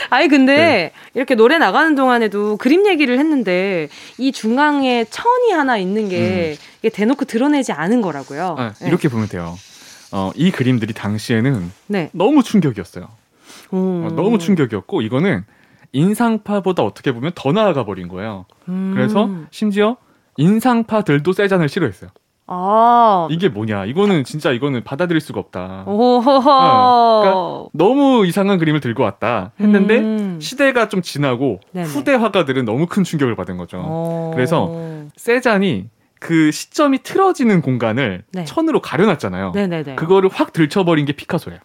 아니 0.10 0.28
근데 0.28 0.56
네. 0.56 0.92
이렇게 1.14 1.36
노래 1.36 1.58
나가는 1.58 1.94
동안에도 1.96 2.58
그림 2.58 2.88
얘기를 2.88 3.20
했는데 3.20 3.90
이 4.18 4.32
중앙에 4.32 5.06
천이 5.06 5.52
하나 5.52 5.78
있는 5.78 6.10
게 6.10 6.58
음. 6.60 6.64
이게 6.80 6.90
대놓고 6.90 7.26
드러내지 7.26 7.72
않은 7.72 8.02
거라고요. 8.02 8.56
아, 8.58 8.74
네. 8.80 8.88
이렇게 8.88 9.10
보면 9.10 9.28
돼요. 9.28 9.56
어, 10.12 10.32
이 10.36 10.52
그림들이 10.52 10.94
당시에는 10.94 11.72
네. 11.88 12.10
너무 12.14 12.44
충격이었어요. 12.44 13.08
어, 13.72 14.08
너무 14.16 14.40
충격이었고 14.40 15.02
이거는 15.02 15.44
인상파보다 15.92 16.84
어떻게 16.84 17.12
보면 17.12 17.32
더 17.36 17.52
나아가 17.52 17.86
버린 17.86 18.08
거예요. 18.08 18.46
음. 18.70 18.92
그래서 18.94 19.30
심지어 19.52 19.98
인상파들도 20.38 21.34
세잔을 21.34 21.70
싫어했어요. 21.70 22.10
아. 22.48 23.28
이게 23.30 23.50
뭐냐? 23.50 23.86
이거는 23.86 24.24
진짜 24.24 24.52
이거는 24.52 24.84
받아들일 24.84 25.20
수가 25.22 25.40
없다. 25.40 25.84
오 25.86 26.18
어, 26.18 26.22
그러니까 26.22 27.70
너무 27.74 28.26
이상한 28.26 28.58
그림을 28.58 28.80
들고 28.80 29.04
왔다 29.04 29.52
했는데 29.60 30.00
음. 30.00 30.40
시대가 30.42 30.88
좀 30.88 31.02
지나고 31.02 31.60
네네. 31.72 31.88
후대 31.88 32.14
화가들은 32.14 32.66
너무 32.66 32.88
큰 32.88 33.04
충격을 33.04 33.36
받은 33.36 33.58
거죠. 33.58 33.78
오. 33.78 33.82
어. 33.84 34.32
그래서 34.34 34.74
세잔이 35.18 35.90
그 36.20 36.52
시점이 36.52 37.04
틀어지는 37.04 37.62
공간을 37.62 38.24
네. 38.32 38.46
천으로 38.46 38.82
가려놨잖아요. 38.82 39.52
네네네. 39.54 39.96
그거를 39.96 40.30
확 40.34 40.54
들쳐버린 40.54 41.06
게 41.06 41.14
피카소예요. 41.14 41.60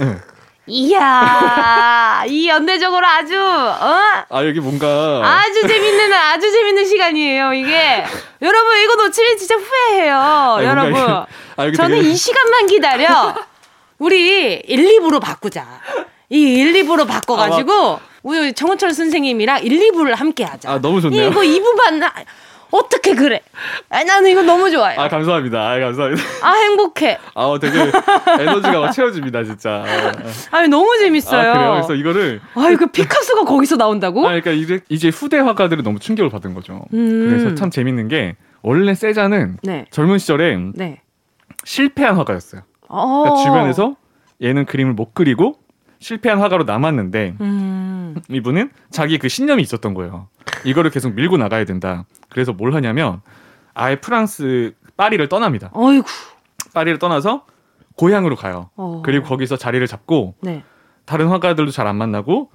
네. 0.00 0.16
이야, 0.66 2.24
이 2.26 2.48
연대적으로 2.48 3.06
아주, 3.06 3.38
어? 3.38 3.98
아, 4.30 4.46
여기 4.46 4.60
뭔가. 4.60 4.86
아주 5.22 5.60
재밌는, 5.66 6.12
아주 6.12 6.50
재밌는 6.50 6.86
시간이에요, 6.86 7.52
이게. 7.52 8.04
여러분, 8.40 8.80
이거 8.82 8.94
놓치면 8.96 9.36
진짜 9.36 9.56
후회해요, 9.56 10.16
아, 10.16 10.64
여러분. 10.64 10.94
아, 10.96 11.26
저는 11.70 11.98
되게... 11.98 12.08
이 12.08 12.16
시간만 12.16 12.66
기다려. 12.66 13.34
우리 13.98 14.54
1, 14.54 15.00
2부로 15.00 15.20
바꾸자. 15.20 15.66
이 16.30 16.54
1, 16.54 16.72
2부로 16.84 17.06
바꿔가지고, 17.06 17.72
아, 17.72 18.00
우리 18.22 18.54
정은철 18.54 18.94
선생님이랑 18.94 19.64
1, 19.64 19.92
2부를 19.92 20.16
함께 20.16 20.44
하자. 20.44 20.72
아, 20.72 20.80
너무 20.80 21.02
좋네요. 21.02 21.28
이거 21.28 21.40
2부만, 21.40 22.02
어떻게 22.74 23.14
그래? 23.14 23.40
아, 23.88 24.02
나는 24.02 24.30
이거 24.30 24.42
너무 24.42 24.70
좋아요. 24.70 24.98
아, 25.00 25.08
감사합니다. 25.08 25.58
아, 25.58 25.78
감사합니다. 25.78 26.22
아, 26.42 26.52
행복해. 26.54 27.18
아, 27.34 27.58
되게 27.60 27.78
에너지가 28.40 28.80
막 28.80 28.90
채워집니다, 28.90 29.44
진짜. 29.44 29.84
아, 30.50 30.66
너무 30.66 30.98
재밌어요. 30.98 31.50
아, 31.50 31.52
그래요? 31.52 31.72
그래서 31.74 31.94
이거를. 31.94 32.40
아, 32.54 32.68
이거 32.70 32.86
피카소가 32.86 33.44
거기서 33.44 33.76
나온다고? 33.76 34.20
아, 34.26 34.30
그러니까 34.30 34.50
이제, 34.50 34.80
이제 34.88 35.08
후대 35.08 35.38
화가들은 35.38 35.84
너무 35.84 36.00
충격을 36.00 36.30
받은 36.30 36.54
거죠. 36.54 36.84
음. 36.92 37.28
그래서 37.28 37.54
참 37.54 37.70
재밌는 37.70 38.08
게, 38.08 38.36
원래 38.62 38.94
세자는 38.94 39.58
네. 39.62 39.84
젊은 39.90 40.18
시절에 40.18 40.58
네. 40.74 41.00
실패한 41.64 42.16
화가였어요. 42.16 42.62
어. 42.88 43.22
그러니까 43.22 43.44
주변에서 43.44 43.96
얘는 44.42 44.64
그림을 44.64 44.94
못 44.94 45.14
그리고 45.14 45.58
실패한 46.04 46.38
화가로 46.38 46.64
남았는데 46.64 47.36
음. 47.40 48.14
이분은 48.28 48.70
자기 48.90 49.16
그 49.18 49.28
신념이 49.30 49.62
있었던 49.62 49.94
거예요. 49.94 50.28
이거를 50.64 50.90
계속 50.90 51.14
밀고 51.14 51.38
나가야 51.38 51.64
된다. 51.64 52.04
그래서 52.28 52.52
뭘 52.52 52.74
하냐면 52.74 53.22
아예 53.72 53.96
프랑스 53.96 54.74
파리를 54.98 55.26
떠납니다. 55.30 55.70
어이구. 55.72 56.04
파리를 56.74 56.98
떠나서 56.98 57.46
고향으로 57.96 58.36
가요. 58.36 58.68
어. 58.76 59.00
그리고 59.02 59.26
거기서 59.26 59.56
자리를 59.56 59.84
잡고 59.86 60.34
네. 60.42 60.62
다른 61.06 61.28
화가들도 61.28 61.70
잘 61.72 61.86
안 61.86 61.96
만나고 61.96 62.50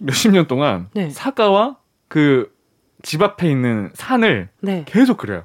몇십 0.00 0.32
년 0.32 0.46
동안 0.46 0.88
네. 0.94 1.10
사과와 1.10 1.76
그 2.08 2.50
집 3.02 3.20
앞에 3.20 3.50
있는 3.50 3.90
산을 3.92 4.48
네. 4.62 4.84
계속 4.86 5.18
그려요. 5.18 5.44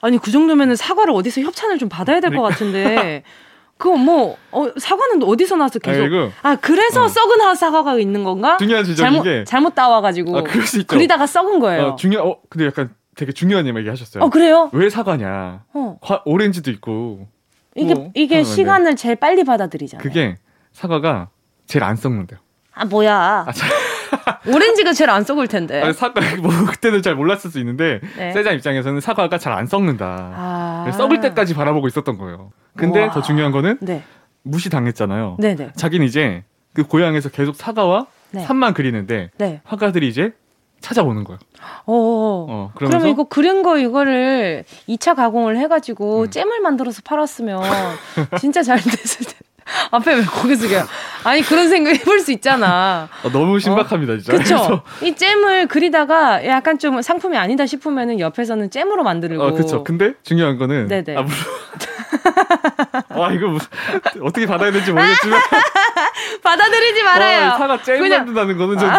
아니 0.00 0.18
그 0.18 0.30
정도면은 0.30 0.76
사과를 0.76 1.12
어디서 1.12 1.40
협찬을 1.40 1.78
좀 1.78 1.88
받아야 1.88 2.20
될것 2.20 2.30
그러니까. 2.30 2.48
같은데 2.54 3.24
그거 3.80 3.96
뭐 3.96 4.36
어, 4.52 4.66
사과는 4.78 5.22
어디서 5.22 5.56
나서 5.56 5.78
계속 5.78 6.02
아이고. 6.02 6.30
아 6.42 6.54
그래서 6.56 7.04
어. 7.04 7.08
썩은 7.08 7.54
사과가 7.54 7.98
있는 7.98 8.24
건가? 8.24 8.58
중요한 8.58 8.84
지점 8.84 9.04
잘못, 9.04 9.20
이게 9.26 9.44
잘못 9.44 9.74
따와가지고 9.74 10.36
아, 10.36 10.42
그리다가 10.86 11.26
썩은 11.26 11.60
거예요. 11.60 11.86
어, 11.86 11.96
중요 11.96 12.20
어 12.20 12.40
근데 12.50 12.66
약간 12.66 12.94
되게 13.16 13.32
중요한 13.32 13.66
얘기 13.66 13.88
하셨어요. 13.88 14.22
어 14.22 14.28
그래요? 14.28 14.68
왜 14.74 14.90
사과냐? 14.90 15.64
어. 15.72 15.98
과, 16.02 16.22
오렌지도 16.26 16.70
있고 16.72 17.26
이게 17.74 17.94
뭐, 17.94 18.10
이게 18.14 18.44
시간을 18.44 18.96
제일 18.96 19.16
빨리 19.16 19.44
받아들이잖아요. 19.44 20.02
그게 20.02 20.36
사과가 20.72 21.30
제일 21.66 21.82
안 21.82 21.96
썩는데요. 21.96 22.38
아 22.74 22.84
뭐야? 22.84 23.46
아, 23.46 23.52
오렌지가 24.46 24.92
제일 24.92 25.10
안 25.10 25.24
썩을 25.24 25.48
텐데. 25.48 25.82
아니, 25.82 25.92
사과 25.92 26.20
뭐 26.40 26.50
그때는 26.66 27.02
잘 27.02 27.14
몰랐을 27.14 27.50
수 27.50 27.58
있는데 27.58 28.00
네. 28.16 28.32
세자 28.32 28.52
입장에서는 28.52 29.00
사과가 29.00 29.38
잘 29.38 29.50
안 29.50 29.66
썩는다. 29.66 30.06
아~ 30.06 30.92
썩을 30.92 31.20
때까지 31.20 31.54
바라보고 31.54 31.88
있었던 31.88 32.16
거예요. 32.18 32.52
근데 32.76 33.00
우와. 33.00 33.10
더 33.10 33.20
중요한 33.20 33.50
거는 33.50 33.78
네. 33.80 34.04
무시 34.42 34.70
당했잖아요. 34.70 35.36
네네. 35.40 35.72
자기는 35.74 36.06
이제 36.06 36.44
그 36.72 36.84
고향에서 36.84 37.30
계속 37.30 37.56
사과와 37.56 38.06
네. 38.30 38.42
산만 38.42 38.74
그리는데 38.74 39.30
네. 39.38 39.60
화가들이 39.64 40.08
이제 40.08 40.32
찾아오는 40.80 41.24
거예요. 41.24 41.38
어, 41.84 42.46
어 42.48 42.72
그러면 42.74 43.08
이거 43.08 43.24
그린 43.24 43.62
거 43.62 43.76
이거를 43.76 44.64
2차 44.88 45.14
가공을 45.16 45.58
해가지고 45.58 46.22
음. 46.22 46.30
잼을 46.30 46.60
만들어서 46.60 47.02
팔았으면 47.04 47.60
진짜 48.40 48.62
잘 48.62 48.78
됐을 48.80 49.26
텐데. 49.26 49.40
앞에 49.90 50.14
왜 50.14 50.24
고개 50.24 50.54
숙여? 50.54 50.86
아니 51.24 51.42
그런 51.42 51.68
생각 51.68 51.94
해볼 51.94 52.20
수 52.20 52.32
있잖아. 52.32 53.08
아, 53.22 53.28
너무 53.30 53.58
신박합니다, 53.58 54.14
어? 54.14 54.16
진짜. 54.16 54.32
그렇죠. 54.32 54.82
이 55.02 55.14
잼을 55.14 55.66
그리다가 55.68 56.44
약간 56.46 56.78
좀 56.78 57.02
상품이 57.02 57.36
아니다 57.36 57.66
싶으면은 57.66 58.20
옆에서는 58.20 58.70
잼으로 58.70 59.02
만들고. 59.02 59.42
아, 59.42 59.52
그렇죠. 59.52 59.84
근데 59.84 60.14
중요한 60.22 60.58
거는 60.58 60.88
네네. 60.88 61.16
앞으로 61.16 61.36
와 63.20 63.32
이거 63.32 63.48
무슨 63.48 63.68
어떻게 64.22 64.46
받아야 64.46 64.70
될지 64.70 64.92
모르겠지만 64.92 65.40
받아들이지 66.42 67.02
말아요. 67.02 67.50
와, 67.50 67.58
사과 67.58 67.82
잼 67.82 67.98
그냥... 67.98 68.20
만든다는 68.20 68.58
거는 68.58 68.78
좀 68.78 68.90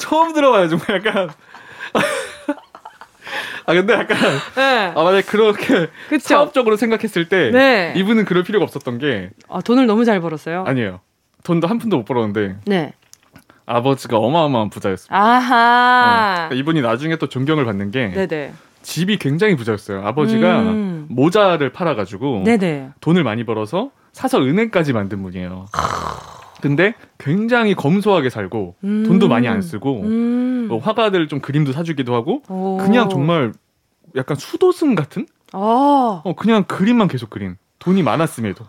처음 0.00 0.32
들어봐요, 0.32 0.68
정말 0.68 1.04
약간. 1.04 1.30
아 3.66 3.72
근데 3.74 3.92
약간 3.94 4.16
네. 4.56 4.92
아 4.94 5.02
만약 5.02 5.26
그렇게 5.26 5.88
그쵸? 6.08 6.28
사업적으로 6.28 6.76
생각했을 6.76 7.28
때 7.28 7.50
네. 7.50 7.92
이분은 7.96 8.24
그럴 8.24 8.42
필요가 8.44 8.64
없었던 8.64 8.98
게 8.98 9.30
아, 9.48 9.60
돈을 9.60 9.86
너무 9.86 10.04
잘 10.04 10.20
벌었어요. 10.20 10.64
아니에요. 10.66 11.00
돈도 11.44 11.66
한 11.66 11.78
푼도 11.78 11.96
못 11.98 12.04
벌었는데 12.04 12.56
네. 12.66 12.92
아버지가 13.66 14.18
어마어마한 14.18 14.70
부자였습니다. 14.70 15.16
아하. 15.16 16.02
어, 16.02 16.34
그러니까 16.34 16.54
이분이 16.56 16.82
나중에 16.82 17.16
또 17.16 17.28
존경을 17.28 17.64
받는 17.64 17.90
게 17.90 18.08
네네. 18.10 18.52
집이 18.82 19.16
굉장히 19.18 19.56
부자였어요. 19.56 20.06
아버지가 20.06 20.60
음. 20.60 21.06
모자를 21.08 21.72
팔아가지고 21.72 22.42
네네. 22.44 22.90
돈을 23.00 23.24
많이 23.24 23.44
벌어서 23.44 23.90
사서 24.12 24.40
은행까지 24.42 24.92
만든 24.92 25.22
분이에요. 25.22 25.66
근데 26.64 26.94
굉장히 27.18 27.74
검소하게 27.74 28.30
살고 28.30 28.76
음. 28.84 29.04
돈도 29.06 29.28
많이 29.28 29.46
안 29.48 29.60
쓰고 29.60 30.00
음. 30.00 30.64
뭐 30.66 30.78
화가들 30.78 31.28
좀 31.28 31.40
그림도 31.40 31.72
사주기도 31.72 32.14
하고 32.14 32.42
오. 32.48 32.78
그냥 32.78 33.10
정말 33.10 33.52
약간 34.16 34.34
수도승 34.38 34.94
같은 34.94 35.26
아. 35.52 36.22
어 36.24 36.34
그냥 36.34 36.64
그림만 36.64 37.08
계속 37.08 37.28
그린 37.28 37.58
돈이 37.80 38.02
많았음에도 38.02 38.64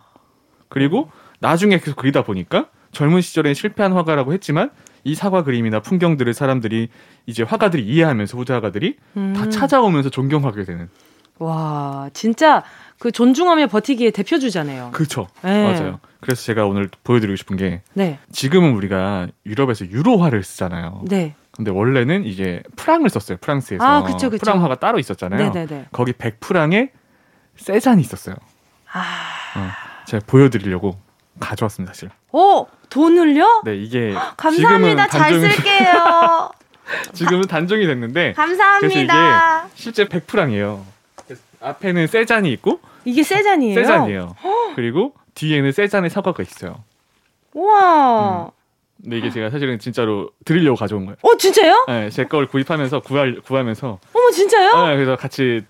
그리고 0.68 1.10
나중에 1.40 1.80
계속 1.80 1.96
그리다 1.96 2.26
보니까 2.26 2.68
젊은 2.92 3.22
시절에 3.22 3.54
실패한 3.54 3.94
화가라고 3.94 4.34
했지만 4.34 4.72
이 5.06 5.16
사과 5.16 5.46
그림이나 5.46 5.80
풍경들을 5.80 6.34
사람들이 6.34 6.90
이제 7.28 7.44
화가들이 7.44 7.82
이해하면서 7.86 8.38
후대 8.38 8.52
화가들이 8.52 8.98
음. 9.16 9.34
다 9.38 9.48
찾아오면서 9.48 10.10
존경하게 10.10 10.66
되는 10.66 10.90
와, 11.40 12.10
진짜 12.14 12.64
그 13.00 13.12
존중하며 13.12 13.68
버티기의 13.68 14.12
대표주잖아요. 14.12 14.92
그렇죠. 14.94 15.28
네. 15.42 15.64
맞아요. 15.64 16.00
그래서 16.22 16.42
제가 16.44 16.66
오늘 16.66 16.90
보여드리고 17.04 17.36
싶은 17.36 17.58
게 17.58 17.82
네. 17.94 18.20
지금은 18.32 18.74
우리가 18.74 19.28
유럽에서 19.46 19.86
유로화를 19.86 20.44
쓰잖아요. 20.44 21.04
네. 21.08 21.36
근데 21.52 21.72
원래는 21.72 22.26
이제 22.26 22.64
프랑을 22.76 23.10
썼어요. 23.10 23.38
프랑스에서. 23.40 23.84
아, 23.84 24.04
그쵸, 24.04 24.30
그쵸. 24.30 24.42
프랑화가 24.44 24.76
따로 24.76 25.00
있었잖아요. 25.00 25.52
네네네. 25.52 25.88
거기 25.92 26.12
100프랑에 26.14 26.90
세잔이 27.58 28.02
있었어요. 28.02 28.36
아. 28.92 29.00
어, 29.58 29.70
제가 30.08 30.24
보여드리려고 30.28 30.98
가져왔습니다, 31.40 31.94
사실. 31.94 32.10
오, 32.32 32.68
돈을요? 32.90 33.62
네, 33.66 33.76
이게 33.78 34.14
감사합니다. 34.38 35.08
잘 35.08 35.34
쓸게요. 35.40 36.50
지금은 37.14 37.44
단종이 37.44 37.86
됐는데 37.88 38.34
감사합니다. 38.34 39.68
실제 39.76 40.06
100프랑이에요. 40.06 40.82
앞에는 41.70 42.08
세 42.08 42.26
잔이 42.26 42.52
있고 42.54 42.80
이게 43.06 43.24
세 43.24 43.42
잔이에요. 43.44 43.76
세 43.76 43.84
잔이에요. 43.84 44.36
그리고 44.76 45.14
뒤에는 45.36 45.72
세 45.72 45.88
잔의 45.88 46.10
사과가 46.10 46.44
있어요. 46.44 46.84
우와. 47.54 48.46
음. 48.46 48.50
근데 49.04 49.18
이게 49.18 49.30
제가 49.30 49.50
사실은 49.50 49.78
진짜로 49.78 50.32
드리려고 50.46 50.78
가져온 50.78 51.06
거예요. 51.06 51.18
어, 51.22 51.36
진짜요? 51.38 51.86
네, 51.88 52.10
제 52.10 52.24
걸 52.24 52.48
구입하면서 52.48 53.02
구할, 53.02 53.40
구하면서. 53.42 54.00
어머, 54.14 54.32
진짜요? 54.32 54.88
네, 54.88 54.96
그래서 54.96 55.16
같이. 55.18 55.62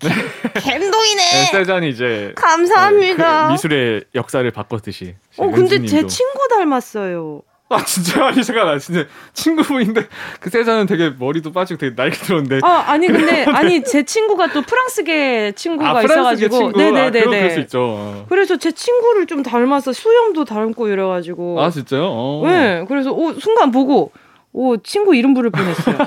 감동이네. 0.54 1.22
네, 1.22 1.44
세잔이 1.52 1.88
이제. 1.90 2.32
감사합니다. 2.36 3.42
네, 3.42 3.46
그 3.48 3.52
미술의 3.52 4.04
역사를 4.14 4.48
바꿨듯이. 4.50 5.16
어, 5.38 5.50
근데 5.50 5.84
제 5.84 6.06
친구 6.06 6.48
닮았어요. 6.48 7.42
아 7.68 7.84
진짜 7.84 8.26
아니 8.26 8.44
잠깐만 8.44 8.78
진짜 8.78 9.06
친구분인데 9.32 10.06
그 10.38 10.50
세자는 10.50 10.86
되게 10.86 11.10
머리도 11.10 11.50
빠지고 11.50 11.78
되게 11.78 11.96
나이 11.96 12.10
들었는데. 12.10 12.60
아 12.62 12.84
아니 12.86 13.08
근데 13.08 13.44
아니 13.44 13.82
제 13.82 14.04
친구가 14.04 14.52
또 14.52 14.62
프랑스계 14.62 15.52
친구가 15.56 15.98
아, 15.98 16.02
있어가지고. 16.02 16.72
네네네 16.72 17.20
아, 17.20 17.24
그럴 17.24 17.50
수 17.50 17.60
있죠. 17.60 18.26
그래서 18.28 18.56
제 18.56 18.70
친구를 18.70 19.26
좀 19.26 19.42
닮아서 19.42 19.92
수염도 19.92 20.44
닮고 20.44 20.86
이래가지고. 20.88 21.60
아 21.60 21.70
진짜요? 21.70 22.04
어. 22.04 22.42
네 22.46 22.84
그래서 22.86 23.10
오 23.12 23.32
순간 23.32 23.72
보고 23.72 24.12
오 24.52 24.76
친구 24.76 25.16
이름 25.16 25.34
부를 25.34 25.50
뻔했어요. 25.50 25.98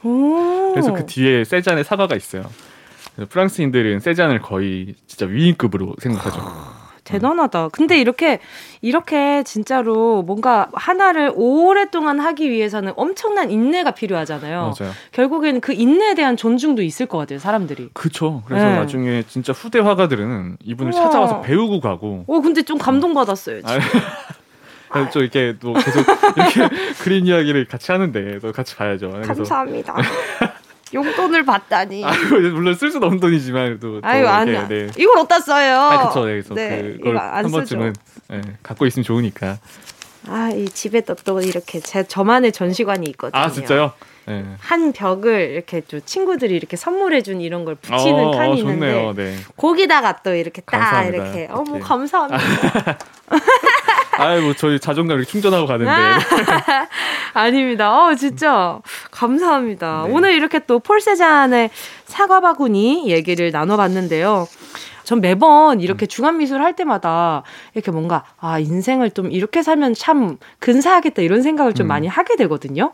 그래서 0.72 0.94
그 0.94 1.04
뒤에 1.04 1.44
세잔의 1.44 1.84
사과가 1.84 2.16
있어요. 2.16 2.44
프랑스인들은 3.28 4.00
세잔을 4.00 4.40
거의 4.40 4.94
진짜 5.06 5.26
위인급으로 5.26 5.94
생각하죠. 6.00 6.81
대단하다. 7.04 7.68
근데 7.68 7.98
이렇게 8.00 8.38
이렇게 8.80 9.42
진짜로 9.42 10.22
뭔가 10.22 10.68
하나를 10.72 11.32
오랫동안 11.34 12.20
하기 12.20 12.50
위해서는 12.50 12.92
엄청난 12.96 13.50
인내가 13.50 13.90
필요하잖아요. 13.92 14.74
맞아요. 14.78 14.92
결국에는 15.12 15.60
그 15.60 15.72
인내에 15.72 16.14
대한 16.14 16.36
존중도 16.36 16.82
있을 16.82 17.06
것 17.06 17.18
같아요, 17.18 17.38
사람들이. 17.38 17.90
그렇죠. 17.92 18.42
그래서 18.46 18.66
네. 18.66 18.76
나중에 18.76 19.22
진짜 19.28 19.52
후대 19.52 19.78
화가들은 19.80 20.58
이분을 20.62 20.92
우와. 20.92 21.02
찾아와서 21.02 21.40
배우고 21.40 21.80
가고. 21.80 22.24
어, 22.26 22.40
근데 22.40 22.62
좀 22.62 22.78
감동 22.78 23.14
받았어요. 23.14 23.62
지금. 23.62 23.80
그래서 24.90 25.10
좀 25.10 25.22
이렇게 25.22 25.56
또 25.58 25.72
계속 25.72 26.04
이렇게 26.36 26.68
그린 27.02 27.26
이야기를 27.26 27.66
같이 27.66 27.90
하는데 27.92 28.38
또 28.40 28.52
같이 28.52 28.76
가야죠. 28.76 29.10
감사합니다. 29.24 29.94
용돈을 30.94 31.44
받다니. 31.44 32.04
아, 32.06 32.12
물론 32.52 32.74
쓸 32.74 32.90
수는 32.90 33.06
없는 33.06 33.20
돈이지만 33.20 33.78
또. 33.80 34.00
아유 34.02 34.26
아니야. 34.26 34.68
네. 34.68 34.88
이걸 34.96 35.18
어디다 35.18 35.40
써요? 35.40 35.78
아 35.78 36.08
그쵸. 36.08 36.24
네, 36.26 36.32
그래서 36.32 36.54
네, 36.54 36.94
그걸 36.98 37.18
한 37.18 37.50
번쯤은 37.50 37.94
네, 38.28 38.40
갖고 38.62 38.86
있으면 38.86 39.04
좋으니까. 39.04 39.58
아 40.28 40.50
이 40.54 40.66
집에 40.66 41.00
또, 41.00 41.14
또 41.14 41.40
이렇게 41.40 41.80
제 41.80 42.04
저만의 42.04 42.52
전시관이 42.52 43.06
있거든요. 43.10 43.42
아 43.42 43.50
진짜요? 43.50 43.92
네. 44.26 44.44
한 44.60 44.92
벽을 44.92 45.50
이렇게 45.50 45.80
좀 45.80 46.00
친구들이 46.04 46.54
이렇게 46.54 46.76
선물해 46.76 47.22
준 47.22 47.40
이런 47.40 47.64
걸 47.64 47.74
붙이는 47.74 48.24
어, 48.26 48.30
칸이 48.30 48.52
어, 48.52 48.54
있는데 48.54 49.12
네. 49.16 49.36
거기다가 49.56 50.18
또 50.22 50.32
이렇게 50.32 50.62
딱 50.62 50.78
감사합니다. 50.78 51.24
이렇게 51.24 51.48
어머 51.50 51.78
감사합니다. 51.80 52.38
아이 54.18 54.40
뭐 54.40 54.54
저희 54.54 54.78
자존감 54.78 55.18
이렇게 55.18 55.30
충전하고 55.30 55.66
가는데 55.66 55.90
아닙니다. 57.34 58.04
어 58.04 58.14
진짜 58.14 58.80
감사합니다. 59.10 60.04
네. 60.06 60.12
오늘 60.12 60.32
이렇게 60.34 60.58
또 60.60 60.78
폴세잔의 60.78 61.70
사과 62.04 62.40
바구니 62.40 63.10
얘기를 63.10 63.50
나눠봤는데요. 63.50 64.46
전 65.04 65.20
매번 65.20 65.80
이렇게 65.80 66.06
음. 66.06 66.08
중앙 66.08 66.38
미술 66.38 66.62
할 66.62 66.74
때마다 66.74 67.42
이렇게 67.74 67.90
뭔가 67.90 68.24
아 68.38 68.58
인생을 68.58 69.10
좀 69.10 69.32
이렇게 69.32 69.62
살면 69.62 69.94
참 69.94 70.38
근사하겠다 70.60 71.22
이런 71.22 71.42
생각을 71.42 71.74
좀 71.74 71.86
음. 71.86 71.88
많이 71.88 72.06
하게 72.06 72.36
되거든요. 72.36 72.92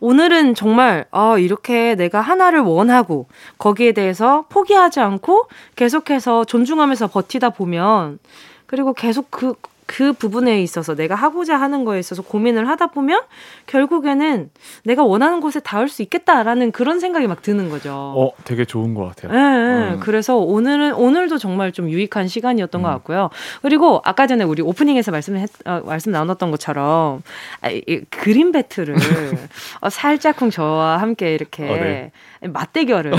오늘은 0.00 0.54
정말 0.54 1.06
아 1.10 1.36
이렇게 1.38 1.94
내가 1.96 2.20
하나를 2.20 2.60
원하고 2.60 3.28
거기에 3.58 3.92
대해서 3.92 4.46
포기하지 4.48 5.00
않고 5.00 5.48
계속해서 5.76 6.44
존중하면서 6.44 7.08
버티다 7.08 7.50
보면 7.50 8.18
그리고 8.66 8.94
계속 8.94 9.30
그 9.30 9.54
그 9.90 10.12
부분에 10.12 10.62
있어서 10.62 10.94
내가 10.94 11.16
하고자 11.16 11.56
하는 11.56 11.84
거에 11.84 11.98
있어서 11.98 12.22
고민을 12.22 12.68
하다 12.68 12.86
보면 12.92 13.22
결국에는 13.66 14.48
내가 14.84 15.02
원하는 15.02 15.40
곳에 15.40 15.58
닿을 15.58 15.88
수 15.88 16.02
있겠다라는 16.02 16.70
그런 16.70 17.00
생각이 17.00 17.26
막 17.26 17.42
드는 17.42 17.70
거죠. 17.70 17.92
어, 17.92 18.30
되게 18.44 18.64
좋은 18.64 18.94
것 18.94 19.06
같아요. 19.06 19.32
네, 19.32 19.94
음. 19.94 20.00
그래서 20.00 20.36
오늘은 20.36 20.94
오늘도 20.94 21.38
정말 21.38 21.72
좀 21.72 21.90
유익한 21.90 22.28
시간이었던 22.28 22.80
음. 22.80 22.82
것 22.84 22.88
같고요. 22.88 23.30
그리고 23.62 24.00
아까 24.04 24.28
전에 24.28 24.44
우리 24.44 24.62
오프닝에서 24.62 25.10
말씀 25.10 25.44
어, 25.64 25.82
말씀 25.84 26.12
나눴던 26.12 26.52
것처럼 26.52 27.22
아, 27.60 27.70
이, 27.70 28.02
그림 28.10 28.52
배틀을 28.52 28.94
어, 29.82 29.90
살짝쿵 29.90 30.50
저와 30.50 30.98
함께 30.98 31.34
이렇게 31.34 31.68
어, 31.68 31.74
네. 31.74 32.12
맞대결을 32.42 33.12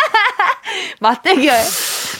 맞대결 1.00 1.56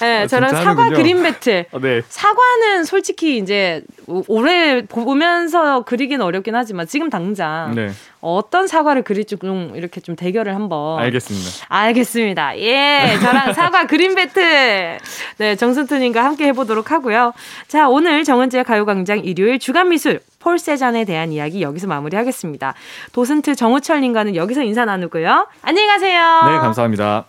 네, 0.00 0.22
아, 0.22 0.26
저는 0.26 0.48
사과 0.48 0.82
하는군요. 0.82 0.96
그림 0.96 1.22
배틀. 1.22 1.66
어, 1.72 1.78
네. 1.78 2.02
사과는 2.08 2.84
솔직히 2.84 3.38
이제 3.38 3.82
오래 4.06 4.84
보면서 4.86 5.82
그리기는 5.82 6.24
어렵긴 6.24 6.54
하지만 6.54 6.86
지금 6.86 7.10
당장 7.10 7.74
네. 7.74 7.90
어떤 8.20 8.66
사과를 8.66 9.02
그릴지 9.02 9.36
좀 9.36 9.72
이렇게 9.74 10.00
좀 10.00 10.16
대결을 10.16 10.54
한번. 10.54 10.98
알겠습니다. 10.98 11.66
알겠습니다. 11.68 12.58
예, 12.58 13.18
저랑 13.22 13.52
사과 13.54 13.86
그림 13.86 14.14
배틀. 14.14 14.98
네, 15.38 15.56
정순투님과 15.56 16.22
함께 16.24 16.46
해보도록 16.46 16.90
하고요. 16.90 17.32
자, 17.68 17.88
오늘 17.88 18.24
정은지의 18.24 18.64
가요광장 18.64 19.20
일요일 19.20 19.58
주간 19.58 19.88
미술 19.88 20.20
폴 20.38 20.58
세잔에 20.58 21.04
대한 21.04 21.32
이야기 21.32 21.62
여기서 21.62 21.86
마무리하겠습니다. 21.86 22.74
도슨트 23.12 23.54
정우철님과는 23.54 24.36
여기서 24.36 24.62
인사 24.62 24.84
나누고요. 24.84 25.46
안녕히 25.62 25.86
가세요. 25.88 26.20
네, 26.46 26.58
감사합니다. 26.58 27.24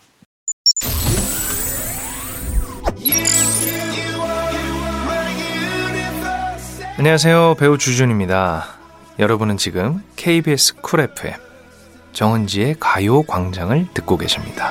안녕하세요. 7.02 7.56
배우 7.58 7.80
주준입니다. 7.80 8.64
여러분은 9.18 9.58
지금 9.58 10.04
KBS 10.18 10.82
쿨 10.82 11.00
FM 11.00 11.34
정은지의 12.14 12.76
가요 12.80 13.24
광장을 13.24 13.88
듣고 13.96 14.18
계십니다. 14.18 14.70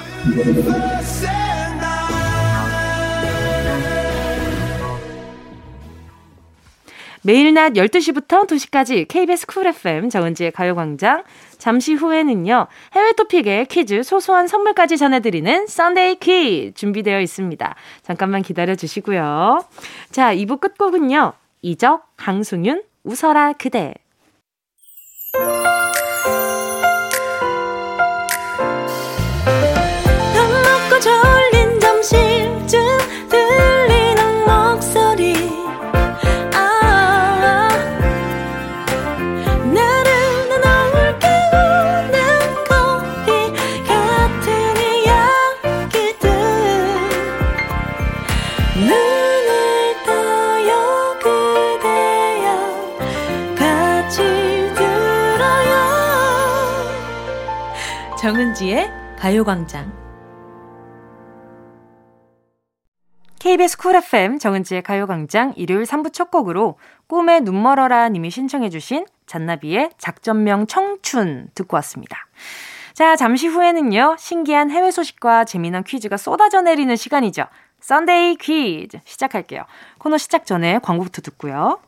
매일 7.23 7.53
낮 7.53 7.73
12시부터 7.73 8.47
2시까지 8.47 9.09
KBS 9.09 9.49
Cool 9.49 9.67
FM 9.67 10.09
정은지의 10.09 10.53
가요 10.53 10.77
광장 10.77 11.25
잠시 11.59 11.95
후에는요. 11.95 12.69
해외 12.93 13.13
토픽의 13.15 13.67
퀴즈 13.67 14.05
소소한 14.05 14.47
선물까지 14.47 14.99
전해드리는 14.99 15.67
Sunday 15.67 16.21
퀴즈 16.21 16.75
준비되어 16.75 17.21
있습니다. 17.23 17.75
잠깐만 18.05 18.43
기다려 18.43 18.77
주시고요. 18.77 19.65
자, 20.13 20.33
2부 20.33 20.61
끝곡은요. 20.61 21.33
이적, 21.63 22.17
강승윤, 22.17 22.83
웃어라 23.05 23.55
그대. 23.55 23.95
가요광장 59.41 59.91
KBS 63.39 63.79
Cool 63.79 63.97
FM 63.97 64.39
정은지의 64.39 64.83
가요광장 64.83 65.55
일요일 65.57 65.85
3부 65.85 66.13
첫 66.13 66.31
곡으로 66.31 66.79
꿈의 67.07 67.41
눈멀어라 67.43 68.11
님이 68.11 68.31
신청해 68.31 68.69
주신 68.69 69.07
잔나비의 69.27 69.93
작전명 69.97 70.67
청춘 70.67 71.49
듣고 71.55 71.77
왔습니다. 71.77 72.27
자, 72.93 73.17
잠시 73.17 73.47
후에는요, 73.47 74.17
신기한 74.19 74.71
해외 74.71 74.91
소식과 74.91 75.45
재미난 75.45 75.85
퀴즈가 75.85 76.19
쏟아져 76.19 76.61
내리는 76.61 76.95
시간이죠. 76.95 77.45
Sunday 77.81 78.37
퀴즈 78.37 78.99
시작할게요. 79.05 79.65
코너 79.99 80.19
시작 80.19 80.45
전에 80.45 80.81
광고부터 80.81 81.23
듣고요. 81.23 81.81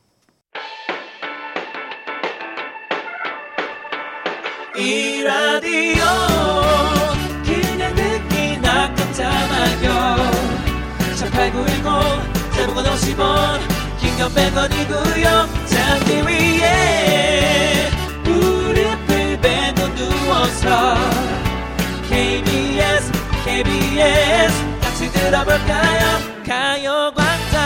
이 4.75 5.23
라디오 5.23 6.03
듣기나 9.12 9.37
깜짝마요 9.42 10.31
18910 11.18 12.53
대목원 12.53 12.85
50원 12.87 13.61
긴건 14.01 14.33
100원이고요? 14.35 15.27
잠기 15.66 16.22
위에 16.27 17.90
무릎을 18.25 19.40
베고 19.40 19.94
누워서 19.94 20.94
KBS 22.09 23.12
KBS 23.44 24.81
같이 24.81 25.12
들어볼까요? 25.12 26.03
가요광장. 26.46 27.61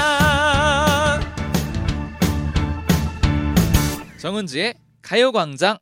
정은지의 4.18 4.74
가요광장 5.02 5.78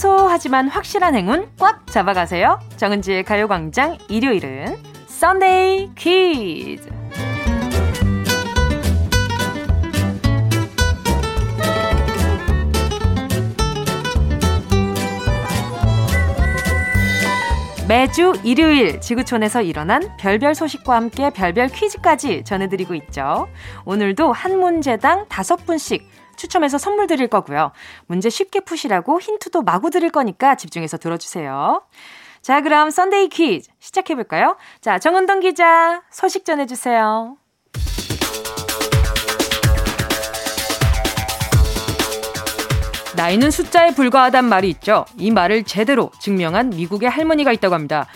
소소하지만 0.00 0.68
확실한 0.68 1.14
행운 1.14 1.50
꽉 1.58 1.86
잡아가세요. 1.86 2.58
정은지의 2.78 3.22
가요광장 3.22 3.98
일요일은 4.08 4.78
썬데이 5.08 5.90
퀴즈. 5.94 6.88
매주 17.86 18.34
일요일 18.44 19.00
지구촌에서 19.00 19.62
일어난 19.62 20.16
별별 20.16 20.54
소식과 20.54 20.94
함께 20.94 21.28
별별 21.30 21.66
퀴즈까지 21.68 22.44
전해드리고 22.44 22.94
있죠. 22.94 23.48
오늘도 23.84 24.32
한 24.32 24.60
문제당 24.60 25.26
다섯 25.28 25.66
분씩 25.66 26.08
추첨해서 26.40 26.78
선물 26.78 27.06
드릴 27.06 27.28
거고요. 27.28 27.72
문제 28.06 28.30
쉽게 28.30 28.60
푸시라고 28.60 29.20
힌트도 29.20 29.60
마구 29.60 29.90
드릴 29.90 30.10
거니까 30.10 30.54
집중해서 30.54 30.96
들어주세요. 30.96 31.82
자, 32.40 32.62
그럼 32.62 32.88
Sunday 32.88 33.28
퀴즈 33.28 33.70
시작해볼까요? 33.78 34.56
자, 34.80 34.98
정은동 34.98 35.40
기자, 35.40 36.02
소식 36.10 36.46
전해주세요. 36.46 37.36
나이는 43.16 43.50
숫자에 43.50 43.90
불과하단 43.90 44.46
말이 44.46 44.70
있죠. 44.70 45.04
이 45.18 45.30
말을 45.30 45.64
제대로 45.64 46.10
증명한 46.20 46.70
미국의 46.70 47.10
할머니가 47.10 47.52
있다고 47.52 47.74
합니다. 47.74 48.06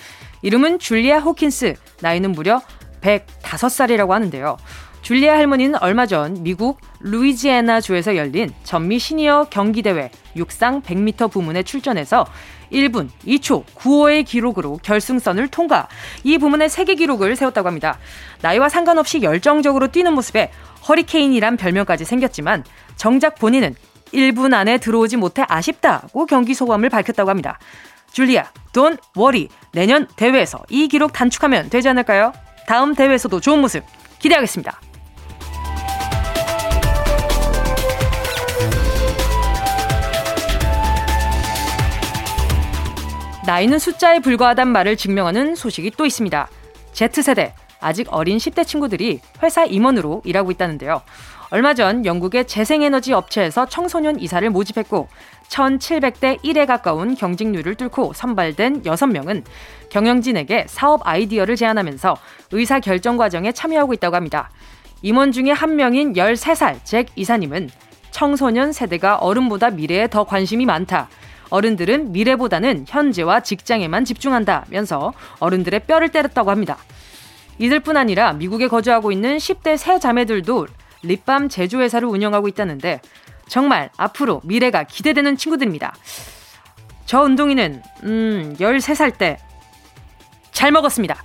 이름은 0.41 0.79
줄리아 0.79 1.19
호킨스, 1.19 1.75
나이는 2.01 2.33
무려 2.33 2.63
105살이라고 3.03 4.09
하는데요. 4.09 4.57
줄리아 5.05 5.35
할머니는 5.35 5.83
얼마 5.83 6.07
전 6.07 6.43
미국 6.43 6.81
루이지애나 7.01 7.83
주에서 7.83 8.17
열린 8.17 8.51
전미 8.63 8.99
시니어 8.99 9.49
경기대회 9.51 10.11
육상 10.35 10.81
100m 10.81 11.31
부문에 11.31 11.63
출전해서 11.63 12.27
1분 12.73 13.11
2초 13.27 13.67
95의 13.67 14.25
기록으로 14.25 14.81
결승선을 14.83 15.49
통과. 15.49 15.89
이 16.23 16.39
부문의 16.39 16.71
세계 16.71 16.95
기록을 16.95 17.37
세웠다고 17.37 17.69
합니다. 17.69 17.99
나이와 18.41 18.71
상관없이 18.71 19.21
열정적으로 19.21 19.89
뛰는 19.89 20.15
모습에 20.15 20.51
허리케인이란 20.89 21.59
별명까지 21.59 22.07
생겼지만 22.07 22.65
정작 22.97 23.35
본인은 23.35 23.75
1분 24.15 24.55
안에 24.55 24.79
들어오지 24.79 25.19
못해 25.19 25.45
아쉽다고 25.47 26.25
경기 26.25 26.55
소감을 26.55 26.89
밝혔다고 26.89 27.29
합니다. 27.29 27.59
줄리아, 28.11 28.47
돈 28.73 28.97
워리. 29.15 29.51
내년 29.73 30.07
대회에서 30.17 30.63
이 30.71 30.89
기록 30.89 31.13
단축하면 31.13 31.69
되지 31.69 31.91
않을까요? 31.91 32.33
다음 32.67 32.95
대회에서도 32.95 33.39
좋은 33.41 33.61
모습 33.61 33.85
기대하겠습니다. 34.19 34.81
나이는 43.47 43.79
숫자에 43.79 44.21
불과하단 44.21 44.69
말을 44.69 44.97
증명하는 44.97 45.55
소식이 45.55 45.93
또 45.99 46.07
있습니다. 46.07 46.49
Z세대, 46.93 47.53
아직 47.79 48.07
어린 48.11 48.39
10대 48.39 48.67
친구들이 48.67 49.21
회사 49.43 49.67
임원으로 49.67 50.23
일하고 50.25 50.51
있다는데요. 50.51 51.03
얼마 51.51 51.75
전 51.75 52.07
영국의 52.07 52.47
재생에너지 52.47 53.13
업체에서 53.13 53.67
청소년 53.67 54.19
이사를 54.19 54.49
모집했고 54.49 55.09
1700대 55.49 56.43
1에 56.43 56.67
가까운 56.67 57.15
경직률을 57.15 57.75
뚫고 57.75 58.15
선발된 58.15 58.83
6명은 58.83 59.45
경영진에게 59.91 60.65
사업 60.67 61.07
아이디어를 61.07 61.57
제안하면서 61.57 62.17
의사 62.53 62.81
결정 62.81 63.19
과정에 63.19 63.53
참여하고 63.53 63.93
있다고 63.93 64.17
합니다. 64.17 64.51
임원 65.03 65.33
중에 65.33 65.51
한 65.51 65.77
명인 65.77 66.15
13살 66.15 66.83
잭 66.85 67.09
이사님은 67.15 67.69
청소년 68.11 68.73
세대가 68.73 69.17
어른보다 69.17 69.69
미래에 69.69 70.09
더 70.09 70.25
관심이 70.25 70.65
많다. 70.65 71.11
어른들은 71.51 72.13
미래보다는 72.13 72.87
현재와 72.89 73.41
직장에만 73.41 74.05
집중한다면서 74.05 75.13
어른들의 75.41 75.81
뼈를 75.81 76.09
때렸다고 76.11 76.51
합니다. 76.51 76.79
이들뿐 77.59 77.97
아니라 77.97 78.33
미국에 78.33 78.69
거주하고 78.69 79.13
있는 79.13 79.37
10대 79.37 79.77
세 79.77 79.99
자매들도 79.99 80.67
립밤 81.03 81.49
제조회사를 81.49 82.09
운영하고 82.09 82.49
있다는데 82.49 83.01
정말 83.49 83.91
앞으로 83.97 84.41
미래가 84.45 84.85
기대되는 84.85 85.37
친구들입니다. 85.37 85.95
저 87.07 87.21
운동이는 87.21 87.83
음 88.05 88.57
13살 88.59 89.19
때 89.19 89.39
잘 90.55 90.73
먹었습니다. 90.73 91.23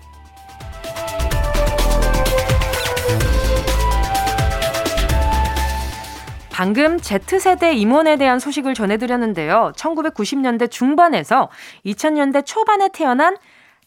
방금 6.59 6.99
Z세대 6.99 7.71
임원에 7.71 8.17
대한 8.17 8.37
소식을 8.37 8.73
전해드렸는데요. 8.73 9.71
1990년대 9.77 10.69
중반에서 10.69 11.47
2000년대 11.85 12.45
초반에 12.45 12.89
태어난 12.91 13.37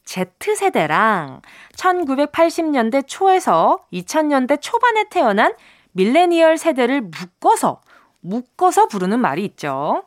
Z세대랑 0.07 1.43
1980년대 1.77 3.05
초에서 3.07 3.85
2000년대 3.93 4.63
초반에 4.63 5.05
태어난 5.11 5.53
밀레니얼 5.93 6.57
세대를 6.57 7.03
묶어서 7.03 7.83
묶어서 8.21 8.89
부르는 8.89 9.21
말이 9.21 9.45
있죠. 9.45 10.05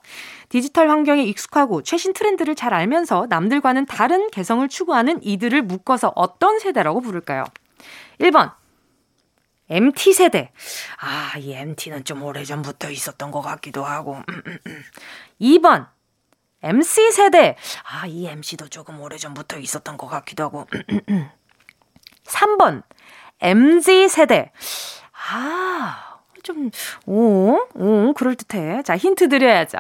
디지털 0.50 0.90
환경에 0.90 1.22
익숙하고 1.22 1.84
최신 1.84 2.14
트렌드를 2.14 2.56
잘 2.56 2.74
알면서 2.74 3.28
남들과는 3.30 3.86
다른 3.86 4.32
개성을 4.32 4.68
추구하는 4.70 5.20
이들을 5.22 5.62
묶어서 5.62 6.14
어떤 6.16 6.58
세대라고 6.58 7.02
부를까요? 7.02 7.44
1번 8.22 8.54
MT 9.70 10.14
세대. 10.14 10.52
아, 11.00 11.38
이 11.38 11.54
MT는 11.54 12.04
좀 12.04 12.24
오래전부터 12.24 12.90
있었던 12.92 13.32
것 13.32 13.42
같기도 13.42 13.84
하고. 13.84 14.18
2번. 15.42 15.88
MC 16.62 17.12
세대. 17.12 17.56
아, 17.84 18.08
이 18.08 18.28
MC도 18.28 18.70
조금 18.70 19.00
오래전부터 19.02 19.60
있었던 19.60 19.98
것 19.98 20.08
같기도 20.08 20.44
하고. 20.44 20.68
3번. 22.26 22.84
MZ 23.40 24.08
세대. 24.10 24.52
아, 25.32 26.20
좀, 26.44 26.70
오, 27.06 27.58
오, 27.74 28.14
그럴듯해. 28.14 28.84
자, 28.84 28.98
힌트 28.98 29.30
드려야죠. 29.30 29.80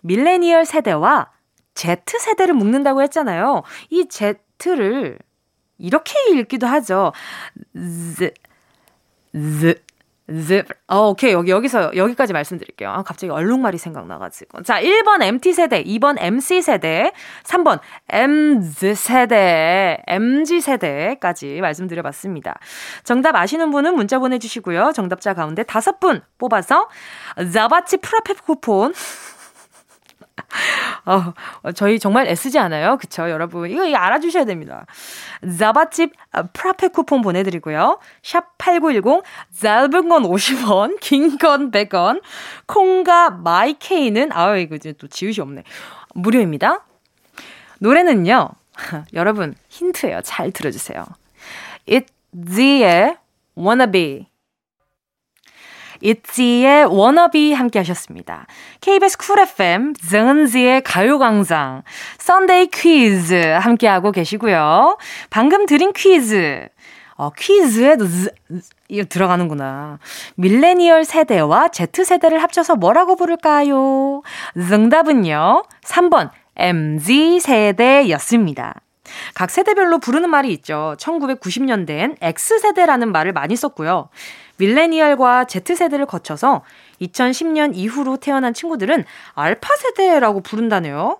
밀레니얼 0.00 0.64
세대와 0.64 1.30
Z 1.74 1.96
세대를 2.06 2.54
묶는다고 2.54 3.02
했잖아요. 3.02 3.62
이 3.90 4.06
Z를 4.08 5.18
이렇게 5.78 6.14
읽기도 6.30 6.66
하죠. 6.66 7.12
The, 9.32 9.74
the. 10.26 10.62
어, 10.88 11.08
오케이. 11.08 11.32
여기, 11.32 11.50
여기서, 11.50 11.96
여기까지 11.96 12.32
말씀드릴게요. 12.32 12.90
아, 12.90 13.02
갑자기 13.02 13.30
얼룩말이 13.32 13.78
생각나가지고. 13.78 14.62
자, 14.62 14.80
1번 14.80 15.22
MT세대, 15.22 15.84
2번 15.84 16.16
MC세대, 16.18 17.12
3번 17.44 17.80
MZ세대, 18.08 20.02
MG세대까지 20.06 21.60
말씀드려봤습니다. 21.60 22.58
정답 23.04 23.36
아시는 23.36 23.70
분은 23.70 23.94
문자 23.94 24.18
보내주시고요. 24.18 24.92
정답자 24.94 25.34
가운데 25.34 25.62
다섯 25.62 26.00
분 26.00 26.22
뽑아서 26.38 26.88
자바치 27.52 27.98
프라페 27.98 28.34
쿠폰 28.34 28.92
어, 31.06 31.32
저희 31.72 31.98
정말 31.98 32.26
애쓰지 32.28 32.58
않아요? 32.58 32.96
그쵸, 32.98 33.28
여러분? 33.30 33.70
이거, 33.70 33.84
이거 33.84 33.96
알아주셔야 33.96 34.44
됩니다. 34.44 34.86
자바집 35.58 36.12
frappe 36.52 36.88
쿠폰 36.88 37.22
보내드리고요. 37.22 37.98
샵 38.22 38.56
8910, 38.58 39.22
짧은 39.58 40.08
건 40.08 40.22
50원, 40.24 40.98
긴 41.00 41.38
건 41.38 41.70
100원, 41.70 42.20
콩과 42.66 43.30
My 43.30 43.56
K는, 43.56 44.32
아유, 44.32 44.58
이거 44.60 44.74
이제 44.76 44.92
또 44.92 45.06
지우시 45.08 45.40
없네. 45.40 45.64
무료입니다. 46.14 46.84
노래는요, 47.80 48.50
여러분, 49.14 49.54
힌트예요. 49.68 50.20
잘 50.22 50.50
들어주세요. 50.52 51.04
ITZY의 51.88 53.16
Wannabe. 53.56 54.26
ITZY의 56.02 56.86
Wannabe 56.86 57.52
함께 57.52 57.78
하셨습니다. 57.78 58.46
KBS 58.80 59.18
Cool 59.18 59.38
FM, 59.40 59.92
정은지의 59.94 60.82
가요광장, 60.82 61.82
Sunday 62.18 62.68
퀴즈 62.68 63.34
함께 63.34 63.86
하고 63.86 64.10
계시고요. 64.12 64.96
방금 65.30 65.66
드린 65.66 65.92
퀴즈. 65.92 66.68
어, 67.16 67.30
퀴즈에도 67.36 68.06
z, 68.06 68.30
이거 68.88 69.04
들어가는구나. 69.04 69.98
밀레니얼 70.36 71.04
세대와 71.04 71.68
Z세대를 71.68 72.42
합쳐서 72.42 72.76
뭐라고 72.76 73.16
부를까요? 73.16 74.22
정답은요. 74.68 75.64
3번 75.82 76.30
MZ세대였습니다. 76.56 78.80
각 79.34 79.50
세대별로 79.50 79.98
부르는 79.98 80.30
말이 80.30 80.52
있죠. 80.54 80.94
1990년대엔 80.98 82.16
X세대라는 82.20 83.12
말을 83.12 83.32
많이 83.32 83.56
썼고요. 83.56 84.08
밀레니얼과 84.60 85.46
Z세대를 85.46 86.06
거쳐서 86.06 86.62
2010년 87.00 87.72
이후로 87.74 88.18
태어난 88.18 88.54
친구들은 88.54 89.04
알파 89.34 89.74
세대라고 89.76 90.42
부른다네요. 90.42 91.18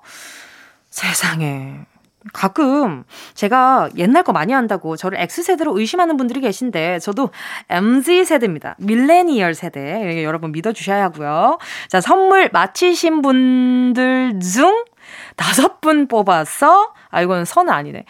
세상에. 0.91 1.87
가끔 2.35 3.05
제가 3.33 3.89
옛날 3.97 4.23
거 4.25 4.33
많이 4.33 4.53
한다고 4.53 4.97
저를 4.97 5.19
X세대로 5.21 5.79
의심하는 5.79 6.19
분들이 6.19 6.41
계신데 6.41 6.99
저도 6.99 7.31
MZ세대입니다. 7.71 8.77
밀레니얼 8.79 9.55
세대. 9.55 10.23
여러분 10.23 10.53
믿어주셔야 10.53 11.05
하고요. 11.05 11.59
자, 11.89 12.03
선물 12.03 12.51
마치신 12.53 13.23
분들 13.23 14.39
중 14.41 14.85
다섯 15.37 15.81
분 15.81 16.09
뽑아서 16.09 16.93
아 17.09 17.23
이건 17.23 17.47
선은 17.47 17.73
아니네. 17.73 18.05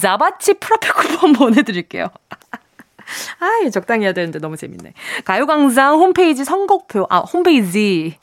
자바치 0.00 0.54
프라페 0.54 0.88
쿠폰 0.90 1.32
보내드릴게요. 1.34 2.08
아, 3.40 3.70
적당히 3.70 4.04
해야 4.04 4.12
되는데 4.12 4.38
너무 4.38 4.56
재밌네. 4.56 4.94
가요광장 5.24 5.94
홈페이지 5.94 6.44
선곡표, 6.44 7.06
아, 7.10 7.18
홈페이지. 7.18 8.18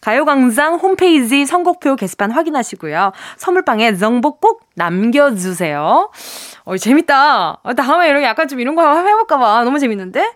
가요광장 0.00 0.74
홈페이지 0.74 1.46
선곡표 1.46 1.96
게시판 1.96 2.30
확인하시고요. 2.30 3.12
선물방에 3.36 3.96
정보 3.96 4.38
꼭 4.38 4.68
남겨주세요. 4.74 6.10
어, 6.64 6.76
재밌다. 6.76 7.60
어, 7.62 7.74
다음에 7.74 8.08
이렇게 8.08 8.26
약간 8.26 8.48
좀 8.48 8.60
이런 8.60 8.74
거 8.74 8.96
해볼까봐. 8.96 9.64
너무 9.64 9.78
재밌는데? 9.78 10.34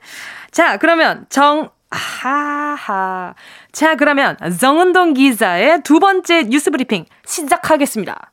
자, 0.51 0.77
그러면 0.77 1.27
정, 1.29 1.71
하하. 1.91 3.35
자, 3.73 3.95
그러면 3.95 4.37
정은동 4.59 5.15
기자의 5.15 5.83
두 5.83 6.01
번째 6.01 6.45
뉴스 6.45 6.71
브리핑 6.71 7.07
시작하겠습니다. 7.25 8.31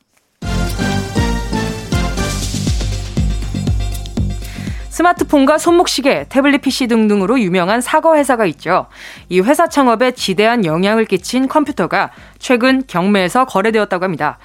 스마트폰과 4.94 5.58
손목시계, 5.58 6.28
태블릿 6.30 6.62
PC 6.62 6.86
등등으로 6.86 7.40
유명한 7.40 7.82
사과 7.82 8.16
회사가 8.16 8.46
있죠. 8.46 8.86
이 9.28 9.40
회사 9.40 9.68
창업에 9.68 10.12
지대한 10.12 10.66
영향을 10.66 11.06
끼친 11.06 11.48
컴퓨터가 11.48 12.12
최근 12.38 12.84
경매에서 12.86 13.46
거래되었다고 13.46 14.04
합니다. 14.04 14.38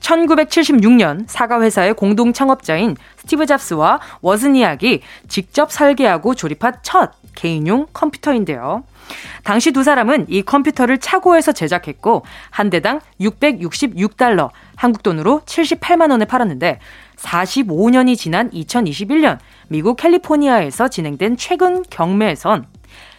1976년 0.00 1.24
사과 1.26 1.60
회사의 1.60 1.92
공동 1.92 2.32
창업자인 2.32 2.96
스티브 3.18 3.44
잡스와 3.44 4.00
워즈니악이 4.22 5.02
직접 5.28 5.70
설계하고 5.70 6.34
조립한 6.34 6.76
첫 6.82 7.12
개인용 7.34 7.86
컴퓨터인데요. 7.92 8.84
당시 9.44 9.72
두 9.72 9.82
사람은 9.82 10.26
이 10.28 10.42
컴퓨터를 10.42 10.98
차고에서 10.98 11.52
제작했고 11.52 12.24
한 12.50 12.70
대당 12.70 13.00
666달러, 13.20 14.50
한국 14.76 15.02
돈으로 15.02 15.40
78만 15.46 16.10
원에 16.10 16.24
팔았는데 16.24 16.78
45년이 17.16 18.16
지난 18.16 18.50
2021년 18.50 19.38
미국 19.68 19.96
캘리포니아에서 19.96 20.88
진행된 20.88 21.36
최근 21.36 21.82
경매에선 21.90 22.66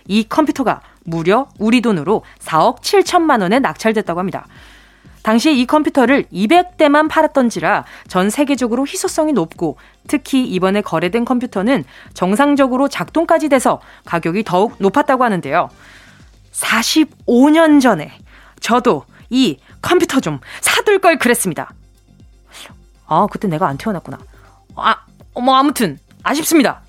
이 0.08 0.24
컴퓨터가 0.28 0.82
무려 1.04 1.48
우리 1.60 1.82
돈으로 1.82 2.24
4억 2.40 2.82
7천만 2.82 3.42
원에 3.42 3.60
낙찰됐다고 3.60 4.20
합니다. 4.20 4.48
당시 5.24 5.56
이 5.58 5.66
컴퓨터를 5.66 6.26
200대만 6.34 7.10
팔았던지라 7.10 7.86
전 8.08 8.30
세계적으로 8.30 8.86
희소성이 8.88 9.34
높고 9.34 9.78
특히 10.08 10.44
이번에 10.46 10.82
거래된 10.82 11.26
컴퓨터는 11.26 11.84
정상적으로 12.14 12.88
작동까지 12.88 13.50
돼서 13.50 13.82
가격이 14.06 14.44
더욱 14.44 14.76
높았다고 14.80 15.24
하는데요. 15.24 15.70
45년 16.52 17.82
전에 17.82 18.12
저도 18.60 19.06
이 19.30 19.58
컴퓨터 19.82 20.20
좀 20.20 20.40
사둘 20.60 21.00
걸 21.00 21.18
그랬습니다. 21.18 21.72
아, 23.08 23.28
그때 23.30 23.48
내가 23.48 23.68
안 23.68 23.78
태어났구나. 23.78 24.18
아, 24.76 24.96
뭐 25.34 25.56
아무튼 25.56 26.00
아쉽습니다. 26.24 26.82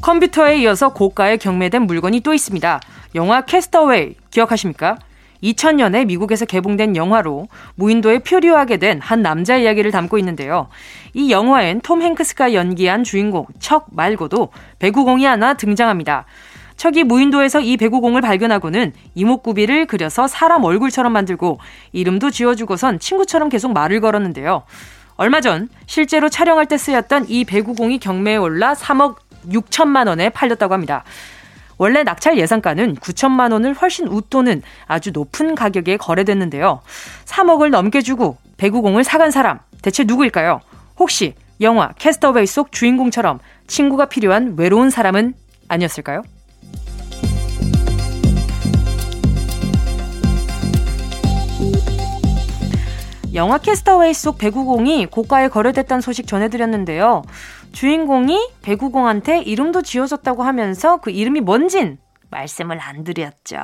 컴퓨터에 0.00 0.58
이어서 0.58 0.92
고가에 0.92 1.36
경매된 1.36 1.82
물건이 1.82 2.20
또 2.20 2.32
있습니다. 2.34 2.80
영화 3.14 3.40
캐스터웨이 3.42 4.14
기억하십니까? 4.30 4.98
2000년에 5.42 6.04
미국에서 6.06 6.44
개봉된 6.44 6.96
영화로 6.96 7.46
무인도에 7.76 8.18
표류하게 8.20 8.78
된 8.78 8.98
한 9.00 9.22
남자 9.22 9.56
이야기를 9.56 9.90
담고 9.92 10.18
있는데요. 10.18 10.68
이 11.14 11.30
영화엔 11.30 11.80
톰 11.82 12.02
행크스가 12.02 12.54
연기한 12.54 13.04
주인공 13.04 13.46
척 13.60 13.86
말고도 13.92 14.48
배구공이 14.80 15.24
하나 15.24 15.54
등장합니다. 15.54 16.24
척이 16.76 17.04
무인도에서 17.04 17.60
이 17.60 17.76
배구공을 17.76 18.20
발견하고는 18.20 18.92
이목구비를 19.14 19.86
그려서 19.86 20.26
사람 20.26 20.64
얼굴처럼 20.64 21.12
만들고 21.12 21.58
이름도 21.92 22.30
지어주고선 22.30 22.98
친구처럼 22.98 23.48
계속 23.48 23.72
말을 23.72 24.00
걸었는데요. 24.00 24.62
얼마 25.16 25.40
전 25.40 25.68
실제로 25.86 26.28
촬영할 26.28 26.66
때 26.66 26.76
쓰였던 26.78 27.26
이 27.28 27.44
배구공이 27.44 27.98
경매에 27.98 28.36
올라 28.36 28.74
3억 28.74 29.16
6천만 29.50 30.08
원에 30.08 30.28
팔렸다고 30.30 30.74
합니다. 30.74 31.04
원래 31.78 32.02
낙찰 32.02 32.36
예상가는 32.36 32.96
9천만 32.96 33.52
원을 33.52 33.72
훨씬 33.74 34.08
웃도는 34.08 34.62
아주 34.86 35.12
높은 35.12 35.54
가격에 35.54 35.96
거래됐는데요. 35.96 36.80
3억을 37.24 37.70
넘게 37.70 38.02
주고 38.02 38.36
배구공을 38.56 39.04
사간 39.04 39.30
사람 39.30 39.60
대체 39.80 40.04
누구일까요? 40.04 40.60
혹시 40.98 41.34
영화 41.60 41.92
캐스터웨이 41.98 42.46
속 42.46 42.72
주인공처럼 42.72 43.38
친구가 43.68 44.06
필요한 44.06 44.54
외로운 44.56 44.90
사람은 44.90 45.34
아니었을까요? 45.68 46.22
영화 53.34 53.58
캐스터웨이 53.58 54.14
속 54.14 54.38
배구공이 54.38 55.06
고가에 55.06 55.48
거래됐다는 55.48 56.00
소식 56.00 56.26
전해드렸는데요. 56.26 57.22
주인공이 57.72 58.50
배구공한테 58.62 59.42
이름도 59.42 59.82
지어줬다고 59.82 60.42
하면서 60.42 60.98
그 60.98 61.10
이름이 61.10 61.40
뭔진 61.40 61.98
말씀을 62.30 62.78
안 62.80 63.04
드렸죠. 63.04 63.56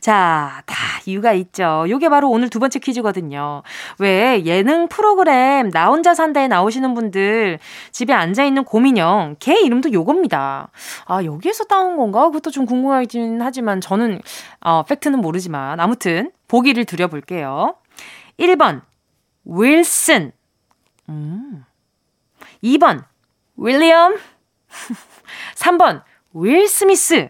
자, 0.00 0.62
다 0.66 0.76
이유가 1.06 1.32
있죠. 1.32 1.84
요게 1.88 2.08
바로 2.08 2.30
오늘 2.30 2.48
두 2.48 2.58
번째 2.58 2.78
퀴즈거든요. 2.78 3.62
왜 3.98 4.44
예능 4.44 4.88
프로그램 4.88 5.70
나 5.70 5.88
혼자 5.88 6.14
산다에 6.14 6.48
나오시는 6.48 6.94
분들 6.94 7.58
집에 7.90 8.12
앉아 8.12 8.44
있는 8.44 8.64
고민형 8.64 9.36
걔 9.38 9.60
이름도 9.60 9.92
요겁니다. 9.92 10.70
아, 11.06 11.24
여기에서 11.24 11.64
따온 11.64 11.96
건가? 11.96 12.26
그것도 12.26 12.50
좀 12.50 12.66
궁금하긴 12.66 13.42
하지만 13.42 13.80
저는 13.80 14.20
어, 14.60 14.84
팩트는 14.84 15.20
모르지만 15.20 15.80
아무튼 15.80 16.30
보기를 16.48 16.84
드려 16.84 17.08
볼게요. 17.08 17.76
1번 18.38 18.82
윌슨 19.44 20.32
음. 21.08 21.64
2번 22.62 23.04
윌리엄 23.56 24.16
3번 25.56 26.02
윌 26.34 26.66
스미스 26.68 27.28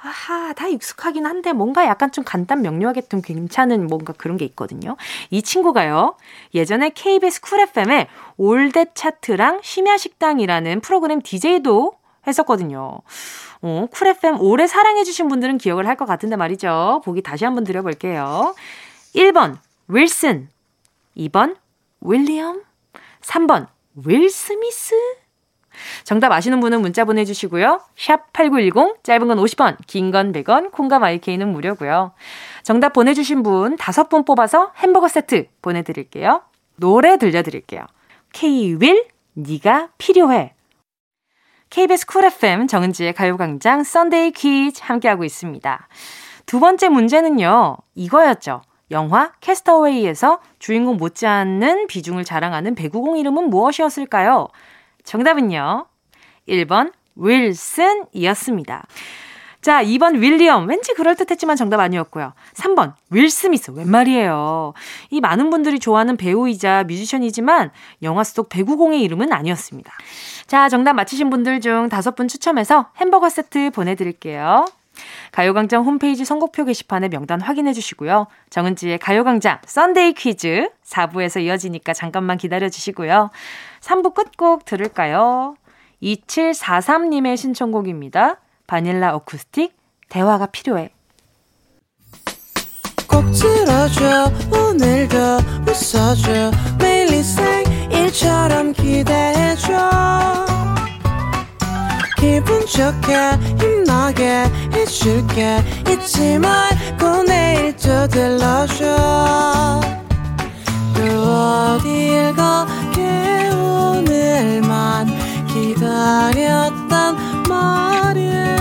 아하, 0.00 0.52
다 0.52 0.68
익숙하긴 0.68 1.26
한데 1.26 1.52
뭔가 1.52 1.84
약간 1.86 2.12
좀 2.12 2.22
간단 2.22 2.62
명료하게 2.62 3.02
좀 3.08 3.20
괜찮은 3.20 3.88
뭔가 3.88 4.12
그런 4.12 4.36
게 4.36 4.44
있거든요. 4.44 4.96
이 5.30 5.42
친구가요. 5.42 6.16
예전에 6.54 6.90
KBS 6.90 7.40
쿨 7.40 7.58
FM에 7.60 8.06
올댓 8.36 8.94
차트랑 8.94 9.60
심야식당이라는 9.64 10.80
프로그램 10.82 11.20
DJ도 11.20 11.94
했었거든요. 12.28 13.00
어, 13.60 13.86
Cool 13.90 14.06
FM 14.06 14.36
오래 14.40 14.68
사랑해주신 14.68 15.26
분들은 15.26 15.58
기억을 15.58 15.88
할 15.88 15.96
것 15.96 16.06
같은데 16.06 16.36
말이죠. 16.36 17.02
보기 17.04 17.20
다시 17.22 17.44
한번 17.44 17.64
드려볼게요. 17.64 18.54
1번, 19.16 19.58
윌슨. 19.88 20.48
2번 21.16 21.56
윌리엄, 22.02 22.62
3번 23.22 23.66
윌 24.06 24.30
스미스. 24.30 24.94
정답 26.04 26.32
아시는 26.32 26.60
분은 26.60 26.80
문자 26.80 27.04
보내주시고요. 27.04 27.80
샵 27.96 28.32
8910, 28.32 29.02
짧은 29.02 29.28
건 29.28 29.38
50원, 29.38 29.76
긴 29.86 30.10
건 30.10 30.32
100원, 30.32 30.72
콩과 30.72 30.98
마이 30.98 31.17
K는 31.17 31.48
무료고요. 31.52 32.12
정답 32.62 32.92
보내주신 32.92 33.42
분 33.42 33.76
5분 33.76 34.26
뽑아서 34.26 34.72
햄버거 34.76 35.08
세트 35.08 35.46
보내드릴게요. 35.62 36.42
노래 36.76 37.16
들려드릴게요. 37.16 37.86
K-윌, 38.32 39.06
네가 39.34 39.88
필요해. 39.98 40.54
KBS 41.70 42.06
Cool 42.06 42.24
FM 42.24 42.66
정은지의 42.66 43.12
가요광장 43.12 43.84
Sunday 43.84 44.30
퀴즈 44.32 44.80
함께하고 44.82 45.24
있습니다. 45.24 45.88
두 46.46 46.60
번째 46.60 46.88
문제는요, 46.88 47.76
이거였죠. 47.94 48.62
영화 48.90 49.32
Cast 49.40 49.73
Away에서 49.73 50.40
주인공 50.58 50.96
못지않는 50.96 51.88
비중을 51.88 52.24
자랑하는 52.24 52.74
배구공 52.74 53.18
이름은 53.18 53.50
무엇이었을까요? 53.50 54.48
정답은요. 55.08 55.86
1번 56.46 56.92
윌슨이었습니다. 57.16 58.86
자, 59.60 59.82
2번 59.82 60.20
윌리엄. 60.20 60.68
왠지 60.68 60.94
그럴듯했지만 60.94 61.56
정답 61.56 61.80
아니었고요. 61.80 62.32
3번 62.54 62.92
윌 63.10 63.28
스미스. 63.30 63.70
웬 63.70 63.90
말이에요. 63.90 64.74
이 65.10 65.20
많은 65.20 65.50
분들이 65.50 65.78
좋아하는 65.78 66.16
배우이자 66.16 66.84
뮤지션이지만 66.84 67.70
영화 68.02 68.22
속 68.22 68.50
배구공의 68.50 69.02
이름은 69.02 69.32
아니었습니다. 69.32 69.92
자, 70.46 70.68
정답 70.68 70.92
맞히신 70.92 71.30
분들 71.30 71.60
중 71.60 71.88
다섯 71.88 72.14
분 72.14 72.28
추첨해서 72.28 72.90
햄버거 72.98 73.28
세트 73.28 73.70
보내드릴게요. 73.70 74.66
가요광장 75.32 75.84
홈페이지 75.84 76.24
선곡표 76.24 76.64
게시판에 76.64 77.08
명단 77.08 77.40
확인해 77.40 77.72
주시고요. 77.72 78.26
정은지의 78.50 78.98
가요광장 78.98 79.58
Sunday 79.64 80.14
퀴즈 80.14 80.68
4부에서 80.84 81.42
이어지니까 81.42 81.94
잠깐만 81.94 82.36
기다려 82.36 82.68
주시고요. 82.68 83.30
3부 83.80 84.14
끝곡 84.14 84.64
들을까요? 84.64 85.56
2743님의 86.02 87.36
신청곡입니다. 87.36 88.40
바닐라 88.66 89.14
어쿠스틱 89.14 89.76
대화가 90.08 90.46
필요해. 90.46 90.90
꼭 93.08 93.24
들어줘 93.32 94.30
오늘도 94.52 95.16
웃어줘 95.66 96.50
매일 96.78 96.98
일처럼 97.90 98.72
기대해줘 98.72 99.72
기분 102.16 102.66
좋게 102.66 103.32
힘나게 103.60 104.44
해줄게 104.72 105.62
잊지 105.88 106.38
말고 106.38 107.22
내일 107.24 107.76
또 107.76 108.08
들러줘 108.08 109.80
또 110.94 111.02
어딜 111.02 112.34
가 112.34 112.66
기다렸단 115.98 117.16
말이야 117.48 118.56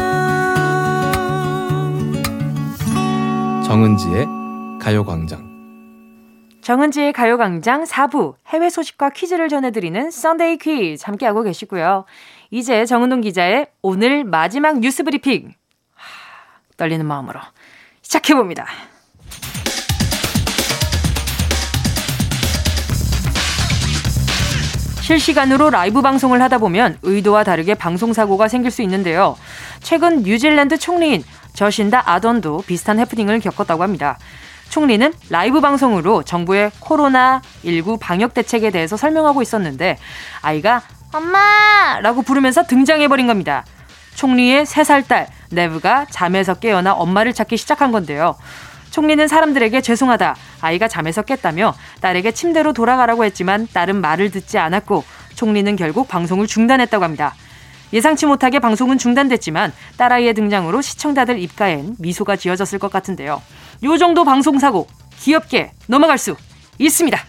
정은지의 3.63 4.25
가요광장 4.81 5.45
정은지의 6.61 7.13
가요광장 7.13 7.83
4부 7.83 8.33
해외 8.47 8.71
소식과 8.71 9.11
퀴즈를 9.11 9.49
전해드리는 9.49 10.09
Sunday 10.09 10.57
퀴즈 10.57 11.05
함께하고 11.05 11.43
계시고요. 11.43 12.05
이제 12.49 12.85
정은동 12.85 13.21
기자의 13.21 13.67
오늘 13.81 14.23
마지막 14.25 14.79
뉴스 14.79 15.03
브리핑. 15.03 15.53
하, 15.93 16.03
떨리는 16.75 17.05
마음으로 17.05 17.39
시작해봅니다. 18.01 18.65
실시간으로 25.07 25.69
라이브 25.69 26.01
방송을 26.01 26.41
하다 26.41 26.57
보면 26.57 26.97
의도와 27.01 27.45
다르게 27.45 27.75
방송 27.75 28.11
사고가 28.11 28.49
생길 28.49 28.71
수 28.71 28.81
있는데요. 28.81 29.37
최근 29.81 30.21
뉴질랜드 30.23 30.77
총리인 30.77 31.23
저신다 31.53 32.11
아던도 32.11 32.61
비슷한 32.67 32.99
해프닝을 32.99 33.39
겪었다고 33.39 33.83
합니다. 33.83 34.19
총리는 34.67 35.13
라이브 35.29 35.61
방송으로 35.61 36.23
정부의 36.23 36.71
코로나19 36.81 38.01
방역 38.01 38.33
대책에 38.33 38.69
대해서 38.69 38.97
설명하고 38.97 39.41
있었는데 39.41 39.97
아이가 40.41 40.81
엄마! 41.13 42.01
라고 42.01 42.21
부르면서 42.21 42.63
등장해버린 42.63 43.27
겁니다. 43.27 43.63
총리의 44.15 44.65
3살 44.65 45.07
딸, 45.07 45.29
네브가 45.51 46.07
잠에서 46.09 46.55
깨어나 46.55 46.91
엄마를 46.91 47.31
찾기 47.31 47.55
시작한 47.55 47.93
건데요. 47.93 48.35
총리는 48.97 49.27
사람들에게 49.27 49.79
죄송하다. 49.81 50.35
아이가 50.59 50.87
잠에서 50.87 51.21
깼다며 51.21 51.75
딸에게 52.01 52.31
침대로 52.31 52.73
돌아가라고 52.73 53.25
했지만 53.25 53.67
딸은 53.71 54.01
말을 54.01 54.31
듣지 54.31 54.57
않았고 54.57 55.03
총리는 55.35 55.75
결국 55.75 56.07
방송을 56.07 56.47
중단했다고 56.47 57.03
합니다. 57.03 57.35
예상치 57.93 58.25
못하게 58.25 58.57
방송은 58.57 58.97
중단됐지만 58.97 59.71
딸아이의 59.97 60.33
등장으로 60.33 60.81
시청자들 60.81 61.37
입가엔 61.37 61.97
미소가 61.99 62.37
지어졌을 62.37 62.79
것 62.79 62.91
같은데요. 62.91 63.39
요 63.83 63.97
정도 63.99 64.23
방송사고 64.23 64.87
귀엽게 65.19 65.73
넘어갈 65.85 66.17
수 66.17 66.35
있습니다. 66.79 67.23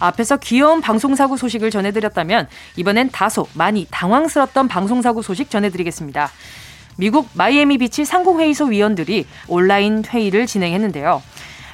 앞에서 0.00 0.38
귀여운 0.38 0.80
방송사고 0.80 1.36
소식을 1.36 1.70
전해드렸다면 1.70 2.48
이번엔 2.76 3.10
다소 3.10 3.46
많이 3.54 3.86
당황스럽던 3.90 4.66
방송사고 4.68 5.22
소식 5.22 5.50
전해드리겠습니다. 5.50 6.30
미국 6.96 7.28
마이애미 7.34 7.78
비치 7.78 8.04
상공회의소 8.04 8.66
위원들이 8.66 9.26
온라인 9.46 10.02
회의를 10.04 10.46
진행했는데요. 10.46 11.22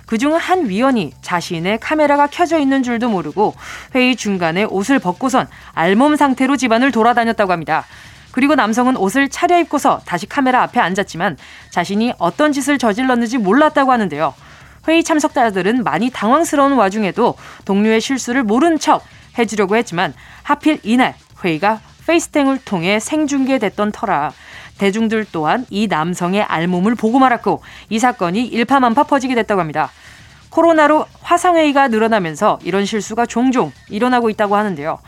그중 0.07 0.37
한 0.37 0.69
위원이 0.69 1.13
자신의 1.21 1.79
카메라가 1.81 2.29
켜져 2.29 2.59
있는 2.59 2.83
줄도 2.83 3.09
모르고 3.09 3.55
회의 3.95 4.15
중간에 4.15 4.65
옷을 4.65 5.01
벗고선 5.01 5.49
알몸 5.73 6.17
상태로 6.17 6.57
집안을 6.57 6.93
돌아다녔다고 6.93 7.53
합니다. 7.53 7.85
그리고 8.31 8.55
남성은 8.55 8.97
옷을 8.99 9.29
차려입고서 9.29 10.03
다시 10.05 10.27
카메라 10.27 10.63
앞에 10.63 10.79
앉았지만 10.79 11.39
자신이 11.71 12.13
어떤 12.19 12.53
짓을 12.53 12.79
저질렀는지 12.79 13.39
몰랐다고 13.39 13.91
하는데요. 13.91 14.35
회의 14.89 15.03
참석자들은 15.03 15.85
많이 15.85 16.11
당황스러운 16.11 16.73
와중에도 16.73 17.35
동료의 17.65 18.01
실수를 18.01 18.43
모른 18.43 18.79
척 18.79 19.05
해주려고 19.39 19.77
했지만 19.77 20.15
하필 20.43 20.79
이날 20.83 21.15
회의가 21.45 21.81
페이스탱을 22.07 22.59
통해 22.65 23.01
생중계됐던 23.01 23.93
터라 23.93 24.33
대중들 24.79 25.27
또한 25.33 25.67
이 25.71 25.87
남성의 25.87 26.43
알몸을 26.43 26.95
보고 26.95 27.19
말았고 27.19 27.63
이 27.89 27.99
사건이 27.99 28.47
일파만파 28.47 29.05
퍼지게 29.05 29.35
됐다고 29.35 29.61
합니다. 29.61 29.91
코로나로 30.51 31.07
화상회의가 31.23 31.89
늘어나면서 31.89 32.59
이런 32.63 32.85
실수가 32.85 33.27
종종 33.27 33.73
일어나고 33.89 34.31
있다고 34.31 34.57
하는데요. 34.57 34.99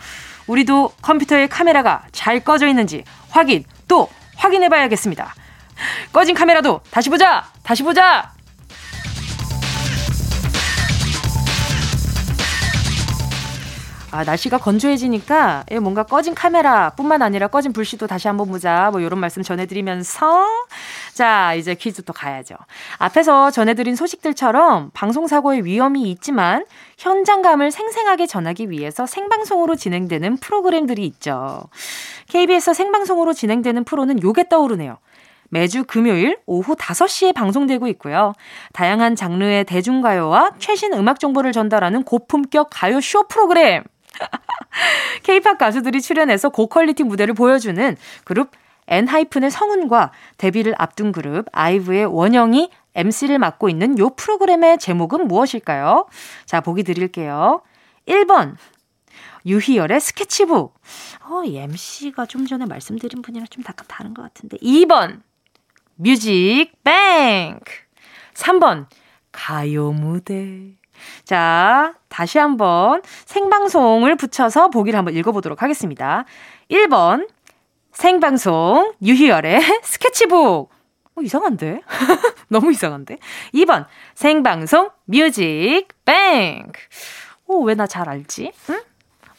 우리도 0.47 0.93
컴퓨터에 1.03 1.47
카메라가 1.47 2.05
잘 2.13 2.41
꺼져 2.41 2.67
있는지 2.67 3.05
확인 3.31 3.65
또 3.87 4.09
확인해 4.37 4.69
봐야겠습니다. 4.69 5.35
꺼진 6.13 6.35
카메라도 6.35 6.81
다시 6.91 7.09
보자! 7.09 7.47
다시 7.63 7.83
보자! 7.83 8.38
아, 14.11 14.25
날씨가 14.25 14.57
건조해지니까 14.59 15.65
예, 15.71 15.79
뭔가 15.79 16.03
꺼진 16.03 16.35
카메라뿐만 16.35 17.21
아니라 17.21 17.49
꺼진 17.49 17.75
불씨도 17.75 18.07
다시 18.07 18.27
한번 18.27 18.49
보자. 18.49 18.89
뭐 18.91 19.01
이런 19.01 19.21
말씀 19.21 19.43
전해드리면서 19.43 20.47
자 21.13 21.53
이제 21.55 21.75
퀴즈 21.75 22.03
또 22.05 22.15
가야죠. 22.15 22.55
앞에서 22.99 23.51
전해드린 23.51 23.97
소식들처럼 23.97 24.91
방송 24.95 25.27
사고의 25.27 25.65
위험이 25.65 26.11
있지만 26.11 26.65
현장감을 26.97 27.71
생생하게 27.71 28.27
전하기 28.27 28.71
위해서 28.71 29.05
생방송으로 29.05 29.77
진행되는 29.77 30.39
프로그램들이 30.39 31.05
있죠. 31.05 31.65
KBS에서 32.29 32.73
생방송으로 32.73 33.35
진행되는 33.35 33.85
프로는 33.85 34.23
요게 34.23 34.49
떠오르네요. 34.49 34.97
매주 35.51 35.85
금요일 35.85 36.39
오후 36.47 36.75
5시에 36.77 37.35
방송되고 37.35 37.87
있고요. 37.89 38.33
다양한 38.73 39.17
장르의 39.17 39.65
대중가요와 39.65 40.53
최신 40.59 40.95
음악 40.95 41.21
정보를 41.21 41.53
전달하는 41.53 42.05
고품격 42.05 42.69
가요 42.71 43.01
쇼 43.01 43.29
프로그램. 43.29 43.85
케이팝 45.23 45.59
가수들이 45.59 46.01
출연해서 46.01 46.51
고quality 46.51 47.03
무대를 47.05 47.35
보여주는 47.35 47.97
그룹 48.25 48.51
엔하이픈의 48.89 49.51
성훈과 49.51 50.13
데뷔를 50.39 50.75
앞둔 50.79 51.13
그룹 51.13 51.47
아이브의 51.53 52.07
원영이 52.07 52.71
MC를 52.95 53.39
맡고 53.39 53.69
있는 53.69 53.99
요 53.99 54.11
프로그램의 54.11 54.79
제목은 54.79 55.29
무엇일까요? 55.29 56.07
자, 56.47 56.61
보기 56.61 56.83
드릴게요. 56.83 57.63
1번. 58.07 58.57
유희열의 59.47 60.01
스케치북. 60.01 60.75
어, 61.29 61.45
이 61.45 61.57
MC가 61.59 62.27
좀 62.27 62.47
전에 62.47 62.67
말씀드린 62.67 63.23
분이랑 63.23 63.47
좀 63.49 63.63
약간 63.69 63.87
다른 63.89 64.15
것 64.15 64.23
같은데. 64.23 64.57
2번. 64.59 65.21
뮤직 65.95 66.73
뱅크. 66.83 67.73
3번. 68.35 68.87
가요 69.31 69.93
무대. 69.93 70.78
자, 71.25 71.95
다시 72.09 72.39
한번 72.39 73.03
생방송을 73.27 74.17
붙여서 74.17 74.71
보기를 74.71 74.97
한번 74.99 75.15
읽어보도록 75.15 75.63
하겠습니다. 75.63 76.25
1번, 76.71 77.29
생방송, 77.93 78.95
유희열의 79.03 79.61
스케치북. 79.83 80.71
어, 81.15 81.21
이상한데? 81.23 81.81
너무 82.49 82.71
이상한데? 82.71 83.19
2번, 83.55 83.87
생방송, 84.15 84.91
뮤직, 85.07 85.87
뱅크. 86.05 86.81
오, 87.47 87.63
왜 87.65 87.75
나 87.75 87.87
잘 87.87 88.09
알지? 88.09 88.53
응? 88.71 88.81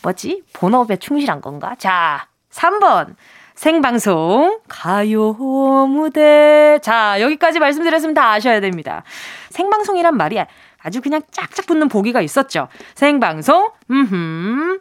뭐지? 0.01 0.43
본업에 0.53 0.97
충실한 0.97 1.41
건가? 1.41 1.76
자, 1.78 2.28
3번, 2.51 3.16
생방송, 3.55 4.60
가요 4.68 5.34
무대. 5.34 6.80
자, 6.82 7.20
여기까지 7.22 7.60
말씀드렸으면 7.60 8.14
다 8.14 8.32
아셔야 8.32 8.60
됩니다. 8.62 9.03
생방송이란 9.49 10.16
말이 10.18 10.39
아주 10.82 11.01
그냥 11.01 11.21
짝짝 11.32 11.65
붙는 11.65 11.88
보기가 11.89 12.21
있었죠. 12.21 12.67
생방송, 12.95 13.71
음 13.91 14.80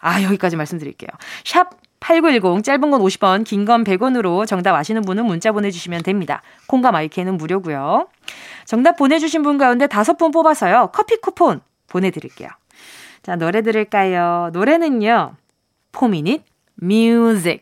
아, 0.00 0.22
여기까지 0.22 0.56
말씀드릴게요. 0.56 1.08
샵 1.44 1.70
8910 2.00 2.64
짧은 2.64 2.90
건 2.90 3.00
50원, 3.02 3.44
긴 3.44 3.66
건 3.66 3.84
100원으로 3.84 4.46
정답 4.46 4.74
아시는 4.74 5.02
분은 5.02 5.26
문자 5.26 5.52
보내주시면 5.52 6.02
됩니다. 6.02 6.40
콩과 6.66 6.92
마이 6.92 7.09
K는 7.09 7.36
무료고요. 7.36 8.08
정답 8.64 8.96
보내주신 8.96 9.42
분 9.42 9.58
가운데 9.58 9.86
다섯 9.86 10.16
분 10.16 10.30
뽑아서요. 10.30 10.90
커피 10.94 11.16
쿠폰 11.20 11.60
보내드릴게요. 11.88 12.48
자, 13.22 13.36
노래 13.36 13.60
들을까요? 13.60 14.48
노래는요. 14.54 15.34
포미닛 15.92 16.42
Muzik. 16.76 17.60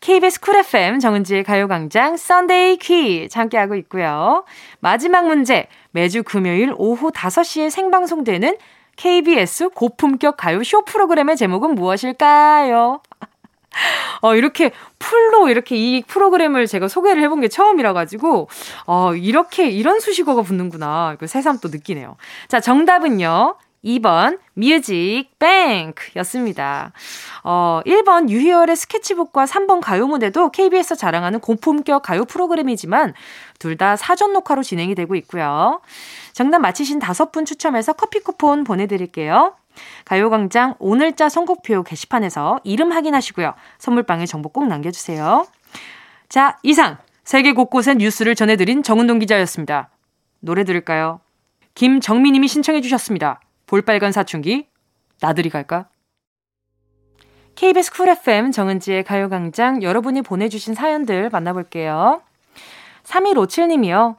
KBS 0.00 0.40
Cool 0.40 0.56
FM 0.56 0.98
정은지의 1.00 1.44
가요광장 1.44 2.16
Sunday 2.16 2.78
퀴즈 2.78 3.36
함께하고 3.38 3.74
있고요. 3.76 4.44
마지막 4.80 5.26
문제. 5.26 5.68
매주 5.92 6.22
금요일 6.22 6.74
오후 6.76 7.10
5시에 7.10 7.70
생방송되는 7.70 8.56
KBS 8.96 9.70
고품격 9.70 10.36
가요 10.36 10.62
쇼 10.64 10.84
프로그램의 10.84 11.36
제목은 11.36 11.74
무엇일까요? 11.74 13.00
어, 14.20 14.34
이렇게 14.34 14.70
full로 14.98 15.48
이렇게 15.48 15.76
이 15.76 16.02
프로그램을 16.02 16.66
제가 16.66 16.88
소개를 16.88 17.22
해본 17.22 17.40
게 17.40 17.48
처음이라 17.48 17.92
가지고, 17.92 18.48
어, 18.86 19.14
이렇게, 19.14 19.70
이런 19.70 19.98
수식어가 19.98 20.42
붙는구나. 20.42 21.14
이거 21.14 21.26
새삼 21.26 21.58
또 21.60 21.68
느끼네요. 21.68 22.16
자, 22.48 22.60
정답은요. 22.60 23.56
2번 23.84 24.38
뮤직 24.54 25.28
뱅크 25.38 26.10
였습니다. 26.16 26.92
어, 27.42 27.80
1번 27.84 28.28
유희열의 28.30 28.76
스케치북과 28.76 29.44
3번 29.46 29.80
가요 29.80 30.06
무대도 30.06 30.50
KBS에서 30.50 30.94
자랑하는 30.94 31.40
고품격 31.40 32.02
가요 32.02 32.24
프로그램이지만 32.24 33.14
둘 33.58 33.76
다 33.76 33.96
사전 33.96 34.32
녹화로 34.34 34.62
진행이 34.62 34.94
되고 34.94 35.14
있고요. 35.16 35.80
정답 36.32 36.58
맞히신 36.60 36.98
다섯 36.98 37.32
분 37.32 37.44
추첨해서 37.44 37.94
커피 37.94 38.20
쿠폰 38.20 38.64
보내드릴게요. 38.64 39.54
가요광장 40.04 40.74
오늘자 40.78 41.28
선곡표 41.30 41.82
게시판에서 41.82 42.60
이름 42.64 42.92
확인하시고요. 42.92 43.54
선물방에 43.78 44.26
정보 44.26 44.50
꼭 44.50 44.66
남겨주세요. 44.66 45.46
자, 46.28 46.58
이상 46.62 46.98
세계 47.24 47.52
곳곳의 47.52 47.96
뉴스를 47.96 48.34
전해드린 48.34 48.82
정은동 48.82 49.18
기자였습니다. 49.20 49.88
노래 50.40 50.64
들을까요? 50.64 51.20
김정미님이 51.74 52.48
신청해 52.48 52.82
주셨습니다. 52.82 53.40
볼빨간 53.72 54.12
사춘기 54.12 54.68
나들이 55.22 55.48
갈까? 55.48 55.88
KBS 57.54 57.90
Cool 57.94 58.10
FM 58.10 58.52
정은지의 58.52 59.02
가요광장 59.02 59.82
여러분이 59.82 60.20
보내주신 60.20 60.74
사연들 60.74 61.30
만나볼게요. 61.30 62.20
3157님이요. 63.04 64.16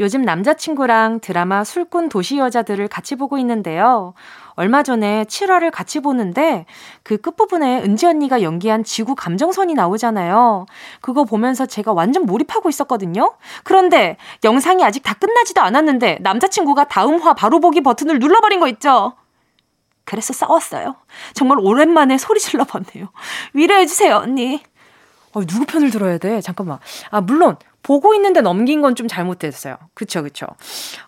요즘 0.00 0.22
남자친구랑 0.22 1.20
드라마 1.20 1.62
술꾼 1.62 2.08
도시 2.08 2.38
여자들을 2.38 2.88
같이 2.88 3.16
보고 3.16 3.36
있는데요. 3.38 4.14
얼마 4.54 4.82
전에 4.82 5.24
7화를 5.24 5.70
같이 5.70 6.00
보는데 6.00 6.64
그 7.02 7.18
끝부분에 7.18 7.82
은지 7.82 8.06
언니가 8.06 8.42
연기한 8.42 8.82
지구 8.82 9.14
감정선이 9.14 9.74
나오잖아요. 9.74 10.64
그거 11.02 11.24
보면서 11.24 11.66
제가 11.66 11.92
완전 11.92 12.24
몰입하고 12.24 12.70
있었거든요. 12.70 13.34
그런데 13.62 14.16
영상이 14.42 14.82
아직 14.82 15.02
다 15.02 15.14
끝나지도 15.14 15.60
않았는데 15.60 16.18
남자친구가 16.22 16.84
다음 16.88 17.20
화 17.20 17.34
바로 17.34 17.60
보기 17.60 17.82
버튼을 17.82 18.18
눌러버린 18.18 18.58
거 18.58 18.68
있죠. 18.68 19.12
그래서 20.04 20.32
싸웠어요. 20.32 20.96
정말 21.34 21.58
오랜만에 21.60 22.16
소리 22.16 22.40
질러봤네요. 22.40 23.08
위로해주세요, 23.52 24.16
언니. 24.16 24.62
어, 25.32 25.44
누구 25.44 25.64
편을 25.66 25.90
들어야 25.90 26.18
돼? 26.18 26.40
잠깐만. 26.40 26.78
아, 27.10 27.20
물론, 27.20 27.56
보고 27.82 28.14
있는데 28.14 28.40
넘긴 28.42 28.82
건 28.82 28.94
좀 28.94 29.08
잘못됐어요. 29.08 29.76
그쵸, 29.94 30.22
그쵸. 30.22 30.46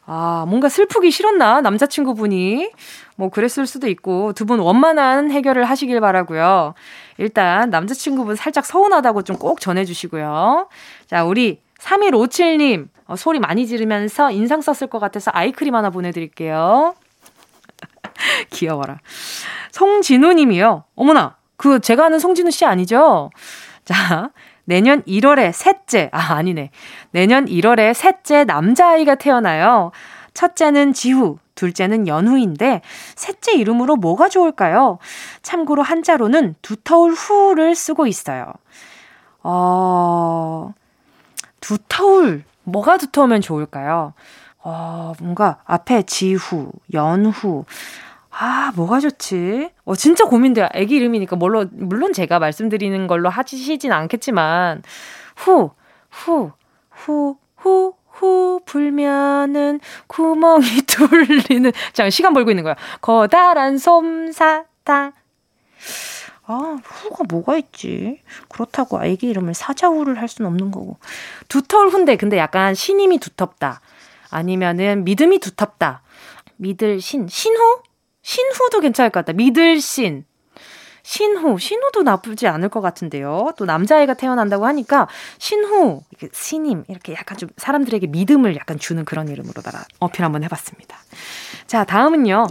아, 0.06 0.44
뭔가 0.48 0.68
슬프기 0.68 1.10
싫었나? 1.10 1.60
남자친구분이. 1.60 2.70
뭐, 3.16 3.28
그랬을 3.28 3.66
수도 3.66 3.88
있고, 3.88 4.32
두 4.32 4.46
분 4.46 4.58
원만한 4.60 5.30
해결을 5.30 5.64
하시길 5.64 6.00
바라고요 6.00 6.74
일단, 7.18 7.70
남자친구분 7.70 8.36
살짝 8.36 8.64
서운하다고 8.66 9.22
좀 9.22 9.36
꼭 9.36 9.60
전해주시고요. 9.60 10.68
자, 11.06 11.24
우리 11.24 11.60
3157님, 11.78 12.88
어, 13.06 13.16
소리 13.16 13.38
많이 13.40 13.66
지르면서 13.66 14.30
인상 14.30 14.60
썼을 14.62 14.88
것 14.88 14.98
같아서 14.98 15.30
아이크림 15.34 15.74
하나 15.74 15.90
보내드릴게요. 15.90 16.94
귀여워라. 18.50 18.98
송진우 19.72 20.32
님이요. 20.34 20.84
어머나, 20.94 21.36
그, 21.56 21.80
제가 21.80 22.06
아는 22.06 22.18
송진우 22.18 22.50
씨 22.50 22.64
아니죠? 22.64 23.30
자, 23.84 24.30
내년 24.64 25.02
1월에 25.02 25.52
셋째, 25.52 26.08
아, 26.12 26.34
아니네. 26.34 26.70
내년 27.10 27.46
1월에 27.46 27.94
셋째 27.94 28.44
남자아이가 28.44 29.16
태어나요. 29.16 29.90
첫째는 30.34 30.92
지후, 30.92 31.38
둘째는 31.54 32.06
연후인데, 32.06 32.80
셋째 33.16 33.52
이름으로 33.52 33.96
뭐가 33.96 34.28
좋을까요? 34.28 34.98
참고로 35.42 35.82
한자로는 35.82 36.54
두터울 36.62 37.12
후를 37.12 37.74
쓰고 37.74 38.06
있어요. 38.06 38.52
어, 39.42 40.72
두터울, 41.60 42.44
뭐가 42.64 42.96
두터우면 42.96 43.40
좋을까요? 43.40 44.14
어, 44.64 45.12
뭔가 45.20 45.58
앞에 45.64 46.02
지후, 46.02 46.70
연후, 46.94 47.64
아, 48.34 48.72
뭐가 48.74 48.98
좋지? 49.00 49.70
어, 49.84 49.94
진짜 49.94 50.24
고민돼요. 50.24 50.68
애기 50.72 50.96
이름이니까, 50.96 51.36
물론, 51.36 51.68
물론 51.72 52.12
제가 52.12 52.38
말씀드리는 52.38 53.06
걸로 53.06 53.28
하시진 53.28 53.92
않겠지만, 53.92 54.82
후, 55.36 55.70
후, 56.10 56.52
후, 56.90 57.36
후, 57.56 57.94
후 58.06 58.60
불면은 58.64 59.80
구멍이 60.06 60.64
뚫리는. 60.88 61.72
잠깐, 61.92 62.10
시간 62.10 62.32
벌고 62.32 62.50
있는 62.50 62.64
거야. 62.64 62.74
커다란 63.02 63.76
솜사탕. 63.76 65.12
아, 66.44 66.78
후가 66.82 67.24
뭐가 67.28 67.56
있지? 67.58 68.20
그렇다고 68.48 68.98
아기 68.98 69.28
이름을 69.28 69.54
사자후를 69.54 70.18
할 70.20 70.28
수는 70.28 70.50
없는 70.50 70.70
거고. 70.70 70.96
두터울 71.48 71.88
훈데, 71.88 72.16
근데 72.16 72.38
약간 72.38 72.74
신임이 72.74 73.18
두텁다. 73.18 73.80
아니면은 74.30 75.04
믿음이 75.04 75.38
두텁다. 75.38 76.02
믿을 76.56 77.00
신, 77.00 77.28
신호? 77.28 77.82
신후도 78.22 78.80
괜찮을 78.80 79.10
것 79.10 79.24
같다. 79.24 79.32
믿을 79.32 79.80
신. 79.80 80.24
신후, 81.02 81.58
신후도 81.58 82.04
나쁘지 82.04 82.46
않을 82.46 82.68
것 82.68 82.80
같은데요. 82.80 83.52
또 83.56 83.64
남자애가 83.64 84.14
태어난다고 84.14 84.66
하니까 84.66 85.08
이렇게 86.10 86.28
신임, 86.32 86.84
이렇게 86.88 87.12
약간 87.14 87.36
좀 87.36 87.48
사람들에게 87.56 88.06
믿음을 88.06 88.54
약간 88.56 88.78
주는 88.78 89.04
그런 89.04 89.28
이름으로다가 89.28 89.84
어필 89.98 90.24
한번 90.24 90.44
해봤습니다. 90.44 90.96
자, 91.66 91.84
다음은요. 91.84 92.46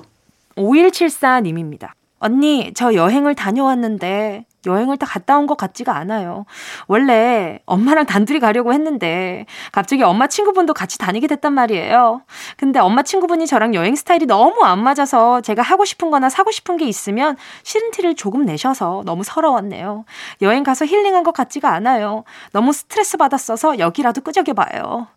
5174님입니다. 0.58 1.92
언니, 2.20 2.74
저 2.76 2.94
여행을 2.94 3.36
다녀왔는데 3.36 4.46
여행을 4.66 4.98
다 4.98 5.06
갔다 5.06 5.38
온 5.38 5.48
것 5.48 5.58
같지가 5.58 5.96
않아요. 5.98 6.46
원래 6.88 7.60
엄마랑 7.66 8.06
단둘이 8.06 8.40
가려고 8.40 8.74
했는데 8.74 9.46
갑자기 9.72 10.04
엄마 10.04 10.28
친구분도 10.28 10.74
같이 10.74 10.98
다니게 10.98 11.28
됐단 11.28 11.54
말이에요. 11.54 12.22
근데 12.58 12.80
엄마 12.80 13.02
친구분이 13.04 13.48
저랑 13.48 13.74
여행 13.74 13.96
스타일이 13.96 14.26
너무 14.26 14.64
안 14.64 14.80
맞아서 14.84 15.42
제가 15.42 15.62
하고 15.62 15.84
싶은 15.86 16.12
거나 16.12 16.30
사고 16.30 16.52
싶은 16.52 16.78
게 16.78 16.86
있으면 16.86 17.38
싫은 17.64 17.92
티를 17.92 18.16
조금 18.16 18.46
내셔서 18.46 19.02
너무 19.06 19.24
서러웠네요. 19.24 20.06
여행 20.42 20.64
가서 20.64 20.86
힐링한 20.86 21.24
것 21.24 21.34
같지가 21.34 21.74
않아요. 21.74 22.24
너무 22.54 22.72
스트레스 22.74 23.18
받았어서 23.18 23.80
여기라도 23.80 24.22
끄적여봐요. 24.22 25.08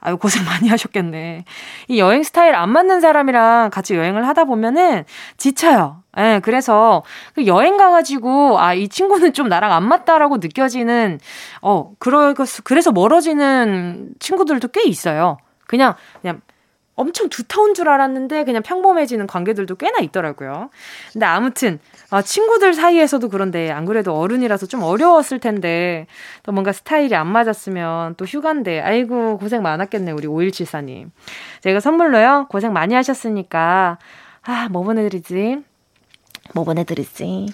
아유, 0.00 0.16
고생 0.16 0.44
많이 0.44 0.68
하셨겠네. 0.68 1.44
이 1.88 1.98
여행 1.98 2.22
스타일 2.22 2.54
안 2.54 2.70
맞는 2.70 3.00
사람이랑 3.00 3.70
같이 3.70 3.94
여행을 3.94 4.26
하다 4.26 4.44
보면은 4.44 5.04
지쳐요. 5.36 6.02
예, 6.16 6.22
네, 6.22 6.40
그래서 6.40 7.02
그 7.34 7.46
여행 7.46 7.76
가가지고, 7.76 8.58
아, 8.58 8.74
이 8.74 8.88
친구는 8.88 9.32
좀 9.32 9.48
나랑 9.48 9.72
안 9.72 9.84
맞다라고 9.84 10.38
느껴지는, 10.38 11.20
어, 11.62 11.92
그러, 11.98 12.34
그래서 12.64 12.92
멀어지는 12.92 14.10
친구들도 14.18 14.68
꽤 14.68 14.82
있어요. 14.88 15.38
그냥, 15.66 15.94
그냥 16.20 16.40
엄청 17.00 17.28
두터운 17.28 17.74
줄 17.74 17.88
알았는데 17.88 18.44
그냥 18.44 18.62
평범해지는 18.62 19.26
관계들도 19.26 19.76
꽤나 19.76 19.98
있더라고요. 20.00 20.70
근데 21.12 21.26
아무튼 21.26 21.78
아, 22.10 22.22
친구들 22.22 22.74
사이에서도 22.74 23.28
그런데 23.28 23.70
안 23.70 23.84
그래도 23.86 24.18
어른이라서 24.18 24.66
좀 24.66 24.82
어려웠을 24.82 25.38
텐데 25.38 26.06
또 26.42 26.52
뭔가 26.52 26.72
스타일이 26.72 27.14
안 27.14 27.26
맞았으면 27.28 28.16
또 28.16 28.24
휴가인데 28.24 28.80
아이고 28.80 29.38
고생 29.38 29.62
많았겠네 29.62 30.12
우리 30.12 30.26
5174님. 30.28 31.10
제가 31.62 31.80
선물로요 31.80 32.46
고생 32.50 32.72
많이 32.72 32.94
하셨으니까 32.94 33.98
아 34.42 34.68
뭐 34.70 34.82
보내드리지? 34.82 35.58
뭐 36.54 36.64
보내드리지? 36.64 37.46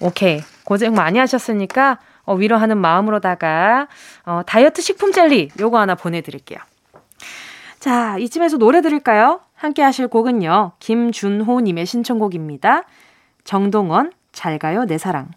오케이 0.00 0.40
고생 0.64 0.94
많이 0.94 1.18
하셨으니까 1.18 1.98
어, 2.24 2.34
위로하는 2.34 2.78
마음으로다가 2.78 3.88
어, 4.24 4.42
다이어트 4.46 4.82
식품 4.82 5.12
젤리 5.12 5.50
요거 5.58 5.78
하나 5.78 5.94
보내드릴게요. 5.94 6.58
자, 7.80 8.18
이쯤에서 8.18 8.58
노래 8.58 8.82
들을까요? 8.82 9.40
함께 9.54 9.80
하실 9.80 10.06
곡은요. 10.06 10.72
김준호 10.80 11.62
님의 11.62 11.86
신청곡입니다. 11.86 12.84
정동원, 13.42 14.12
잘 14.32 14.58
가요, 14.58 14.84
내 14.84 14.98
사랑. 14.98 15.30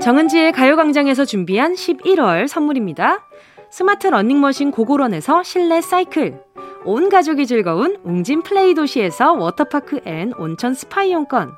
정은지의 0.00 0.52
가요광장에서 0.52 1.24
준비한 1.24 1.74
11월 1.74 2.46
선물입니다. 2.46 3.18
스마트 3.68 4.06
러닝머신 4.06 4.70
고고런에서 4.70 5.42
실내 5.42 5.80
사이클. 5.80 6.40
온 6.84 7.08
가족이 7.08 7.48
즐거운 7.48 7.98
웅진 8.04 8.44
플레이 8.44 8.74
도시에서 8.74 9.32
워터파크 9.32 10.02
and 10.04 10.32
온천 10.38 10.74
스파 10.74 11.02
이용권. 11.02 11.50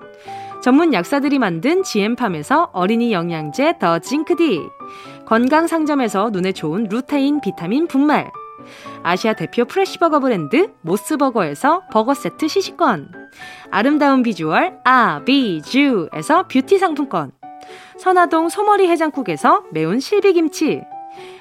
전문 0.63 0.95
약사들이 0.95 1.39
만든 1.39 1.83
지엠팜에서 1.83 2.71
어린이 2.73 3.13
영양제 3.13 3.79
더 3.79 3.99
징크디. 3.99 4.61
건강 5.29 5.67
상점에서 5.67 6.31
눈에 6.31 6.53
좋은 6.53 6.85
루테인 6.85 7.43
비타민 7.43 7.87
분말. 7.87 8.31
아시아 9.03 9.35
대표 9.35 9.67
프레시버거 9.67 10.21
브랜드 10.21 10.73
모스버거에서 10.81 11.83
버거 11.93 12.15
세트 12.15 12.49
시식권. 12.49 13.13
아름다운 13.71 14.23
비주얼 14.23 14.79
아비주에서 14.85 16.45
뷰티 16.49 16.79
상품권. 16.79 17.33
선화동 17.99 18.49
소머리 18.49 18.89
해장국에서 18.89 19.65
매운 19.71 20.01
실비김치. 20.01 20.81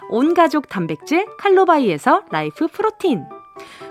온가족 0.10 0.68
단백질 0.68 1.26
칼로바이에서 1.38 2.24
라이프 2.30 2.68
프로틴. 2.68 3.24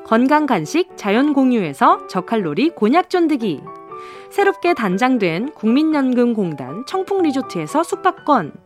건강 0.04 0.44
간식 0.44 0.90
자연 0.96 1.32
공유에서 1.32 2.06
저칼로리 2.08 2.68
곤약 2.68 3.08
쫀득이. 3.08 3.62
새롭게 4.28 4.74
단장된 4.74 5.52
국민연금공단 5.52 6.84
청풍리조트에서 6.84 7.82
숙박권. 7.82 8.65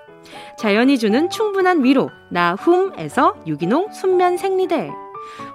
자연이 0.57 0.97
주는 0.97 1.29
충분한 1.29 1.83
위로 1.83 2.09
나훔에서 2.29 3.35
유기농 3.47 3.91
순면 3.91 4.37
생리대. 4.37 4.89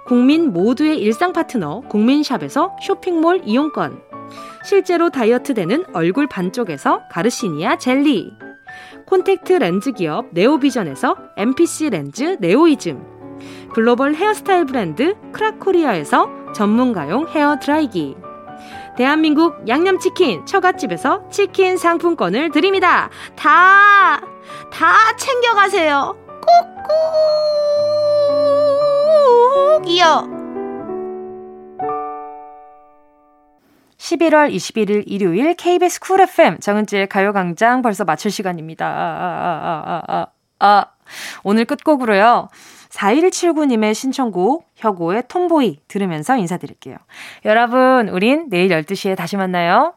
국민 0.07 0.53
모두의 0.53 0.99
일상 0.99 1.33
파트너 1.33 1.81
국민샵에서 1.89 2.77
쇼핑몰 2.81 3.43
이용권. 3.45 4.01
실제로 4.65 5.11
다이어트 5.11 5.55
되는 5.55 5.85
얼굴 5.93 6.27
반쪽에서 6.27 7.01
가르시니아 7.11 7.77
젤리. 7.79 8.33
콘택트 9.07 9.53
렌즈 9.55 9.93
기업 9.93 10.27
네오비전에서 10.33 11.17
MPC 11.37 11.91
렌즈 11.91 12.37
네오이즘, 12.41 13.17
글로벌 13.73 14.15
헤어스타일 14.15 14.67
브랜드 14.67 15.15
크라코리아에서 15.33 16.29
전문가용 16.53 17.29
헤어 17.29 17.59
드라이기, 17.61 18.17
대한민국 18.97 19.69
양념치킨 19.69 20.47
처갓집에서 20.47 21.29
치킨 21.31 21.77
상품권을 21.77 22.51
드립니다. 22.51 23.11
다, 23.37 24.21
다 24.71 25.17
챙겨가세요. 25.17 26.17
꾹꾹이요. 29.83 30.37
11월 33.97 34.53
21일 34.55 35.03
일요일 35.07 35.55
KBS 35.55 36.01
쿨 36.01 36.21
FM 36.21 36.61
정은지의 36.61 37.09
가요광장 37.09 37.83
벌써 37.83 38.05
마칠 38.05 38.31
시간입니다. 38.31 38.87
아, 38.87 38.91
아, 38.91 40.03
아, 40.07 40.17
아, 40.17 40.27
아. 40.61 40.85
오늘 41.43 41.65
끝곡으로요. 41.65 42.49
4179님의 42.91 43.95
신청곡 43.95 44.69
혁오의 44.77 45.25
톰보이 45.29 45.81
들으면서 45.89 46.37
인사드릴게요. 46.37 46.97
여러분, 47.45 48.09
우린 48.09 48.49
내일 48.49 48.69
12시에 48.69 49.17
다시 49.17 49.37
만나요. 49.37 49.95